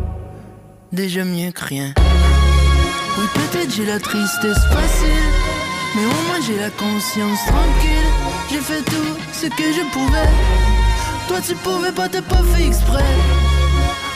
déjà 0.93 1.25
mieux 1.25 1.51
que 1.51 1.65
rien. 1.65 1.93
Oui, 3.17 3.25
peut-être 3.33 3.71
j'ai 3.75 3.85
la 3.85 3.99
tristesse 3.99 4.63
facile, 4.69 5.33
mais 5.93 6.05
au 6.05 6.27
moins 6.27 6.39
j'ai 6.47 6.57
la 6.57 6.69
conscience 6.69 7.45
tranquille. 7.47 7.95
J'ai 8.49 8.61
fait 8.61 8.83
tout 8.83 9.17
ce 9.33 9.47
que 9.47 9.73
je 9.73 9.91
pouvais. 9.91 10.74
Toi, 11.27 11.37
tu 11.45 11.55
pouvais 11.55 11.91
pas, 11.91 12.07
t'as 12.07 12.21
pas 12.21 12.43
fait 12.53 12.67
exprès. 12.67 13.03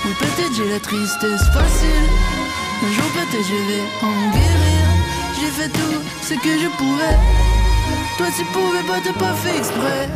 Oui, 0.06 0.11
peut-être 0.19 0.53
j'ai 0.56 0.69
la 0.69 0.80
tristesse 0.80 1.44
facile. 1.53 2.07
Un 2.84 2.94
jour, 2.94 3.06
peut-être 3.14 3.45
je 3.45 3.56
vais 3.68 3.84
en 4.02 4.31
guérir. 4.31 4.86
J'ai 5.40 5.48
fait 5.48 5.69
tout 5.69 6.02
ce 6.22 6.34
que 6.36 6.60
je 6.60 6.68
pouvais. 6.77 7.18
Toi, 8.18 8.27
tu 8.38 8.45
pouvais 8.45 8.84
pas, 8.84 8.99
t'as 9.03 9.14
pas 9.14 9.34
fait 9.34 9.57
exprès. 9.57 10.10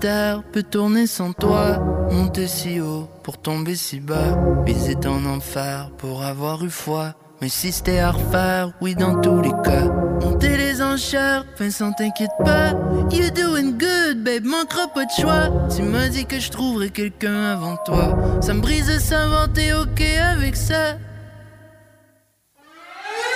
Terre 0.00 0.42
peut 0.50 0.62
tourner 0.62 1.06
sans 1.06 1.32
toi. 1.32 1.78
Monter 2.10 2.48
si 2.48 2.80
haut 2.80 3.08
pour 3.22 3.38
tomber 3.38 3.76
si 3.76 4.00
bas. 4.00 4.36
Viser 4.64 4.96
ton 4.96 5.24
enfer 5.26 5.90
pour 5.98 6.24
avoir 6.24 6.64
eu 6.64 6.70
foi. 6.70 7.14
Mais 7.40 7.48
si 7.48 7.70
c'était 7.72 8.00
à 8.00 8.10
refaire, 8.10 8.72
oui 8.80 8.94
dans 8.94 9.20
tous 9.20 9.40
les 9.40 9.52
cas. 9.62 9.84
Monter 10.20 10.56
les 10.56 10.82
enchères, 10.82 11.44
Vincent 11.58 11.92
t'inquiète 11.92 12.30
pas. 12.44 12.70
You 13.10 13.30
doing 13.30 13.78
good 13.78 14.24
babe, 14.24 14.44
manquera 14.44 14.88
pas 14.88 15.04
de 15.04 15.10
choix. 15.20 15.48
Tu 15.74 15.82
m'as 15.82 16.08
dit 16.08 16.26
que 16.26 16.38
je 16.38 16.50
trouverais 16.50 16.90
quelqu'un 16.90 17.52
avant 17.52 17.76
toi. 17.84 18.18
Ça 18.40 18.52
me 18.52 18.60
brise 18.60 18.86
de 18.86 18.98
s'inventer, 18.98 19.72
ok 19.74 20.02
avec 20.34 20.56
ça. 20.56 20.96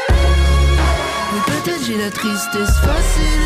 Mais 0.08 1.40
peut-être 1.46 1.84
j'ai 1.86 1.98
la 1.98 2.10
tristesse 2.10 2.76
facile. 2.78 3.44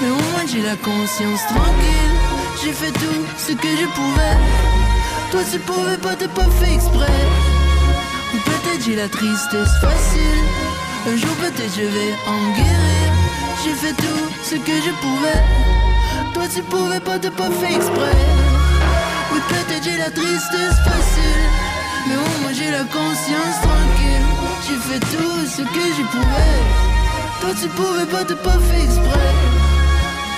Mais 0.00 0.08
au 0.08 0.14
moins 0.32 0.46
j'ai 0.46 0.62
la 0.62 0.76
conscience 0.76 1.46
tranquille 1.46 2.19
J'ai 2.62 2.72
fait 2.72 2.92
tout 2.92 3.24
ce 3.38 3.52
que 3.52 3.68
je 3.68 3.86
pouvais. 3.94 4.36
Toi 5.30 5.40
tu 5.50 5.58
pouvais 5.60 5.96
pas, 5.96 6.14
t'as 6.16 6.28
pas 6.28 6.48
fait 6.58 6.74
exprès. 6.74 7.20
Ou 8.34 8.38
peut-être 8.38 8.84
j'ai 8.84 8.96
la 8.96 9.08
tristesse 9.08 9.74
facile. 9.80 10.44
Un 11.06 11.16
jour 11.16 11.34
peut-être 11.36 11.74
je 11.76 11.82
vais 11.82 12.14
en 12.26 12.52
guérir. 12.56 13.08
J'ai 13.64 13.74
fait 13.74 13.94
tout 13.94 14.26
ce 14.42 14.56
que 14.56 14.76
je 14.86 14.92
pouvais. 15.02 15.40
Toi 16.34 16.44
tu 16.54 16.62
pouvais 16.62 17.00
pas, 17.00 17.18
t'as 17.18 17.30
pas 17.30 17.50
fait 17.50 17.74
exprès. 17.74 18.16
Oui 19.32 19.40
peut-être 19.48 19.84
j'ai 19.84 19.96
la 19.96 20.10
tristesse 20.10 20.78
facile. 20.84 21.44
Mais 22.06 22.16
au 22.16 22.42
moins 22.42 22.52
j'ai 22.52 22.70
la 22.70 22.84
conscience 22.84 23.56
tranquille. 23.62 24.26
J'ai 24.66 24.78
fait 24.88 25.00
tout 25.00 25.46
ce 25.46 25.62
que 25.62 25.86
je 25.96 26.02
pouvais. 26.12 26.58
Toi 27.40 27.50
tu 27.60 27.68
pouvais 27.68 28.06
pas, 28.06 28.24
t'as 28.24 28.34
pas 28.34 28.58
fait 28.58 28.84
exprès 28.84 29.49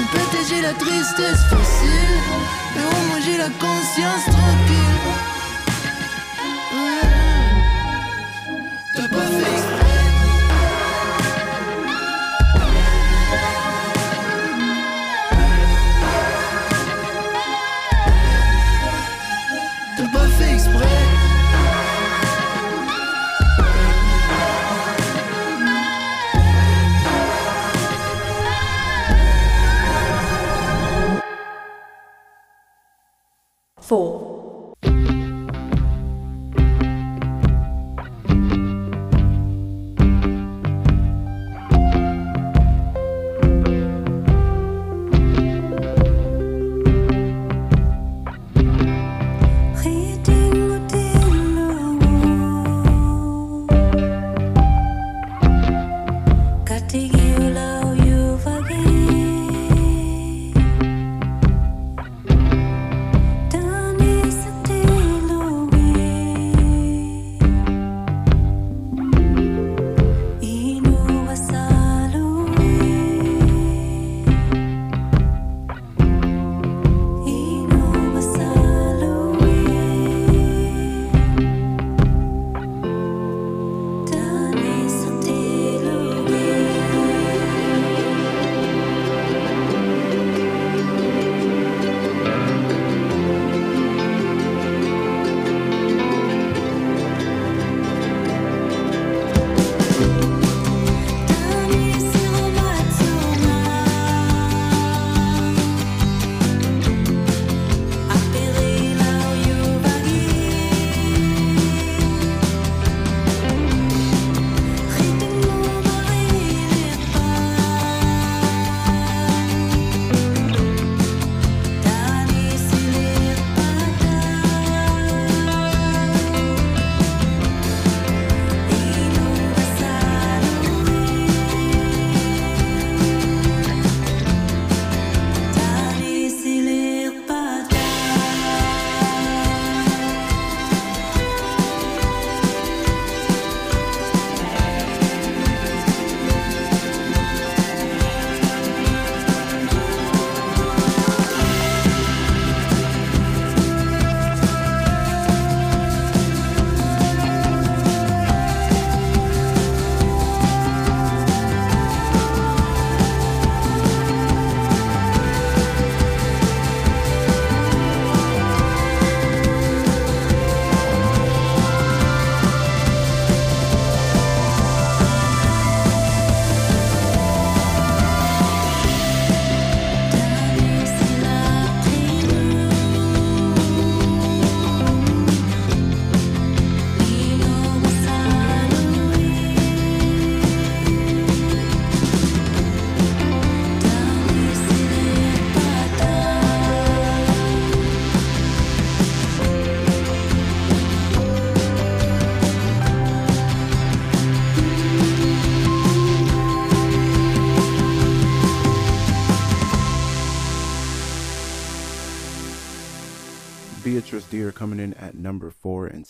Ou 0.01 0.05
peut-être 0.05 0.48
j'ai 0.48 0.60
la 0.62 0.73
tristesse 0.74 1.44
facile 1.51 2.16
Mais 2.74 2.82
au 2.82 3.06
moins 3.09 3.39
la 3.39 3.51
conscience 3.59 4.24
tranquille 4.24 5.31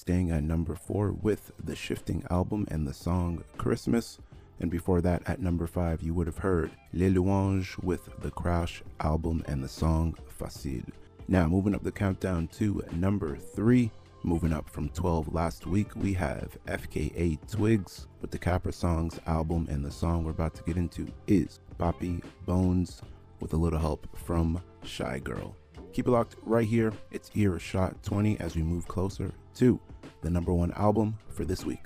staying 0.03 0.33
at 0.33 0.43
number 0.43 0.75
four 0.75 1.13
with 1.13 1.53
the 1.63 1.77
Shifting 1.77 2.25
album 2.29 2.67
and 2.73 2.85
the 2.85 2.93
song 2.93 3.45
Christmas. 3.57 4.19
And 4.59 4.69
before 4.69 5.01
that, 5.01 5.23
at 5.29 5.41
number 5.41 5.69
five, 5.69 6.03
you 6.03 6.13
would 6.13 6.27
have 6.27 6.39
heard 6.39 6.73
Les 6.93 7.09
Louanges 7.09 7.81
with 7.85 8.09
the 8.21 8.33
Crash 8.33 8.83
album 8.99 9.45
and 9.47 9.63
the 9.63 9.69
song 9.69 10.19
Facile. 10.27 10.83
Now, 11.29 11.47
moving 11.47 11.73
up 11.73 11.85
the 11.85 11.93
countdown 11.93 12.49
to 12.49 12.83
number 12.91 13.37
three, 13.37 13.93
moving 14.25 14.53
up 14.53 14.69
from 14.69 14.89
12 14.89 15.33
last 15.33 15.69
week, 15.69 15.95
we 15.95 16.13
have 16.15 16.59
FKA 16.67 17.39
Twigs 17.49 18.09
with 18.21 18.33
the 18.33 18.41
Caprisongs 18.41 19.21
album, 19.29 19.69
and 19.71 19.85
the 19.85 19.93
song 19.93 20.25
we're 20.25 20.33
about 20.33 20.55
to 20.55 20.65
get 20.65 20.77
into 20.77 21.07
is 21.29 21.61
Papi 21.79 22.25
Bones 22.45 23.03
with 23.39 23.53
a 23.53 23.57
little 23.57 23.79
help 23.79 24.09
from 24.19 24.61
Shygirl. 24.85 25.55
Keep 25.93 26.09
it 26.09 26.11
locked 26.11 26.35
right 26.43 26.67
here. 26.67 26.93
It's 27.13 27.31
Earshot 27.37 28.03
20 28.03 28.41
as 28.41 28.57
we 28.57 28.63
move 28.63 28.89
closer 28.89 29.31
to 29.55 29.79
the 30.23 30.31
number 30.31 30.55
one 30.55 30.73
album 30.73 31.19
for 31.35 31.45
this 31.45 31.65
week. 31.65 31.85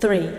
3, 0.00 0.30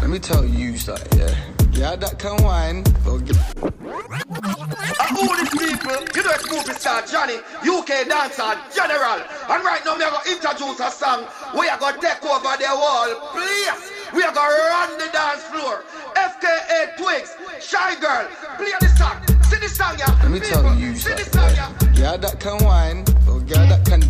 Let 0.00 0.10
me 0.10 0.18
tell 0.18 0.44
you 0.44 0.76
something, 0.78 1.18
yeah. 1.18 1.34
Yeah, 1.72 1.96
that 1.96 2.18
can 2.18 2.42
wine. 2.42 2.84
Go 3.04 3.18
get... 3.18 3.36
Who 3.36 5.26
these 5.36 5.50
people? 5.50 5.98
You 6.14 6.22
know 6.22 6.32
it's 6.32 6.50
movie 6.50 6.72
star 6.72 7.02
Johnny, 7.04 7.36
UK 7.66 8.08
dancer 8.08 8.54
general. 8.74 9.20
And 9.50 9.64
right 9.64 9.82
now, 9.84 9.96
me 9.96 10.04
are 10.04 10.10
gonna 10.10 10.30
introduce 10.30 10.80
a 10.80 10.90
song. 10.90 11.26
We 11.58 11.68
are 11.68 11.78
gonna 11.78 12.00
take 12.00 12.24
over 12.24 12.56
the 12.56 12.68
whole 12.68 13.14
place. 13.34 13.92
We 14.14 14.22
are 14.22 14.32
gonna 14.32 14.56
run 14.70 14.98
the 14.98 15.08
dance 15.12 15.42
floor. 15.44 15.84
FKA 16.14 16.96
Twigs, 16.96 17.36
Shygirl, 17.60 18.28
play 18.56 18.72
this 18.80 18.96
song. 18.96 19.20
See 19.42 19.58
this 19.58 19.76
song, 19.76 19.96
yeah. 19.98 20.18
Let 20.22 20.30
me 20.30 20.40
tell 20.40 20.74
you 20.76 20.94
something, 20.94 21.26
yeah. 21.34 21.72
Yeah, 21.94 22.16
that 22.16 22.40
can 22.40 22.62
wine. 22.64 23.04
Or 23.28 23.40
girl 23.40 23.66
that 23.68 23.84
can 23.84 24.00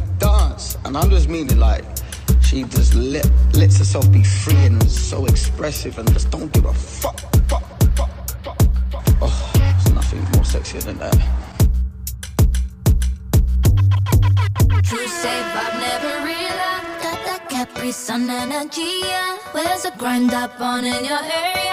dance. 0.56 0.78
And 0.84 0.96
I'm 0.96 1.10
just 1.10 1.28
meaning 1.28 1.58
like, 1.58 1.84
she 2.42 2.64
just 2.64 2.94
let, 2.94 3.28
lets 3.54 3.78
herself 3.78 4.10
be 4.12 4.22
free 4.22 4.66
and 4.66 4.82
is 4.82 5.08
so 5.08 5.26
expressive 5.26 5.98
and 5.98 6.10
just 6.12 6.30
don't 6.30 6.52
give 6.52 6.64
a 6.64 6.74
fuck. 6.74 7.20
Oh, 9.20 9.50
there's 9.54 9.92
nothing 9.92 10.20
more 10.20 10.44
sexier 10.44 10.82
than 10.82 10.98
that. 10.98 11.16
True 14.84 15.06
say 15.08 15.40
I've 15.40 15.80
never 15.80 16.24
realized 16.24 17.02
that 17.02 17.22
that 17.26 17.48
Capri 17.48 17.90
Sun 17.92 18.30
energy. 18.30 19.00
yeah. 19.02 19.38
Where's 19.52 19.82
the 19.82 19.92
grind 19.98 20.32
up 20.32 20.60
on 20.60 20.84
in 20.84 21.04
your 21.04 21.18
area? 21.18 21.66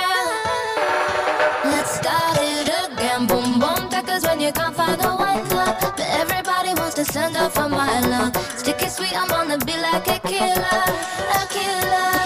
Let's 1.65 1.95
start 1.99 2.37
it 2.39 2.69
again. 2.69 3.27
Boom 3.27 3.59
boom, 3.59 3.89
cause 3.89 4.23
when 4.23 4.39
you 4.39 4.51
can't 4.51 4.75
find 4.75 4.99
a 5.03 5.15
wine 5.15 5.45
club, 5.47 5.75
but 5.81 6.07
everybody 6.21 6.73
wants 6.79 6.95
to 6.95 7.05
send 7.05 7.35
up 7.37 7.51
for 7.51 7.69
my 7.69 7.99
love. 8.01 8.35
Sticky 8.57 8.87
sweet, 8.89 9.15
I'm 9.15 9.31
on 9.31 9.47
the 9.49 9.57
beat 9.65 9.79
like 9.79 10.07
a 10.07 10.19
killer, 10.27 10.83
a 11.39 11.47
killer. 11.55 12.22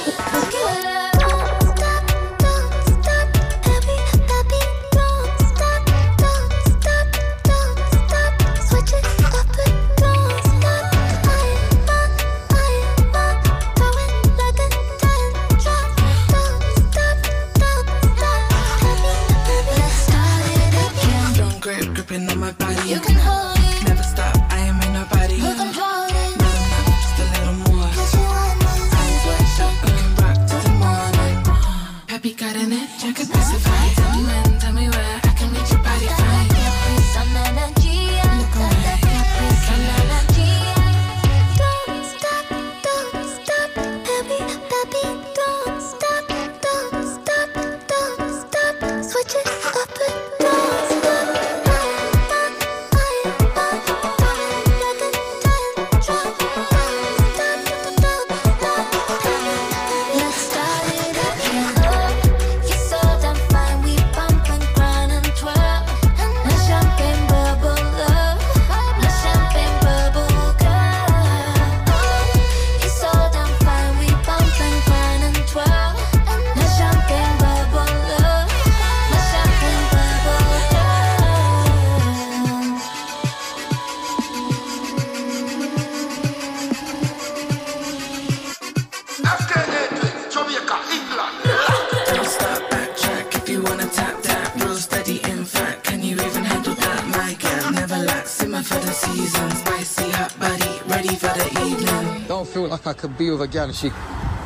I 102.88 102.94
could 102.94 103.18
be 103.18 103.30
with 103.30 103.42
a 103.42 103.48
girl 103.50 103.66
and 103.66 103.76
she 103.76 103.90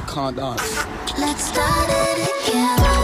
can't 0.07 0.35
dance. 0.35 0.85
Let's 1.19 1.43
start 1.43 1.89
it 1.91 2.49
again. 2.49 3.00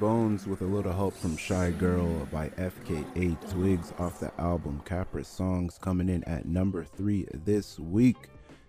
Bones 0.00 0.46
with 0.46 0.62
a 0.62 0.64
little 0.64 0.94
help 0.94 1.14
from 1.14 1.36
Shygirl 1.36 2.30
by 2.30 2.48
FKA 2.48 3.50
Twigs 3.50 3.92
off 3.98 4.18
the 4.18 4.32
album 4.40 4.80
Caprisongs 4.86 5.78
coming 5.78 6.08
in 6.08 6.24
at 6.24 6.46
number 6.46 6.84
three 6.84 7.26
this 7.44 7.78
week. 7.78 8.16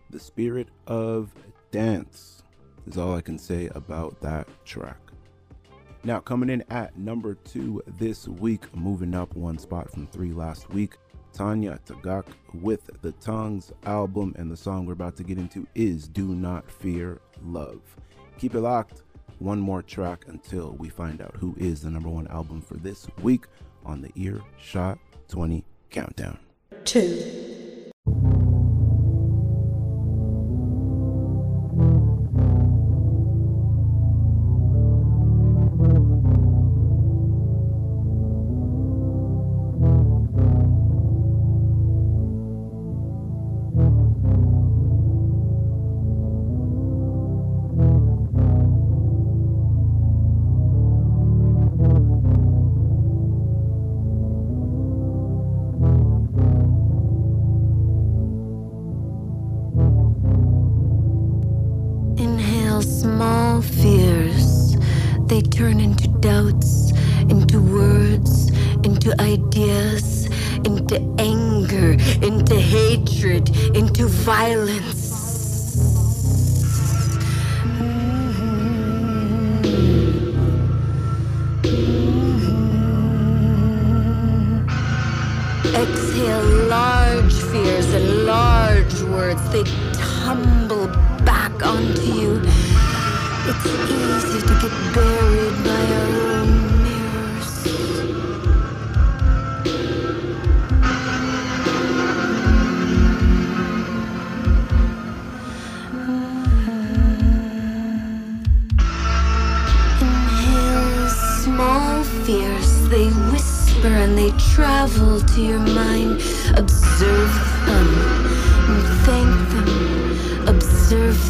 The 0.09 0.19
Spirit 0.19 0.67
of 0.87 1.31
Dance 1.71 2.43
is 2.85 2.97
all 2.97 3.15
I 3.15 3.21
can 3.21 3.39
say 3.39 3.69
about 3.75 4.19
that 4.19 4.45
track. 4.65 4.99
Now, 6.03 6.19
coming 6.19 6.49
in 6.49 6.65
at 6.69 6.97
number 6.97 7.35
two 7.35 7.81
this 7.97 8.27
week, 8.27 8.75
moving 8.75 9.15
up 9.15 9.33
one 9.33 9.57
spot 9.57 9.89
from 9.89 10.07
three 10.07 10.33
last 10.33 10.69
week, 10.71 10.97
Tanya 11.31 11.79
Tagaq 11.85 12.25
with 12.55 12.89
the 13.01 13.13
Tongues 13.13 13.71
album, 13.85 14.35
and 14.37 14.51
the 14.51 14.57
song 14.57 14.85
we're 14.85 14.93
about 14.93 15.15
to 15.15 15.23
get 15.23 15.37
into 15.37 15.65
is 15.75 16.09
Do 16.09 16.35
Not 16.35 16.69
Fear 16.69 17.21
Love. 17.41 17.79
Keep 18.37 18.55
it 18.55 18.61
locked. 18.61 19.03
One 19.41 19.59
more 19.59 19.81
track 19.81 20.25
until 20.27 20.75
we 20.77 20.89
find 20.89 21.19
out 21.19 21.35
who 21.35 21.55
is 21.57 21.81
the 21.81 21.89
number 21.89 22.09
one 22.09 22.27
album 22.27 22.61
for 22.61 22.75
this 22.75 23.07
week 23.23 23.45
on 23.83 23.99
the 23.99 24.11
Earshot 24.13 24.99
20 25.29 25.65
Countdown. 25.89 26.37
2, 26.85 27.70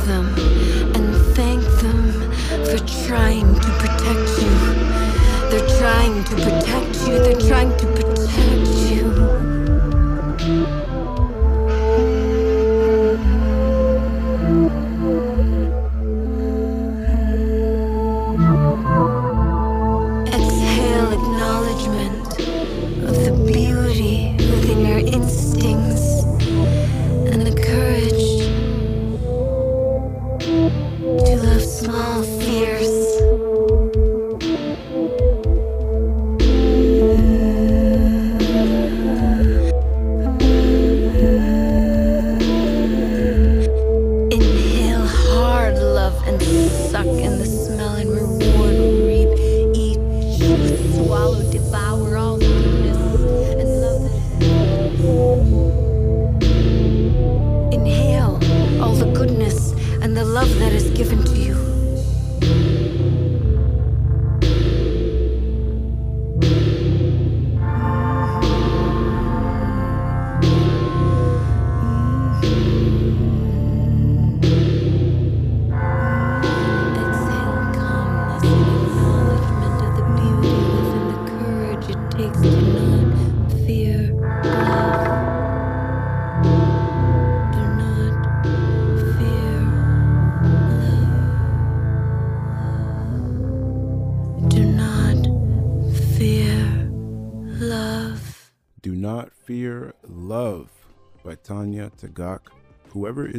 them 0.05 0.27
and 0.95 1.15
thank 1.35 1.63
them 1.81 2.11
for 2.65 2.77
trying 3.07 3.53
to 3.55 3.69
protect 3.81 4.29
you. 4.41 4.51
They're 5.49 5.79
trying 5.79 6.23
to 6.23 6.35
protect 6.35 7.07
you. 7.07 7.19
They're 7.19 7.49
trying 7.49 7.75
to 7.77 7.85
protect 7.87 8.40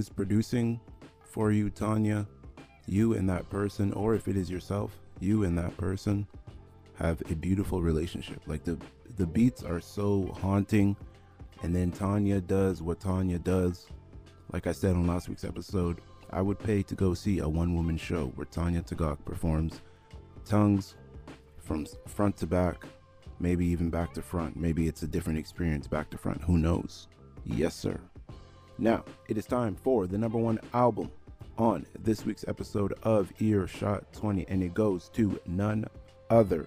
is 0.03 0.09
producing 0.09 0.81
for 1.23 1.53
you, 1.53 1.71
Tanya, 1.71 2.27
you 2.87 3.15
and 3.15 3.29
that 3.31 3.49
person, 3.49 3.93
or 3.93 4.17
if 4.17 4.27
it 4.27 4.37
is 4.37 4.51
yourself, 4.51 4.99
you 5.21 5.45
and 5.45 5.57
that 5.57 5.77
person 5.77 6.27
have 6.95 7.23
a 7.31 7.37
beautiful 7.37 7.81
relationship. 7.81 8.41
Like 8.47 8.65
the 8.65 8.77
the 9.17 9.27
beats 9.27 9.63
are 9.63 9.81
so 9.81 10.37
haunting, 10.41 10.97
and 11.63 11.75
then 11.75 11.93
Tanya 11.93 12.41
does 12.41 12.83
what 12.83 12.99
Tanya 12.99 13.39
does. 13.39 13.87
Like 14.53 14.67
I 14.67 14.73
said 14.73 14.97
on 14.97 15.07
last 15.07 15.29
week's 15.29 15.45
episode, 15.45 16.01
I 16.31 16.43
would 16.43 16.59
pay 16.59 16.83
to 16.83 16.95
go 16.97 17.15
see 17.15 17.39
a 17.39 17.49
one 17.49 17.73
woman 17.77 17.97
show 17.97 18.33
where 18.35 18.47
Tanya 18.47 18.83
Tagaq 18.83 19.25
performs 19.25 19.83
tongues 20.45 20.97
from 21.61 21.87
front 22.09 22.37
to 22.39 22.47
back, 22.49 22.87
maybe 23.39 23.65
even 23.67 23.89
back 23.89 24.13
to 24.15 24.23
front. 24.23 24.57
Maybe 24.57 24.89
it's 24.89 25.05
a 25.05 25.07
different 25.07 25.39
experience 25.39 25.87
back 25.87 26.11
to 26.11 26.19
front. 26.19 26.43
Who 26.43 26.59
knows? 26.59 27.07
Yes, 27.45 27.77
sir. 27.77 28.01
Now, 28.83 29.05
it 29.29 29.39
is 29.39 29.47
time 29.47 29.77
for 29.77 30.09
the 30.09 30.19
number 30.19 30.39
one 30.39 30.59
album 30.75 31.13
on 31.57 31.87
this 32.01 32.27
week's 32.27 32.45
episode 32.49 32.93
of 33.05 33.33
Earshot 33.39 34.13
20, 34.13 34.45
and 34.49 34.61
it 34.61 34.75
goes 34.75 35.09
to 35.11 35.39
none 35.47 35.85
other 36.31 36.67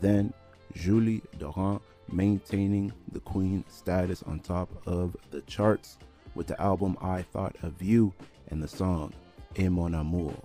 than 0.00 0.32
Julie 0.74 1.22
Doiron 1.38 1.80
maintaining 2.08 2.92
the 3.10 3.18
queen 3.18 3.64
status 3.66 4.22
on 4.22 4.38
top 4.38 4.70
of 4.86 5.16
the 5.32 5.40
charts 5.40 5.98
with 6.36 6.46
the 6.46 6.62
album 6.62 6.96
I 7.00 7.22
Thought 7.22 7.56
of 7.64 7.82
You 7.82 8.12
and 8.50 8.62
the 8.62 8.68
song 8.68 9.12
Et 9.56 9.68
Mon 9.68 9.96
Amour. 9.96 10.36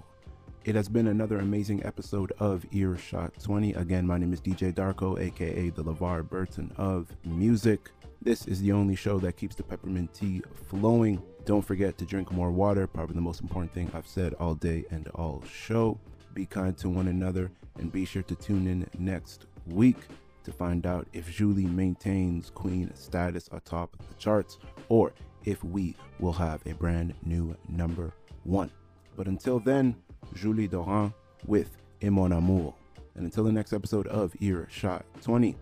It 0.65 0.73
has 0.73 0.89
been 0.89 1.09
another 1.09 1.37
amazing 1.37 1.85
episode 1.85 2.33
of 2.39 2.65
Earshot 2.71 3.39
20. 3.43 3.73
Again, 3.73 4.07
my 4.07 4.17
name 4.17 4.33
is 4.33 4.41
DJ 4.41 4.73
Darko, 4.73 5.19
aka 5.21 5.69
the 5.69 5.83
LeVar 5.83 6.27
Burton 6.27 6.71
of 6.77 7.15
music. 7.23 7.91
This 8.21 8.45
is 8.47 8.59
the 8.59 8.73
only 8.73 8.95
show 8.95 9.17
that 9.19 9.37
keeps 9.37 9.55
the 9.55 9.63
peppermint 9.63 10.13
tea 10.13 10.41
flowing. 10.67 11.21
Don't 11.45 11.61
forget 11.61 11.97
to 11.99 12.05
drink 12.05 12.33
more 12.33 12.51
water, 12.51 12.85
probably 12.85 13.15
the 13.15 13.21
most 13.21 13.39
important 13.39 13.73
thing 13.73 13.89
I've 13.93 14.07
said 14.07 14.33
all 14.33 14.55
day 14.55 14.83
and 14.91 15.07
all 15.15 15.41
show. 15.49 15.97
Be 16.33 16.45
kind 16.45 16.77
to 16.79 16.89
one 16.89 17.07
another 17.07 17.49
and 17.77 17.89
be 17.89 18.03
sure 18.03 18.23
to 18.23 18.35
tune 18.35 18.67
in 18.67 18.85
next 18.97 19.45
week 19.67 19.95
to 20.43 20.51
find 20.51 20.85
out 20.85 21.07
if 21.13 21.31
Julie 21.31 21.65
maintains 21.65 22.49
queen 22.49 22.91
status 22.93 23.47
atop 23.53 23.95
the 23.97 24.13
charts 24.15 24.57
or 24.89 25.13
if 25.45 25.63
we 25.63 25.95
will 26.19 26.33
have 26.33 26.61
a 26.65 26.73
brand 26.73 27.13
new 27.23 27.55
number 27.69 28.13
one. 28.43 28.69
But 29.15 29.27
until 29.27 29.61
then, 29.61 29.95
Julie 30.35 30.67
Doiron 30.67 31.13
with 31.45 31.77
Et 32.01 32.09
Mon 32.09 32.33
Amour. 32.33 32.73
And 33.15 33.23
until 33.23 33.45
the 33.45 33.51
next 33.53 33.71
episode 33.71 34.07
of 34.07 34.35
Earshot 34.41 35.05
20, 35.21 35.55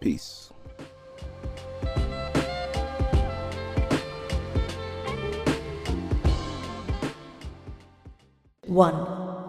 peace. 0.00 0.53
One. 8.66 9.43